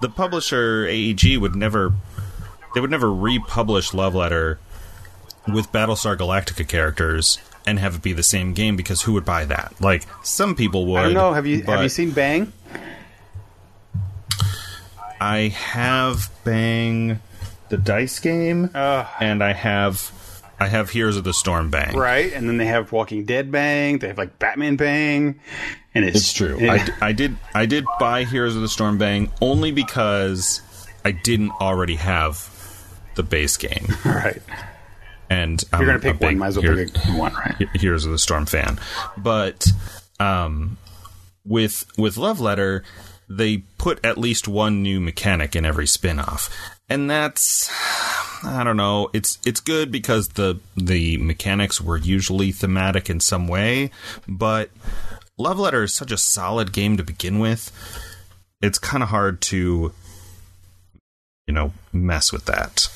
[0.00, 1.92] the publisher AEG would never
[2.74, 4.58] they would never republish Love Letter
[5.46, 9.44] with Battlestar Galactica characters and have it be the same game because who would buy
[9.46, 9.74] that?
[9.80, 10.98] Like some people would.
[10.98, 11.32] I don't know.
[11.32, 12.52] Have you have you seen Bang?
[15.20, 17.20] I have Bang
[17.68, 20.12] the dice game Uh, and I have
[20.58, 21.94] I have Heroes of the Storm Bang.
[21.96, 23.98] right, and then they have Walking Dead Bang.
[23.98, 25.38] They have like Batman Bang,
[25.94, 26.58] and it's, It's true.
[26.70, 30.62] I I, did I did buy Heroes of the Storm Bang only because
[31.04, 32.50] I didn't already have
[33.16, 33.86] the base game.
[34.04, 34.40] right.
[35.28, 36.38] And You're gonna pick one.
[36.38, 37.68] Might as well pick one, right?
[37.74, 38.78] Heroes of the Storm fan.
[39.18, 39.66] But
[40.20, 40.78] um,
[41.44, 42.82] with with Love Letter,
[43.28, 46.48] they put at least one new mechanic in every spin-off.
[46.88, 47.70] And that's
[48.44, 53.48] I don't know, it's it's good because the the mechanics were usually thematic in some
[53.48, 53.90] way,
[54.28, 54.70] but
[55.38, 57.72] Love Letter is such a solid game to begin with.
[58.62, 59.92] It's kind of hard to
[61.46, 62.88] you know, mess with that.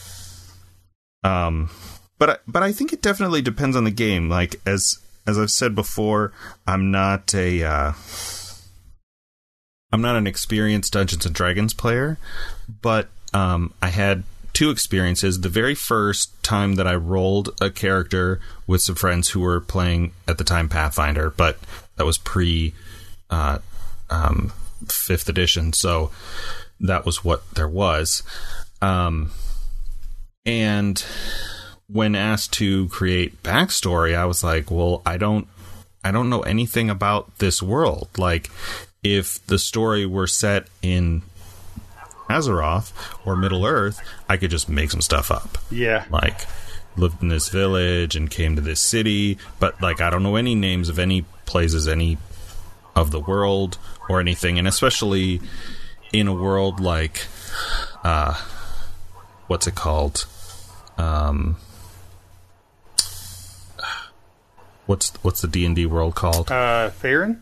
[1.25, 1.71] Um
[2.19, 4.29] but I, but I think it definitely depends on the game.
[4.29, 6.33] Like as as I've said before,
[6.67, 7.93] I'm not a uh,
[9.93, 12.19] I'm not an experienced Dungeons and Dragons player,
[12.83, 15.41] but um, I had two experiences.
[15.41, 20.13] The very first time that I rolled a character with some friends who were playing
[20.27, 21.59] at the time Pathfinder, but
[21.97, 22.75] that was pre
[23.31, 23.59] uh,
[24.09, 24.53] um,
[24.89, 26.11] fifth edition, so
[26.81, 28.23] that was what there was.
[28.83, 29.31] Um,
[30.47, 31.05] and
[31.87, 35.47] when asked to create backstory, I was like, well, I don't
[36.03, 38.09] I don't know anything about this world.
[38.17, 38.51] Like
[39.03, 41.23] if the story were set in
[42.31, 42.93] Azeroth
[43.27, 45.59] or Middle Earth, I could just make some stuff up.
[45.71, 46.05] Yeah.
[46.11, 46.47] Like
[46.97, 50.55] lived in this village and came to this city, but like I don't know any
[50.55, 52.19] names of any places any
[52.97, 53.79] of the world
[54.09, 55.41] or anything, and especially
[56.13, 57.27] in a world like
[58.05, 58.35] uh
[59.47, 60.27] what's it called?
[60.99, 61.57] Um
[64.87, 66.51] what's what's the D and D world called?
[66.51, 67.41] Uh, Faerûn.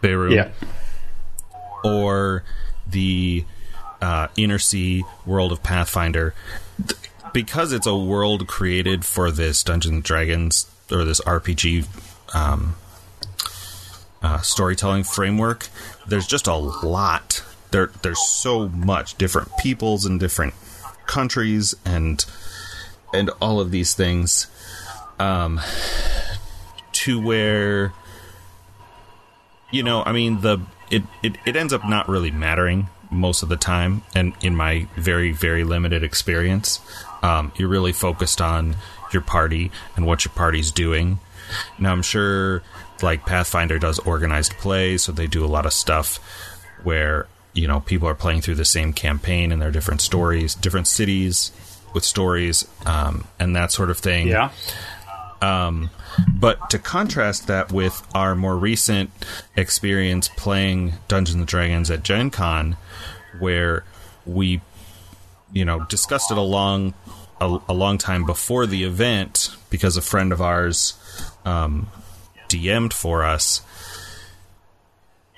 [0.00, 0.50] Beirut Yeah.
[1.84, 2.44] or
[2.86, 3.44] the
[4.04, 6.34] uh, Inner Sea world of Pathfinder,
[6.76, 7.00] th-
[7.32, 11.86] because it's a world created for this Dungeons and Dragons or this RPG
[12.34, 12.76] um,
[14.22, 15.68] uh, storytelling framework,
[16.06, 17.42] there's just a lot.
[17.70, 19.16] There, there's so much.
[19.16, 20.52] Different peoples and different
[21.06, 22.24] countries and
[23.14, 24.48] and all of these things,
[25.18, 25.60] um,
[26.92, 27.94] to where
[29.70, 30.58] you know, I mean, the
[30.90, 34.86] it, it it ends up not really mattering most of the time, and in my
[34.96, 36.80] very very limited experience,
[37.22, 38.76] um, you're really focused on
[39.12, 41.18] your party and what your party's doing.
[41.78, 42.62] Now, I'm sure
[43.02, 46.18] like Pathfinder does organized play, so they do a lot of stuff
[46.82, 50.88] where you know people are playing through the same campaign and their different stories, different
[50.88, 51.52] cities
[51.94, 54.28] with stories, um, and that sort of thing.
[54.28, 54.50] Yeah.
[55.40, 55.90] Um,
[56.28, 59.10] But to contrast that with our more recent
[59.56, 62.76] experience playing Dungeons and Dragons at Gen Con,
[63.38, 63.84] where
[64.26, 64.60] we,
[65.52, 66.94] you know, discussed it a long,
[67.40, 70.94] a, a long time before the event because a friend of ours
[71.44, 71.88] um,
[72.48, 73.60] DM'd for us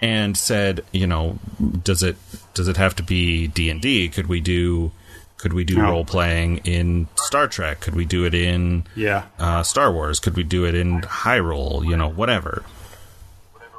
[0.00, 1.38] and said, you know,
[1.82, 2.16] does it
[2.54, 4.08] does it have to be D and D?
[4.08, 4.92] Could we do
[5.38, 5.90] could we do No.
[5.90, 7.80] role playing in Star Trek?
[7.80, 9.24] Could we do it in Yeah.
[9.38, 10.20] uh, Star Wars?
[10.20, 11.84] Could we do it in Hyrule?
[11.86, 12.62] You know, whatever.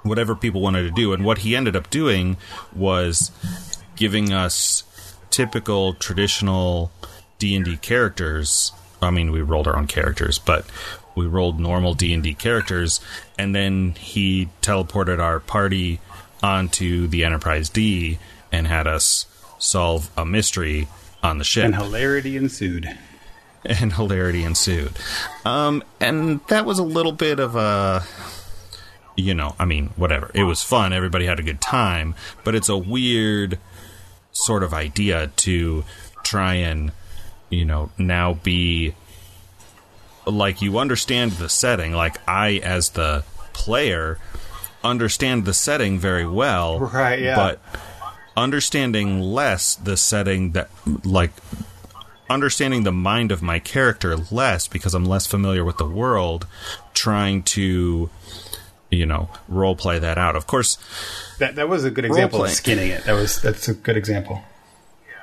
[0.03, 1.13] Whatever people wanted to do.
[1.13, 2.37] And what he ended up doing
[2.75, 3.31] was
[3.97, 4.83] giving us
[5.29, 6.91] typical traditional
[7.39, 8.71] D&D characters.
[9.01, 10.65] I mean, we rolled our own characters, but
[11.15, 13.01] we rolled normal D&D characters
[13.37, 15.99] and then he teleported our party
[16.41, 18.19] onto the Enterprise D
[18.51, 19.25] and had us
[19.59, 20.87] solve a mystery
[21.23, 22.87] on the ship And hilarity ensued.
[23.65, 24.91] and hilarity ensued.
[25.43, 28.03] Um, and that was a little bit of a
[29.19, 30.29] you know, I mean, whatever.
[30.35, 30.93] It was fun.
[30.93, 32.13] Everybody had a good time,
[32.43, 33.57] but it's a weird
[34.37, 35.83] sort of idea to
[36.23, 36.91] try and,
[37.49, 38.93] you know, now be
[40.25, 41.93] like you understand the setting.
[41.93, 43.23] Like I, as the
[43.53, 44.19] player,
[44.83, 46.79] understand the setting very well.
[46.79, 47.35] Right, yeah.
[47.35, 47.59] But
[48.35, 50.69] understanding less the setting that,
[51.03, 51.31] like,
[52.29, 56.45] understanding the mind of my character less because I'm less familiar with the world,
[56.93, 58.09] trying to
[58.89, 60.35] you know role play that out.
[60.35, 60.77] Of course,
[61.39, 63.03] That that was a good example of skinning it.
[63.05, 64.41] That was that's a good example.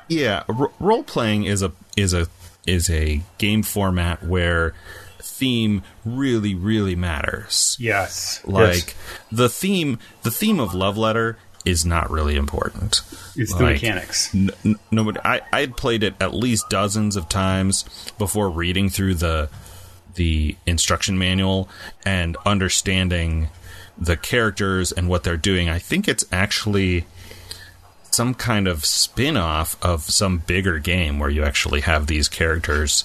[0.08, 2.26] yeah, r- role playing is a is a
[2.66, 4.74] is a game format where
[5.20, 7.76] theme really really matters.
[7.80, 8.40] Yes.
[8.44, 8.94] Like Yes.
[9.32, 13.00] the theme the theme of Love Letter is not really important.
[13.36, 14.34] it's the mechanics.
[14.34, 17.84] N- n- nobody I I had played it at least dozens of times
[18.18, 19.48] before reading through the
[20.14, 21.68] the instruction manual
[22.04, 23.48] and understanding
[23.96, 25.68] the characters and what they're doing.
[25.68, 27.04] I think it's actually
[28.10, 33.04] some kind of spin-off of some bigger game where you actually have these characters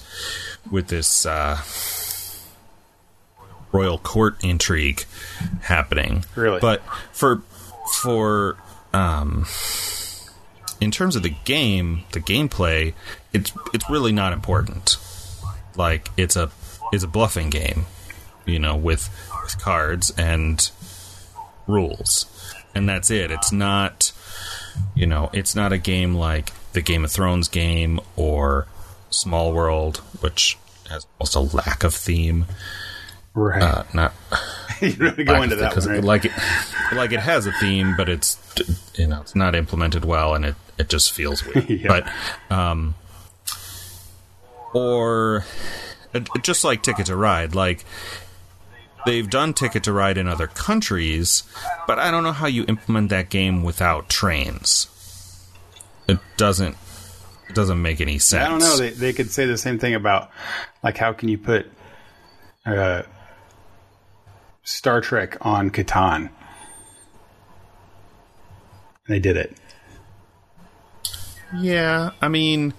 [0.70, 1.58] with this uh,
[3.72, 5.04] royal court intrigue
[5.62, 6.24] happening.
[6.34, 6.60] Really?
[6.60, 6.82] But
[7.12, 7.42] for
[8.02, 8.56] for
[8.92, 9.46] um
[10.80, 12.94] in terms of the game, the gameplay,
[13.32, 14.96] it's it's really not important.
[15.76, 16.50] Like it's a
[16.92, 17.86] it's a bluffing game,
[18.46, 19.08] you know, with
[19.42, 20.70] with cards and
[21.66, 22.26] rules,
[22.74, 23.30] and that's it.
[23.30, 24.12] It's not,
[24.94, 28.66] you know, it's not a game like the Game of Thrones game or
[29.10, 30.58] Small World, which
[30.88, 32.46] has almost a lack of theme.
[33.34, 33.62] Right.
[33.62, 34.12] Uh, not
[34.80, 35.86] you go into that one.
[35.86, 36.04] Right?
[36.04, 36.32] like it
[36.92, 38.38] like it has a theme, but it's
[38.96, 41.68] you know it's not implemented well, and it it just feels weird.
[41.70, 42.02] Yeah.
[42.48, 42.94] But um,
[44.74, 45.44] or
[46.42, 47.84] just like Ticket to Ride, like
[49.06, 51.44] they've done Ticket to Ride in other countries,
[51.86, 54.88] but I don't know how you implement that game without trains.
[56.08, 56.76] It doesn't.
[57.48, 58.44] It doesn't make any sense.
[58.44, 58.76] I don't know.
[58.76, 60.30] They they could say the same thing about
[60.82, 61.70] like how can you put
[62.64, 63.02] uh,
[64.62, 66.16] Star Trek on Catan?
[66.16, 66.30] And
[69.08, 69.56] they did it.
[71.58, 72.72] yeah, I mean,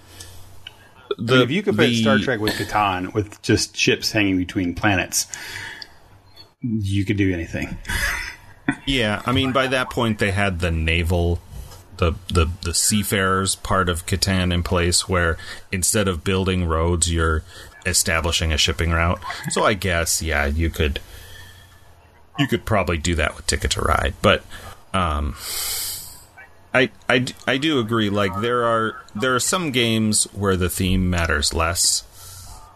[1.18, 4.38] I mean, if you could put the- Star Trek with Catan with just ships hanging
[4.38, 5.28] between planets,
[6.62, 7.78] you could do anything.
[8.86, 11.42] Yeah, I mean by that point they had the naval
[11.98, 15.38] the the the seafarers part of Catan in place where
[15.74, 17.44] instead of building roads you're
[17.86, 19.20] establishing a shipping route.
[19.50, 21.02] So I guess yeah, you could
[22.40, 24.44] you could probably do that with Ticket to Ride, but
[24.94, 25.36] um
[26.74, 31.10] I, I, I do agree like there are there are some games where the theme
[31.10, 32.04] matters less.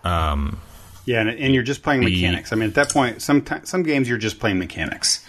[0.04, 0.60] Um
[1.06, 2.52] Yeah, and, and you're just playing The- mechanics.
[2.52, 5.26] I mean, at that point, some some games you're just playing mechanics,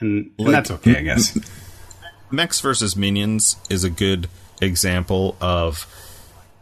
[0.00, 1.36] and, and Like- that's okay, I guess.
[2.30, 4.28] Mechs versus Minions is a good
[4.60, 5.86] example of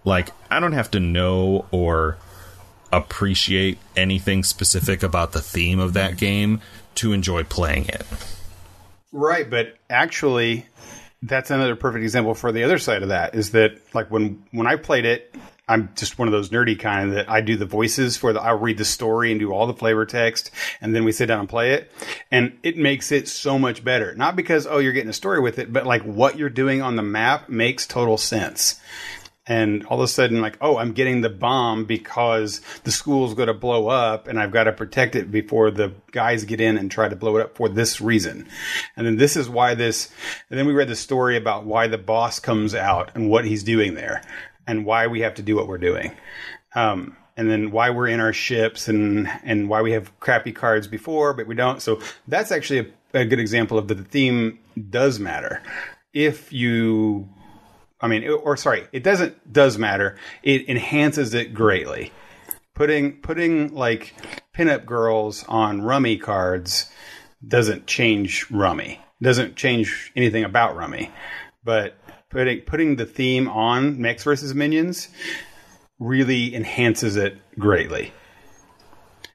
[0.04, 2.16] like I don't have to know or
[2.92, 6.60] appreciate anything specific about the theme of that game
[6.96, 8.04] to enjoy playing it.
[9.12, 10.66] Right, but actually,
[11.22, 13.34] that's another perfect example for the other side of that.
[13.34, 15.34] Is that like when when I played it,
[15.68, 18.40] I'm just one of those nerdy kind that I do the voices for the.
[18.40, 21.40] I'll read the story and do all the flavor text, and then we sit down
[21.40, 21.92] and play it,
[22.30, 24.14] and it makes it so much better.
[24.14, 26.96] Not because oh you're getting a story with it, but like what you're doing on
[26.96, 28.80] the map makes total sense.
[29.50, 33.48] And all of a sudden, like, oh, I'm getting the bomb because the school's going
[33.48, 36.88] to blow up and I've got to protect it before the guys get in and
[36.88, 38.46] try to blow it up for this reason.
[38.96, 40.08] And then this is why this,
[40.50, 43.64] and then we read the story about why the boss comes out and what he's
[43.64, 44.22] doing there
[44.68, 46.12] and why we have to do what we're doing.
[46.76, 50.86] Um, and then why we're in our ships and, and why we have crappy cards
[50.86, 51.82] before, but we don't.
[51.82, 54.60] So that's actually a, a good example of that the theme
[54.90, 55.60] does matter.
[56.12, 57.28] If you
[58.00, 60.16] I mean, or sorry, it doesn't does matter.
[60.42, 62.12] It enhances it greatly.
[62.74, 64.14] Putting putting like
[64.56, 66.90] pinup girls on rummy cards
[67.46, 69.00] doesn't change rummy.
[69.22, 71.10] Doesn't change anything about rummy.
[71.62, 71.96] But
[72.30, 75.08] putting putting the theme on Mechs versus Minions
[75.98, 78.12] really enhances it greatly.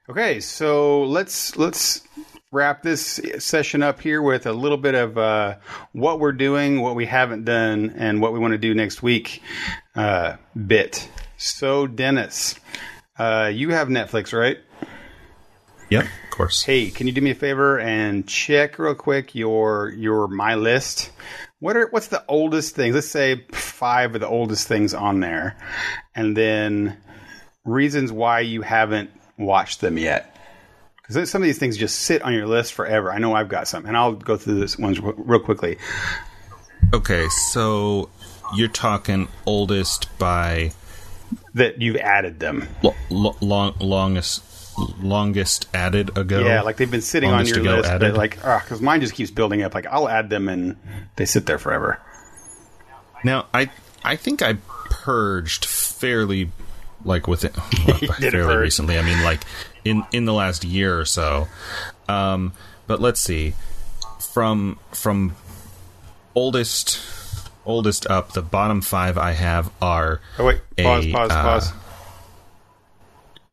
[0.10, 2.02] Okay, so let's let's
[2.52, 5.56] wrap this session up here with a little bit of uh,
[5.92, 9.42] what we're doing, what we haven't done, and what we want to do next week.
[9.96, 11.10] Uh, bit.
[11.38, 12.56] So, Dennis,
[13.18, 14.58] uh, you have Netflix, right?
[15.90, 16.64] Yep, of course.
[16.64, 21.12] Hey, can you do me a favor and check real quick your your my list?
[21.60, 22.96] What are what's the oldest things?
[22.96, 25.58] Let's say five of the oldest things on there,
[26.16, 26.98] and then
[27.66, 30.35] reasons why you haven't watched them yet.
[31.08, 33.12] Because some of these things just sit on your list forever.
[33.12, 35.78] I know I've got some, and I'll go through this ones real, quickly.
[36.94, 38.10] Okay, so
[38.56, 40.72] you're talking oldest by
[41.54, 42.68] That you've added them.
[42.84, 44.44] lo- lo- long longest
[45.00, 46.42] longest added ago.
[46.44, 48.12] Yeah, like they've been sitting on your list, added.
[48.14, 49.74] but like, ah, because mine just keeps building up.
[49.74, 50.76] Like I'll add them, and
[51.16, 52.00] they sit there forever.
[53.24, 53.70] Now, I
[54.04, 54.56] I think I
[54.90, 56.52] purged fairly
[57.04, 57.60] like within a
[58.20, 58.60] fairly purge.
[58.60, 58.98] recently.
[58.98, 59.42] I mean, like
[59.86, 61.48] in in the last year or so.
[62.10, 62.52] Um,
[62.88, 63.54] but let's see,
[64.20, 65.36] from from
[66.36, 67.00] oldest
[67.66, 71.74] oldest up, the bottom five I have are Oh wait, pause, a, pause, uh, pause,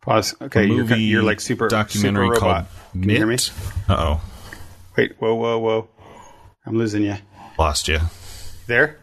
[0.01, 0.35] pause.
[0.43, 2.71] Okay, you're, you're like super documentary super called robot.
[2.93, 3.37] Can you hear me?
[3.89, 4.21] Uh oh,
[4.97, 5.89] Wait, whoa, whoa, whoa!
[6.67, 7.17] I'm losing you.
[7.59, 7.99] lost you.
[8.67, 8.99] There?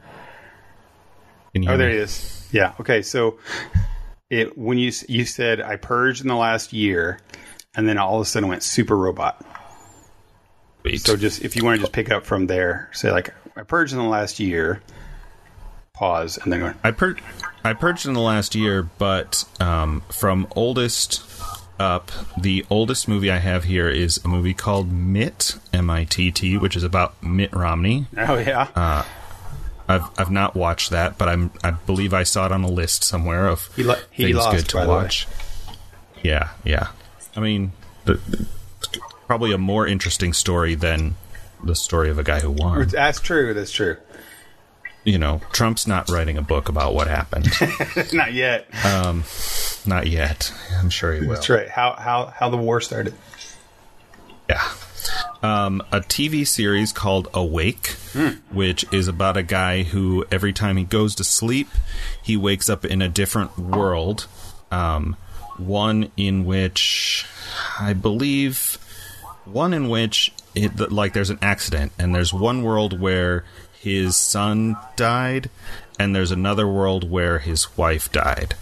[1.53, 1.95] You Oh, there me?
[1.95, 2.47] he is.
[2.51, 2.73] Yeah.
[2.79, 3.01] Okay.
[3.01, 3.39] So,
[4.29, 7.19] it when you you said I purged in the last year,
[7.75, 9.45] and then all of a sudden went super robot.
[10.81, 11.01] Sweet.
[11.01, 13.93] So just if you want to just pick up from there, say like I purged
[13.93, 14.81] in the last year.
[15.93, 16.73] Pause and then go.
[16.81, 17.17] I pur-
[17.65, 21.21] I purged in the last year, but um, from oldest
[21.77, 26.31] up, the oldest movie I have here is a movie called Mitt, M I T
[26.31, 28.07] T, which is about Mitt Romney.
[28.17, 28.69] Oh yeah.
[28.75, 29.03] Uh,
[29.89, 33.03] I've I've not watched that, but I'm I believe I saw it on a list
[33.03, 34.95] somewhere of He lo- he things lost, good to by the way.
[34.95, 35.27] watch.
[36.23, 36.89] Yeah, yeah.
[37.35, 37.71] I mean,
[38.05, 38.45] the, the-
[39.27, 41.15] probably a more interesting story than
[41.63, 42.87] the story of a guy who won.
[42.87, 43.53] That's true.
[43.53, 43.97] That's true.
[45.05, 47.47] You know, Trump's not writing a book about what happened.
[48.13, 48.67] Not yet.
[48.85, 49.23] Um,
[49.85, 50.53] not yet.
[50.77, 51.35] I'm sure he will.
[51.35, 51.69] That's right.
[51.69, 53.13] How how how the war started.
[54.49, 54.61] Yeah.
[55.41, 57.95] Um, a TV series called Awake,
[58.51, 61.69] which is about a guy who every time he goes to sleep,
[62.21, 64.27] he wakes up in a different world.
[64.71, 65.15] Um,
[65.57, 67.25] one in which
[67.79, 68.77] I believe,
[69.45, 73.45] one in which it, like there's an accident, and there's one world where
[73.79, 75.49] his son died,
[75.97, 78.55] and there's another world where his wife died,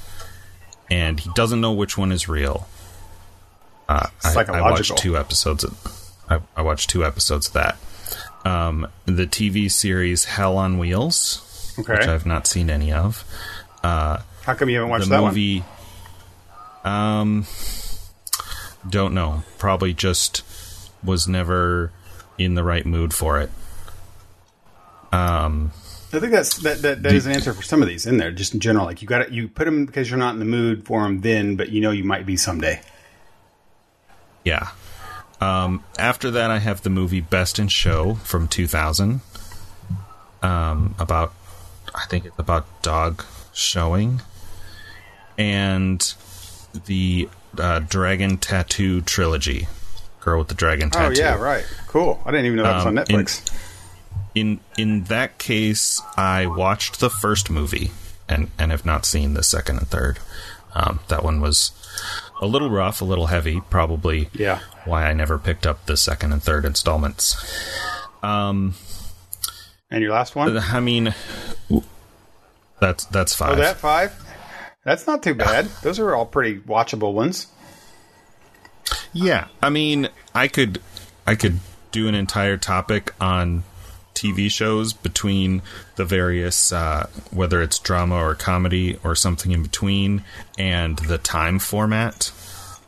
[0.89, 2.67] and he doesn't know which one is real.
[3.89, 5.63] Uh, I, I watched two episodes.
[5.63, 5.96] Of,
[6.29, 7.77] I, I watched two episodes of that.
[8.45, 11.93] Um, the TV series Hell on Wheels, Okay.
[11.93, 13.23] which I've not seen any of.
[13.83, 15.63] Uh, How come you haven't watched the that movie,
[16.83, 17.45] um,
[18.89, 19.43] don't know.
[19.57, 20.43] Probably just
[21.03, 21.91] was never
[22.37, 23.49] in the right mood for it.
[25.11, 25.71] one?
[26.13, 28.31] I think that's that that, that is an answer for some of these in there.
[28.31, 30.85] Just in general, like you got you put them because you're not in the mood
[30.85, 32.81] for them then, but you know you might be someday.
[34.45, 34.69] Yeah.
[35.39, 39.21] Um, after that, I have the movie Best in Show from 2000.
[40.41, 41.33] Um, about,
[41.93, 43.23] I think it's about dog
[43.53, 44.21] showing.
[45.37, 46.01] And
[46.85, 49.67] the uh, Dragon Tattoo trilogy.
[50.21, 51.13] Girl with the Dragon Tattoo.
[51.15, 51.63] Oh yeah, right.
[51.87, 52.21] Cool.
[52.25, 53.57] I didn't even know that was on Um, in- Netflix.
[54.35, 57.91] in in that case, I watched the first movie
[58.27, 60.19] and and have not seen the second and third.
[60.73, 61.71] Um, that one was
[62.41, 64.29] a little rough, a little heavy, probably.
[64.33, 64.59] Yeah.
[64.85, 67.35] Why I never picked up the second and third installments.
[68.21, 68.73] and
[69.91, 70.57] your last one?
[70.57, 71.13] I mean,
[72.79, 73.57] that's that's Oh, five.
[73.57, 74.23] that five?
[74.83, 75.65] That's not too bad.
[75.81, 77.47] Those are all pretty watchable ones.
[79.13, 80.79] Yeah, I mean, I could
[81.25, 81.59] I could
[81.91, 83.63] do an entire topic on
[84.17, 85.61] TV shows between
[85.95, 90.23] the various uh, whether it's drama or comedy or something in between
[90.57, 92.31] and the time format.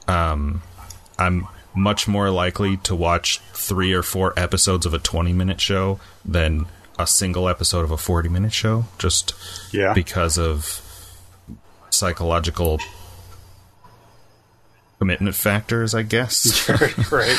[0.07, 0.61] Um,
[1.17, 5.99] I'm much more likely to watch three or four episodes of a 20 minute show
[6.25, 6.65] than
[6.97, 9.33] a single episode of a 40 minute show just
[9.71, 9.93] Yeah.
[9.93, 10.81] because of
[11.91, 12.79] psychological
[14.99, 16.67] commitment factors i guess
[17.11, 17.37] right.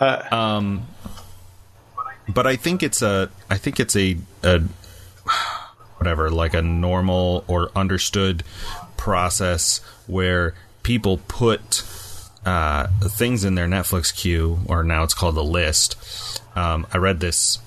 [2.28, 4.60] but I think it's a I think it's a, a
[5.98, 8.42] whatever like a normal or understood
[8.96, 11.82] process where people put
[12.44, 16.40] uh, things in their Netflix queue, or now it's called a list.
[16.54, 17.58] Um, I read this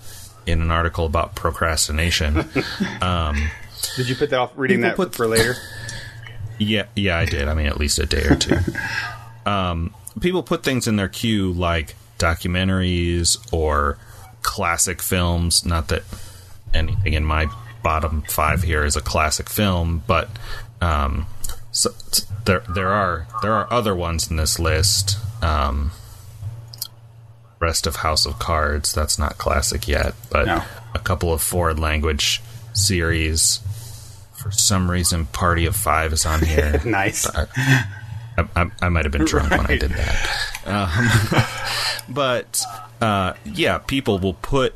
[0.46, 2.38] in an article about procrastination.
[3.02, 3.50] um,
[3.96, 5.56] Did you put that off reading that put- for later?
[6.60, 7.48] Yeah, yeah, I did.
[7.48, 8.58] I mean, at least a day or two.
[9.46, 14.00] um, people put things in their queue like documentaries or
[14.42, 15.66] classic films.
[15.66, 16.04] Not that
[16.74, 17.48] anything in my
[17.84, 20.30] bottom five here is a classic film, but
[20.82, 21.26] um,
[21.72, 21.92] so,
[22.46, 25.18] there there are there are other ones in this list.
[25.44, 25.92] Um,
[27.60, 28.94] rest of House of Cards.
[28.94, 30.64] That's not classic yet, but No.
[30.94, 32.42] a couple of foreign language
[32.74, 33.62] series.
[34.34, 36.80] For some reason, Party of Five is on here.
[36.86, 37.28] Nice.
[37.36, 37.48] I,
[38.38, 39.60] I, I, I might have been drunk right.
[39.60, 40.30] when I did that.
[40.66, 42.62] Um, but
[43.02, 44.76] uh, yeah, people will put,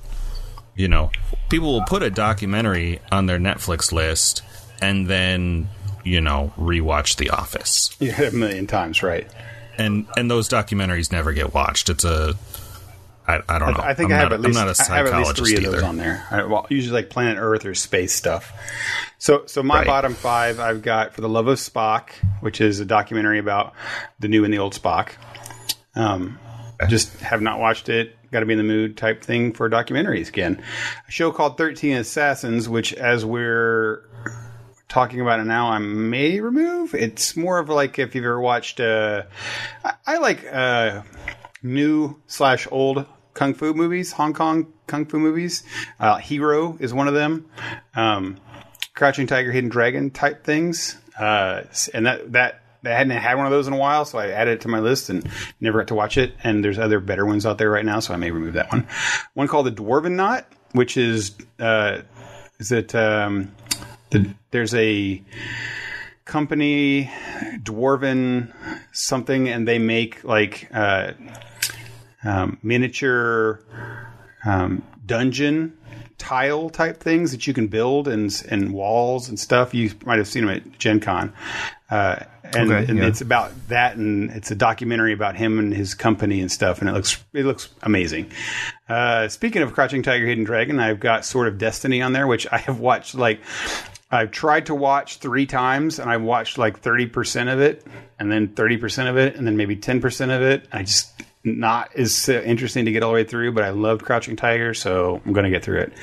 [0.75, 1.11] you know,
[1.49, 4.41] people will put a documentary on their Netflix list
[4.81, 5.69] and then,
[6.03, 7.95] you know, rewatch The Office.
[7.99, 9.27] Yeah, a million times, right?
[9.77, 11.89] And and those documentaries never get watched.
[11.89, 12.35] It's a
[13.31, 13.83] I, I don't know.
[13.83, 15.27] I, think I'm I have not, at least I'm not a psychologist I have at
[15.27, 15.67] least three either.
[15.67, 16.27] of those on there.
[16.31, 18.53] I, well, usually like Planet Earth or space stuff.
[19.17, 19.87] So, so my right.
[19.87, 22.09] bottom five, I've got for the love of Spock,
[22.41, 23.73] which is a documentary about
[24.19, 25.11] the new and the old Spock.
[25.95, 26.39] Um,
[26.87, 28.17] just have not watched it.
[28.31, 30.63] Got to be in the mood type thing for documentaries again.
[31.07, 34.05] A show called Thirteen Assassins, which as we're
[34.87, 36.93] talking about it now, I may remove.
[36.93, 38.79] It's more of like if you've ever watched.
[38.79, 39.23] Uh,
[39.83, 41.01] I, I like uh,
[41.61, 43.05] new slash old
[43.41, 45.63] kung fu movies, Hong Kong kung fu movies.
[45.99, 47.47] Uh, Hero is one of them.
[47.95, 48.37] Um,
[48.93, 50.95] Crouching Tiger, Hidden Dragon type things.
[51.19, 54.27] Uh, and that that I hadn't had one of those in a while, so I
[54.27, 55.27] added it to my list and
[55.59, 56.35] never got to watch it.
[56.43, 58.87] And there's other better ones out there right now, so I may remove that one.
[59.33, 62.01] One called the Dwarvenaut, which is uh,
[62.59, 63.55] is it um,
[64.11, 65.23] the, there's a
[66.25, 67.09] company
[67.63, 68.53] Dwarven
[68.91, 71.13] something, and they make like uh,
[72.23, 73.61] um, miniature
[74.45, 75.77] um, dungeon
[76.17, 79.73] tile type things that you can build and and walls and stuff.
[79.73, 81.33] You might have seen them at Gen Con.
[81.89, 82.23] Uh,
[82.53, 83.07] and, okay, and yeah.
[83.07, 86.89] it's about that, and it's a documentary about him and his company and stuff, and
[86.89, 88.31] it looks it looks amazing.
[88.87, 92.47] Uh, speaking of Crouching Tiger, Hidden Dragon, I've got Sword of Destiny on there, which
[92.51, 93.39] I have watched like
[94.11, 97.85] I've tried to watch three times, and I've watched like thirty percent of it,
[98.19, 100.67] and then thirty percent of it, and then maybe ten percent of it.
[100.71, 101.11] I just
[101.43, 105.21] not as interesting to get all the way through, but I loved Crouching Tiger, so
[105.25, 105.93] I'm going to get through it.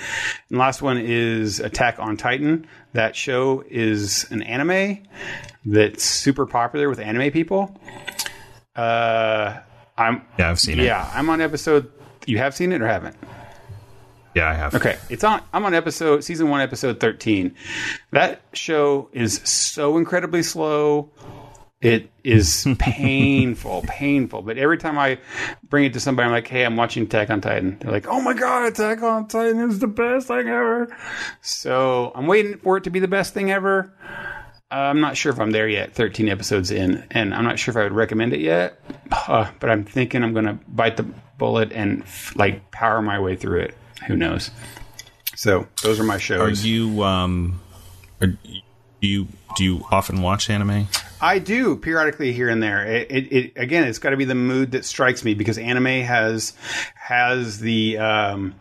[0.51, 2.67] And last one is Attack on Titan.
[2.93, 5.07] That show is an anime
[5.65, 7.79] that's super popular with anime people.
[8.75, 9.59] Uh,
[9.97, 10.85] I'm yeah, I've seen it.
[10.85, 11.91] Yeah, I'm on episode.
[12.27, 13.17] You have seen it or haven't?
[14.35, 14.75] Yeah, I have.
[14.75, 15.43] Okay, it's on.
[15.53, 17.55] I'm on episode season one, episode 13.
[18.13, 21.11] That show is so incredibly slow
[21.81, 24.43] it is painful, painful.
[24.43, 25.19] But every time I
[25.69, 28.21] bring it to somebody, I'm like, "Hey, I'm watching Attack on Titan." They're like, "Oh
[28.21, 30.95] my god, Attack on Titan is the best thing ever!"
[31.41, 33.93] So I'm waiting for it to be the best thing ever.
[34.71, 35.95] Uh, I'm not sure if I'm there yet.
[35.95, 38.79] 13 episodes in, and I'm not sure if I would recommend it yet.
[39.11, 41.05] Uh, but I'm thinking I'm going to bite the
[41.39, 43.75] bullet and like power my way through it.
[44.07, 44.51] Who knows?
[45.37, 46.41] So those are my shows.
[46.63, 47.61] Are you um?
[48.21, 48.37] Are
[49.07, 50.89] you do you often watch anime?
[51.21, 52.85] I do periodically here and there.
[52.87, 56.03] It, it, it again, it's got to be the mood that strikes me because anime
[56.03, 56.53] has
[56.95, 58.55] has the um,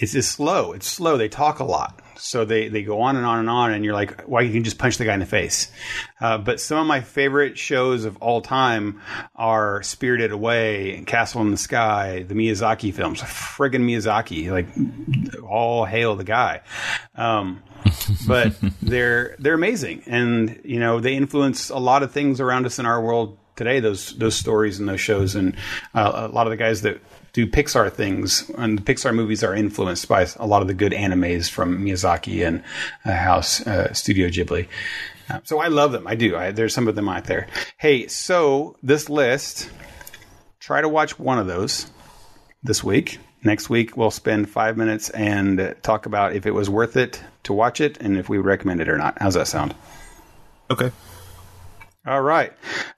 [0.00, 0.72] it's, it's slow.
[0.72, 1.16] It's slow.
[1.16, 2.00] They talk a lot.
[2.18, 4.52] So they, they go on and on and on, and you're like, why well, you
[4.52, 5.72] can just punch the guy in the face.
[6.20, 9.00] Uh, but some of my favorite shows of all time
[9.34, 13.22] are Spirited Away, Castle in the Sky, the Miyazaki films.
[13.22, 16.60] Friggin' Miyazaki, like all hail the guy.
[17.14, 17.62] Um,
[18.26, 22.78] but they're they're amazing, and you know they influence a lot of things around us
[22.78, 23.80] in our world today.
[23.80, 25.56] Those those stories and those shows, and
[25.94, 27.00] uh, a lot of the guys that
[27.32, 30.92] do Pixar things, and the Pixar movies are influenced by a lot of the good
[30.92, 32.62] animes from Miyazaki and
[33.04, 34.68] uh, House uh, Studio Ghibli.
[35.28, 36.06] Uh, so I love them.
[36.06, 36.36] I do.
[36.36, 37.46] I, there's some of them out there.
[37.76, 39.70] Hey, so this list,
[40.58, 41.90] try to watch one of those
[42.62, 43.18] this week.
[43.42, 47.52] Next week, we'll spend five minutes and talk about if it was worth it to
[47.52, 49.18] watch it and if we recommend it or not.
[49.20, 49.74] How's that sound?
[50.70, 50.90] Okay.
[52.06, 52.50] All right.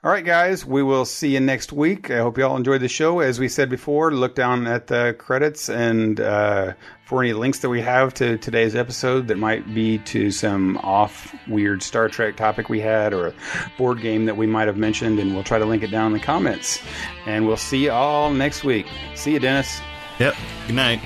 [0.04, 0.64] All right, guys.
[0.64, 2.08] We will see you next week.
[2.08, 3.18] I hope you all enjoyed the show.
[3.18, 6.74] As we said before, look down at the credits and uh,
[7.04, 11.34] for any links that we have to today's episode that might be to some off
[11.48, 13.34] weird Star Trek topic we had or a
[13.76, 16.12] board game that we might have mentioned, and we'll try to link it down in
[16.12, 16.78] the comments.
[17.26, 18.86] And we'll see you all next week.
[19.16, 19.80] See you, Dennis.
[20.20, 20.36] Yep.
[20.68, 21.00] Good night.